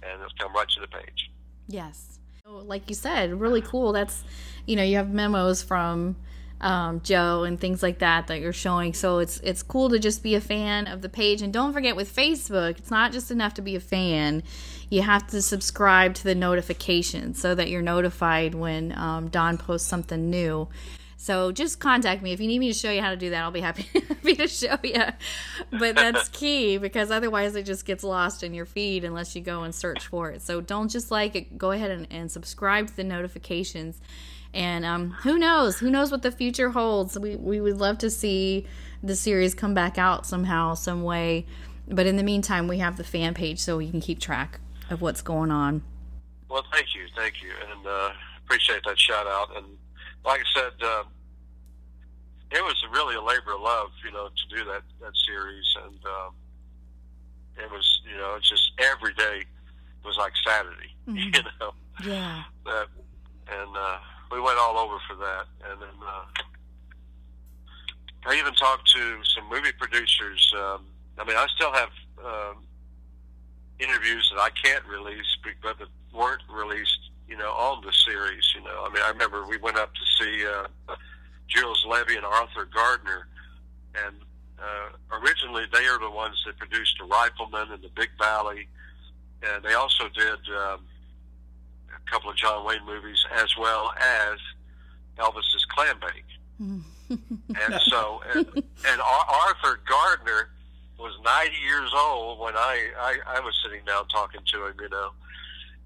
and 0.03 0.21
it'll 0.21 0.33
come 0.39 0.55
right 0.55 0.69
to 0.69 0.81
the 0.81 0.89
page. 0.89 1.31
Yes. 1.69 2.18
Like 2.51 2.89
you 2.89 2.95
said, 2.95 3.39
really 3.39 3.61
cool. 3.61 3.93
That's, 3.93 4.25
you 4.65 4.75
know, 4.75 4.83
you 4.83 4.97
have 4.97 5.11
memos 5.11 5.63
from 5.63 6.17
um, 6.63 7.03
Joe 7.03 7.45
and 7.45 7.61
things 7.61 7.83
like 7.83 7.99
that 7.99 8.29
that 8.29 8.41
you're 8.41 8.55
showing. 8.55 8.95
So 8.95 9.19
it's 9.19 9.39
it's 9.41 9.63
cool 9.63 9.91
to 9.91 9.99
just 9.99 10.23
be 10.23 10.35
a 10.35 10.41
fan 10.41 10.87
of 10.87 11.03
the 11.03 11.11
page. 11.11 11.43
And 11.43 11.53
don't 11.53 11.75
forget 11.75 11.95
with 11.95 12.15
Facebook, 12.15 12.79
it's 12.79 12.91
not 12.91 13.13
just 13.13 13.31
enough 13.31 13.55
to 13.55 13.63
be 13.63 13.77
a 13.77 13.81
fan. 13.81 14.43
You 14.89 15.03
have 15.03 15.27
to 15.29 15.43
subscribe 15.43 16.15
to 16.15 16.25
the 16.25 16.35
notifications 16.35 17.39
so 17.39 17.55
that 17.55 17.69
you're 17.69 17.83
notified 17.83 18.55
when 18.55 18.97
um, 18.97 19.29
Don 19.29 19.59
posts 19.59 19.87
something 19.87 20.31
new. 20.31 20.69
So 21.21 21.51
just 21.51 21.81
contact 21.81 22.23
me 22.23 22.31
if 22.31 22.41
you 22.41 22.47
need 22.47 22.61
me 22.61 22.69
to 22.69 22.79
show 22.79 22.93
you 22.93 23.03
how 23.03 23.11
to 23.11 23.17
do 23.17 23.31
that. 23.31 23.43
I'll 23.43 23.51
be 23.51 23.61
happy, 23.61 23.83
happy 24.09 24.37
to 24.37 24.47
show 24.47 24.79
you. 24.85 25.03
But 25.77 25.97
that's 25.97 26.29
key 26.33 26.79
because 26.79 27.11
otherwise 27.11 27.57
it 27.57 27.65
just 27.65 27.85
gets 27.85 28.05
lost 28.05 28.45
in 28.45 28.55
your 28.55 28.65
feed 28.65 29.05
unless 29.05 29.35
you 29.35 29.43
go 29.43 29.65
and 29.65 29.75
search 29.75 30.07
for 30.07 30.31
it. 30.31 30.43
So 30.43 30.61
don't 30.61 30.89
just 30.89 31.11
like 31.11 31.35
it. 31.35 31.59
Go 31.59 31.73
ahead 31.73 31.91
and, 31.91 32.07
and 32.09 32.31
subscribe 32.31 32.87
to 32.87 32.97
the 32.97 33.03
notifications. 33.03 34.01
And 34.55 34.85
um, 34.85 35.11
who 35.11 35.39
knows? 35.39 35.81
Who 35.81 35.91
knows 35.91 36.13
what 36.13 36.23
the 36.23 36.31
future 36.31 36.71
holds? 36.71 37.19
We 37.19 37.35
we 37.35 37.61
would 37.61 37.79
love 37.79 37.99
to 37.99 38.11
see 38.11 38.67
the 39.03 39.17
series 39.17 39.55
come 39.55 39.75
back 39.75 39.99
out 39.99 40.25
somehow, 40.25 40.75
some 40.75 41.03
way. 41.03 41.47
But 41.89 42.07
in 42.07 42.15
the 42.15 42.23
meantime, 42.23 42.69
we 42.69 42.79
have 42.79 42.97
the 42.97 43.05
fan 43.05 43.35
page 43.35 43.59
so 43.59 43.77
we 43.77 43.91
can 43.91 44.01
keep 44.01 44.21
track 44.21 44.61
of 44.89 45.03
what's 45.03 45.21
going 45.21 45.51
on. 45.51 45.83
Well, 46.49 46.65
thank 46.73 46.95
you, 46.95 47.07
thank 47.17 47.43
you, 47.43 47.51
and 47.73 47.87
uh, 47.87 48.11
appreciate 48.45 48.83
that 48.85 48.99
shout 48.99 49.27
out. 49.27 49.57
And 49.57 49.67
like 50.25 50.41
I 50.41 50.61
said, 50.61 50.73
uh, 50.83 51.05
it 52.51 52.63
was 52.63 52.77
really 52.93 53.17
a 53.17 53.23
labor 53.23 53.55
of 53.55 53.61
love, 53.61 53.91
you 54.05 54.13
know, 54.13 54.29
to 54.29 54.57
do 54.57 54.65
that 54.65 54.83
that 55.01 55.13
series, 55.27 55.77
and 55.85 55.99
uh, 56.05 56.31
it 57.65 57.71
was, 57.71 58.01
you 58.09 58.17
know, 58.17 58.35
it's 58.37 58.49
just 58.49 58.73
every 58.79 59.15
day 59.15 59.45
was 60.05 60.17
like 60.17 60.33
Saturday, 60.47 60.95
mm-hmm. 61.09 61.17
you 61.17 61.43
know. 61.61 61.73
Yeah. 62.05 62.43
That, 62.65 62.87
and 63.49 63.77
uh, 63.77 63.99
we 64.31 64.41
went 64.41 64.59
all 64.59 64.79
over 64.79 64.99
for 65.09 65.17
that, 65.17 65.47
and 65.71 65.81
then 65.81 65.89
uh, 66.07 66.25
I 68.27 68.39
even 68.39 68.55
talked 68.55 68.91
to 68.93 69.19
some 69.25 69.49
movie 69.49 69.73
producers. 69.79 70.53
Um, 70.57 70.87
I 71.19 71.25
mean, 71.25 71.37
I 71.37 71.47
still 71.55 71.73
have 71.73 71.89
um, 72.25 72.65
interviews 73.79 74.31
that 74.35 74.41
I 74.41 74.51
can't 74.51 74.85
release, 74.87 75.37
but 75.63 75.79
that 75.79 75.89
weren't 76.13 76.43
released, 76.51 77.08
you 77.29 77.37
know, 77.37 77.51
on 77.51 77.85
the 77.85 77.93
series. 77.93 78.45
You 78.55 78.63
know, 78.63 78.85
I 78.85 78.93
mean, 78.93 79.03
I 79.03 79.11
remember 79.11 79.47
we 79.47 79.59
went 79.59 79.77
up 79.77 79.93
to 79.95 80.01
see 80.19 80.45
uh, 80.47 80.95
Jules 81.49 81.85
Levy 81.89 82.17
and 82.17 82.25
Arthur 82.25 82.69
Gardner, 82.73 83.29
and 84.07 84.17
uh, 84.59 85.19
originally 85.21 85.65
they 85.73 85.87
are 85.87 85.99
the 85.99 86.11
ones 86.11 86.43
that 86.47 86.57
produced 86.59 86.97
The 86.99 87.07
Rifleman 87.07 87.73
and 87.73 87.83
The 87.83 87.91
Big 87.95 88.11
Valley, 88.19 88.69
and 89.43 89.65
they 89.65 89.75
also 89.75 90.05
did 90.15 90.39
um, 90.57 90.81
a 91.95 92.11
couple 92.11 92.31
of 92.31 92.37
John 92.37 92.65
Wayne 92.65 92.85
movies 92.87 93.25
as 93.35 93.57
well 93.59 93.93
as 94.01 94.39
Elvis's 95.19 95.67
Clambake. 95.77 96.39
and 96.59 97.81
so, 97.87 98.21
and, 98.35 98.47
and 98.57 99.01
Arthur 99.01 99.81
Gardner 99.89 100.51
was 100.99 101.17
90 101.25 101.57
years 101.65 101.91
old 101.95 102.41
when 102.41 102.57
I, 102.57 102.89
I, 102.99 103.17
I 103.37 103.41
was 103.41 103.55
sitting 103.63 103.85
down 103.87 104.09
talking 104.09 104.41
to 104.53 104.67
him, 104.67 104.75
you 104.81 104.89
know, 104.89 105.11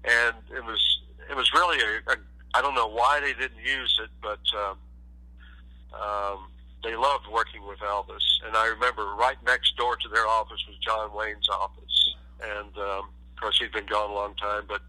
and 0.03 0.35
it 0.55 0.65
was, 0.65 0.99
it 1.29 1.35
was 1.35 1.51
really 1.53 1.79
a, 1.79 2.11
a 2.11 2.15
I 2.55 2.61
don't 2.61 2.75
know 2.75 2.87
why 2.87 3.19
they 3.19 3.33
didn't 3.33 3.63
use 3.63 3.99
it, 4.03 4.09
but, 4.21 4.39
um, 4.55 4.77
um, 5.99 6.39
they 6.83 6.95
loved 6.95 7.25
working 7.31 7.65
with 7.67 7.79
Elvis. 7.79 8.21
And 8.45 8.55
I 8.55 8.67
remember 8.67 9.15
right 9.15 9.37
next 9.45 9.75
door 9.75 9.95
to 9.95 10.09
their 10.09 10.27
office 10.27 10.63
was 10.67 10.77
John 10.77 11.15
Wayne's 11.15 11.49
office. 11.49 12.15
And, 12.43 12.77
um, 12.77 13.09
of 13.09 13.41
course, 13.41 13.57
he'd 13.59 13.71
been 13.71 13.87
gone 13.87 14.11
a 14.11 14.13
long 14.13 14.35
time, 14.35 14.65
but 14.67 14.81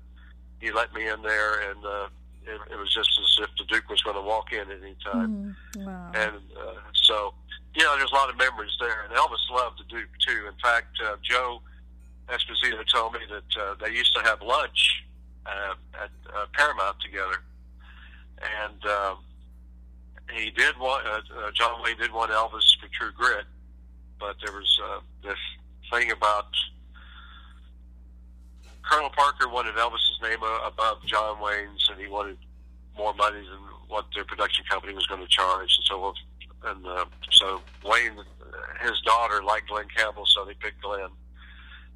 he 0.61 0.72
let 0.72 0.93
me 0.93 1.09
in 1.09 1.22
there, 1.22 1.70
and 1.70 1.85
uh, 1.85 2.09
it, 2.47 2.61
it 2.72 2.76
was 2.76 2.93
just 2.93 3.11
as 3.18 3.45
if 3.45 3.51
the 3.57 3.64
Duke 3.64 3.89
was 3.89 4.03
going 4.03 4.16
to 4.16 4.22
walk 4.22 4.53
in 4.53 4.70
at 4.70 4.82
any 4.82 4.97
time. 5.03 5.57
Mm, 5.76 5.87
wow. 5.87 6.11
And 6.14 6.43
uh, 6.59 6.74
so, 6.93 7.32
you 7.74 7.82
know, 7.82 7.97
there's 7.97 8.11
a 8.11 8.14
lot 8.14 8.28
of 8.28 8.37
memories 8.37 8.76
there. 8.78 9.05
And 9.05 9.14
Elvis 9.14 9.49
loved 9.51 9.80
the 9.80 9.85
Duke, 9.85 10.11
too. 10.26 10.49
In 10.49 10.59
fact, 10.62 10.99
uh, 11.05 11.16
Joe 11.22 11.62
Esposito 12.28 12.87
told 12.93 13.14
me 13.14 13.20
that 13.30 13.62
uh, 13.62 13.74
they 13.82 13.93
used 13.93 14.14
to 14.16 14.22
have 14.22 14.43
lunch 14.43 15.05
uh, 15.47 16.03
at 16.03 16.11
uh, 16.35 16.47
Paramount 16.53 16.97
together. 17.01 17.43
And, 18.41 18.85
um, 18.87 19.19
he 20.33 20.51
did 20.51 20.79
want 20.79 21.07
uh, 21.07 21.21
uh, 21.39 21.51
John 21.53 21.83
Wayne 21.83 21.99
did 21.99 22.13
want 22.13 22.31
Elvis 22.31 22.79
for 22.81 22.89
True 22.93 23.13
Grit, 23.13 23.45
but 24.19 24.37
there 24.45 24.55
was 24.55 24.81
uh, 24.83 25.01
this 25.23 25.39
thing 25.91 26.11
about 26.11 26.47
Colonel 28.83 29.11
Parker 29.11 29.49
wanted 29.49 29.75
Elvis's 29.75 30.21
name 30.23 30.39
above 30.67 31.05
John 31.07 31.41
Wayne's, 31.41 31.89
and 31.91 32.01
he 32.01 32.07
wanted 32.07 32.39
more 32.97 33.15
money 33.15 33.39
than 33.41 33.59
what 33.89 34.07
their 34.15 34.25
production 34.25 34.65
company 34.69 34.95
was 34.95 35.07
going 35.07 35.21
to 35.21 35.29
charge, 35.29 35.77
and 35.77 35.85
so 35.85 36.15
and 36.65 36.87
uh, 36.87 37.05
so 37.31 37.61
Wayne, 37.85 38.17
his 38.81 39.01
daughter 39.03 39.43
liked 39.43 39.69
Glen 39.69 39.87
Campbell, 39.95 40.25
so 40.27 40.45
they 40.45 40.55
picked 40.55 40.83
Glen. 40.83 41.09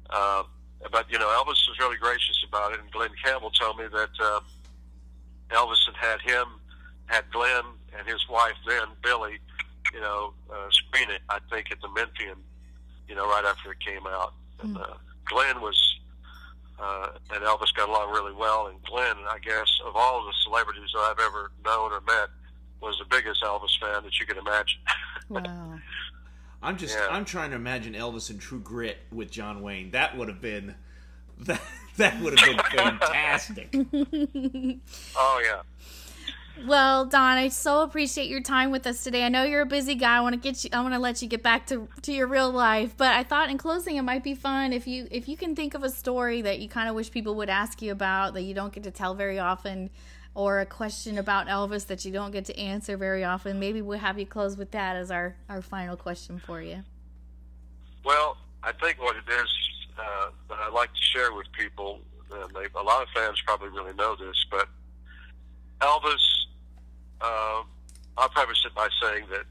Uh, 0.09 0.43
but 0.91 1.11
you 1.11 1.19
know, 1.19 1.27
Elvis 1.27 1.67
was 1.67 1.77
really 1.79 1.97
gracious 1.97 2.43
about 2.47 2.73
it, 2.73 2.79
and 2.79 2.91
Glen 2.91 3.09
Campbell 3.23 3.51
told 3.51 3.77
me 3.77 3.85
that 3.91 4.09
uh, 4.21 4.39
Elvis 5.49 5.77
had 5.85 5.95
had 5.95 6.21
him, 6.21 6.47
had 7.07 7.29
Glen 7.31 7.63
and 7.97 8.07
his 8.07 8.27
wife 8.29 8.55
then, 8.67 8.87
Billie, 9.03 9.39
you 9.93 9.99
know, 9.99 10.33
uh, 10.51 10.69
screen 10.69 11.09
it, 11.09 11.21
I 11.29 11.39
think, 11.49 11.71
at 11.71 11.81
the 11.81 11.89
Memphian, 11.89 12.37
you 13.07 13.15
know, 13.15 13.25
right 13.25 13.45
after 13.45 13.71
it 13.71 13.79
came 13.79 14.05
out. 14.07 14.33
And 14.61 14.75
hmm. 14.75 14.81
uh, 14.81 14.93
Glen 15.25 15.61
was, 15.61 15.99
uh, 16.79 17.09
and 17.33 17.43
Elvis 17.43 17.73
got 17.75 17.89
along 17.89 18.11
really 18.11 18.33
well. 18.33 18.67
And 18.67 18.81
Glen, 18.83 19.15
I 19.29 19.39
guess, 19.39 19.67
of 19.85 19.95
all 19.95 20.25
the 20.25 20.33
celebrities 20.43 20.89
that 20.93 20.99
I've 20.99 21.19
ever 21.19 21.51
known 21.65 21.91
or 21.91 22.01
met, 22.01 22.29
was 22.81 22.97
the 22.97 23.05
biggest 23.09 23.43
Elvis 23.43 23.77
fan 23.79 24.03
that 24.03 24.19
you 24.19 24.25
could 24.25 24.37
imagine. 24.37 24.79
wow. 25.29 25.79
I'm 26.61 26.77
just 26.77 26.97
yeah. 26.97 27.07
I'm 27.09 27.25
trying 27.25 27.51
to 27.51 27.55
imagine 27.55 27.93
Elvis 27.93 28.29
in 28.29 28.37
True 28.37 28.59
Grit 28.59 28.97
with 29.11 29.31
John 29.31 29.61
Wayne. 29.61 29.91
That 29.91 30.17
would 30.17 30.27
have 30.27 30.41
been 30.41 30.75
that 31.39 31.61
that 31.97 32.19
would 32.21 32.39
have 32.39 32.49
been 32.49 32.65
fantastic. 32.77 33.73
oh 35.15 35.41
yeah. 35.43 35.61
Well, 36.65 37.05
Don, 37.05 37.37
I 37.37 37.47
so 37.47 37.83
appreciate 37.83 38.29
your 38.29 38.41
time 38.41 38.71
with 38.71 38.85
us 38.85 39.01
today. 39.01 39.23
I 39.23 39.29
know 39.29 39.43
you're 39.43 39.61
a 39.61 39.65
busy 39.65 39.95
guy. 39.95 40.17
I 40.17 40.21
want 40.21 40.33
to 40.33 40.39
get 40.39 40.63
you. 40.63 40.69
I 40.73 40.81
want 40.81 40.93
to 40.93 40.99
let 40.99 41.21
you 41.21 41.27
get 41.27 41.41
back 41.41 41.67
to 41.67 41.87
to 42.01 42.11
your 42.11 42.27
real 42.27 42.51
life. 42.51 42.95
But 42.97 43.13
I 43.13 43.23
thought 43.23 43.49
in 43.49 43.57
closing, 43.57 43.95
it 43.95 44.01
might 44.01 44.23
be 44.23 44.35
fun 44.35 44.73
if 44.73 44.85
you 44.85 45.07
if 45.09 45.29
you 45.29 45.37
can 45.37 45.55
think 45.55 45.73
of 45.73 45.83
a 45.83 45.89
story 45.89 46.41
that 46.41 46.59
you 46.59 46.67
kind 46.67 46.89
of 46.89 46.95
wish 46.95 47.11
people 47.11 47.35
would 47.35 47.49
ask 47.49 47.81
you 47.81 47.91
about 47.91 48.33
that 48.33 48.41
you 48.41 48.53
don't 48.53 48.73
get 48.73 48.83
to 48.83 48.91
tell 48.91 49.15
very 49.15 49.39
often, 49.39 49.89
or 50.39 50.61
a 50.61 50.65
question 50.65 51.17
about 51.17 51.47
Elvis 51.47 51.87
that 51.87 52.05
you 52.05 52.13
don't 52.13 52.31
get 52.31 52.45
to 52.45 52.57
answer 52.57 52.95
very 52.95 53.25
often. 53.25 53.59
Maybe 53.59 53.81
we'll 53.81 53.99
have 53.99 54.17
you 54.17 54.25
close 54.25 54.55
with 54.55 54.71
that 54.71 54.95
as 54.95 55.11
our 55.11 55.35
our 55.49 55.61
final 55.61 55.97
question 55.97 56.39
for 56.39 56.61
you. 56.61 56.81
Well, 58.05 58.37
I 58.63 58.71
think 58.71 59.01
what 59.01 59.17
it 59.17 59.29
is 59.29 59.49
uh, 59.99 60.29
that 60.47 60.57
I 60.57 60.69
like 60.69 60.93
to 60.93 61.01
share 61.01 61.33
with 61.33 61.47
people, 61.51 61.99
and 62.31 62.55
they, 62.55 62.67
a 62.73 62.81
lot 62.81 63.03
of 63.03 63.09
fans 63.13 63.41
probably 63.45 63.67
really 63.67 63.93
know 63.95 64.15
this, 64.15 64.45
but 64.49 64.69
Elvis 65.81 66.23
uh, 67.19 67.63
I'll 68.17 68.29
preface 68.29 68.63
it 68.65 68.73
by 68.73 68.87
saying 69.01 69.25
that 69.31 69.43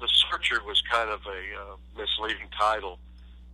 The 0.00 0.08
Searcher 0.30 0.64
was 0.64 0.82
kind 0.90 1.10
of 1.10 1.20
a 1.26 1.40
uh, 1.60 1.76
misleading 1.94 2.48
title. 2.58 2.98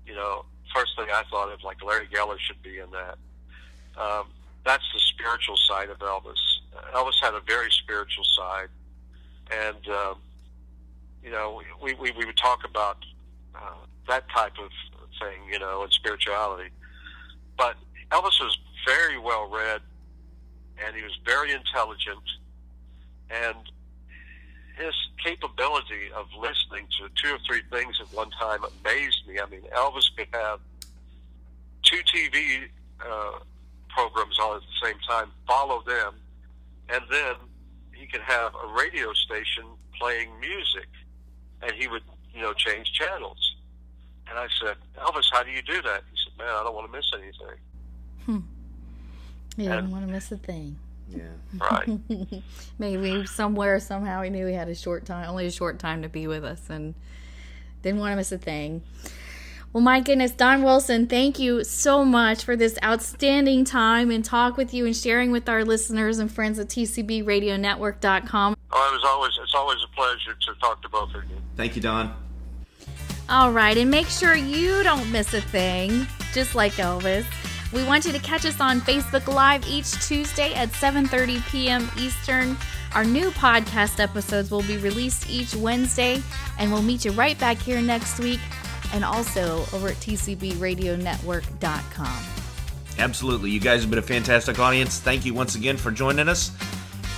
You 0.06 0.14
know, 0.14 0.44
first 0.72 0.92
thing 0.96 1.08
I 1.12 1.24
thought 1.32 1.52
of, 1.52 1.64
like 1.64 1.82
Larry 1.82 2.06
Geller 2.06 2.38
should 2.38 2.62
be 2.62 2.78
in 2.78 2.90
that. 2.92 3.18
Um, 4.00 4.26
that's 4.64 4.84
the 4.92 5.00
spiritual 5.00 5.56
side 5.56 5.88
of 5.90 5.98
Elvis. 5.98 6.38
Elvis 6.94 7.20
had 7.22 7.34
a 7.34 7.40
very 7.40 7.70
spiritual 7.70 8.24
side, 8.24 8.68
and 9.50 9.88
um, 9.88 10.16
you 11.22 11.30
know, 11.30 11.60
we, 11.82 11.94
we 11.94 12.10
we 12.12 12.24
would 12.24 12.36
talk 12.36 12.60
about 12.64 12.98
uh, 13.54 13.74
that 14.08 14.24
type 14.30 14.52
of 14.62 14.70
thing, 15.20 15.50
you 15.50 15.58
know, 15.58 15.82
and 15.82 15.92
spirituality. 15.92 16.70
But 17.56 17.76
Elvis 18.10 18.40
was 18.40 18.58
very 18.86 19.18
well 19.18 19.48
read, 19.50 19.80
and 20.84 20.94
he 20.94 21.02
was 21.02 21.18
very 21.24 21.52
intelligent, 21.52 22.22
and 23.30 23.56
his 24.76 24.94
capability 25.24 26.10
of 26.14 26.26
listening 26.38 26.86
to 26.98 27.08
two 27.20 27.34
or 27.34 27.38
three 27.46 27.62
things 27.70 27.96
at 28.00 28.06
one 28.14 28.30
time 28.30 28.60
amazed 28.80 29.26
me. 29.26 29.40
I 29.40 29.46
mean, 29.46 29.62
Elvis 29.74 30.04
could 30.16 30.28
have 30.32 30.60
two 31.82 32.00
TV 32.02 32.68
uh, 33.00 33.38
programs 33.98 34.38
on 34.38 34.56
at 34.56 34.62
the 34.62 34.86
same 34.86 34.96
time, 35.08 35.32
follow 35.46 35.82
them, 35.82 36.14
and 36.88 37.02
then 37.10 37.34
he 37.92 38.06
could 38.06 38.20
have 38.20 38.52
a 38.54 38.72
radio 38.72 39.12
station 39.12 39.64
playing 39.98 40.28
music, 40.38 40.86
and 41.62 41.72
he 41.72 41.88
would, 41.88 42.02
you 42.32 42.40
know, 42.40 42.52
change 42.52 42.92
channels. 42.92 43.56
And 44.28 44.38
I 44.38 44.46
said, 44.62 44.76
Elvis, 44.98 45.24
how 45.32 45.42
do 45.42 45.50
you 45.50 45.62
do 45.62 45.82
that? 45.82 46.04
He 46.10 46.16
said, 46.24 46.38
Man, 46.38 46.48
I 46.48 46.62
don't 46.62 46.74
want 46.74 46.92
to 46.92 46.96
miss 46.96 47.10
anything. 47.12 47.58
Hmm. 48.24 48.38
Yeah, 49.56 49.72
I 49.72 49.76
don't 49.80 49.90
want 49.90 50.06
to 50.06 50.12
miss 50.12 50.30
a 50.30 50.36
thing. 50.36 50.78
Yeah. 51.08 51.22
Right. 51.58 51.98
Maybe 52.78 53.26
somewhere 53.26 53.80
somehow 53.80 54.22
he 54.22 54.30
knew 54.30 54.46
he 54.46 54.54
had 54.54 54.68
a 54.68 54.74
short 54.76 55.06
time, 55.06 55.28
only 55.28 55.46
a 55.46 55.50
short 55.50 55.80
time 55.80 56.02
to 56.02 56.08
be 56.08 56.28
with 56.28 56.44
us, 56.44 56.70
and 56.70 56.94
didn't 57.82 57.98
want 57.98 58.12
to 58.12 58.16
miss 58.16 58.30
a 58.30 58.38
thing. 58.38 58.82
Well, 59.78 59.84
my 59.84 60.00
goodness, 60.00 60.32
Don 60.32 60.64
Wilson, 60.64 61.06
thank 61.06 61.38
you 61.38 61.62
so 61.62 62.04
much 62.04 62.42
for 62.42 62.56
this 62.56 62.76
outstanding 62.82 63.64
time 63.64 64.10
and 64.10 64.24
talk 64.24 64.56
with 64.56 64.74
you 64.74 64.86
and 64.86 64.96
sharing 64.96 65.30
with 65.30 65.48
our 65.48 65.64
listeners 65.64 66.18
and 66.18 66.28
friends 66.28 66.58
at 66.58 66.66
TCBRadioNetwork.com. 66.66 68.56
Oh, 68.72 68.88
it 68.90 68.92
was 68.92 69.04
always 69.06 69.30
it's 69.40 69.54
always 69.54 69.78
a 69.84 69.94
pleasure 69.94 70.34
to 70.34 70.60
talk 70.60 70.82
to 70.82 70.88
both 70.88 71.14
of 71.14 71.22
you. 71.30 71.36
Thank 71.54 71.76
you, 71.76 71.82
Don. 71.82 72.12
All 73.28 73.52
right, 73.52 73.78
and 73.78 73.88
make 73.88 74.08
sure 74.08 74.34
you 74.34 74.82
don't 74.82 75.12
miss 75.12 75.32
a 75.32 75.40
thing, 75.40 76.08
just 76.34 76.56
like 76.56 76.72
Elvis. 76.72 77.24
We 77.72 77.84
want 77.84 78.04
you 78.04 78.10
to 78.10 78.18
catch 78.18 78.46
us 78.46 78.60
on 78.60 78.80
Facebook 78.80 79.32
Live 79.32 79.64
each 79.68 79.92
Tuesday 80.04 80.54
at 80.54 80.70
7:30 80.70 81.48
p.m. 81.52 81.88
Eastern. 81.96 82.56
Our 82.96 83.04
new 83.04 83.30
podcast 83.30 84.00
episodes 84.00 84.50
will 84.50 84.62
be 84.62 84.78
released 84.78 85.30
each 85.30 85.54
Wednesday, 85.54 86.20
and 86.58 86.72
we'll 86.72 86.82
meet 86.82 87.04
you 87.04 87.12
right 87.12 87.38
back 87.38 87.58
here 87.58 87.80
next 87.80 88.18
week 88.18 88.40
and 88.92 89.04
also 89.04 89.64
over 89.72 89.88
at 89.88 89.96
tcbradionetwork.com. 89.96 92.24
Absolutely. 92.98 93.50
You 93.50 93.60
guys 93.60 93.82
have 93.82 93.90
been 93.90 93.98
a 93.98 94.02
fantastic 94.02 94.58
audience. 94.58 94.98
Thank 94.98 95.24
you 95.24 95.34
once 95.34 95.54
again 95.54 95.76
for 95.76 95.90
joining 95.90 96.28
us. 96.28 96.50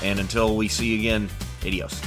And 0.02 0.20
until 0.20 0.56
we 0.56 0.68
see 0.68 0.94
you 0.94 0.98
again, 0.98 1.28
adios. 1.64 2.00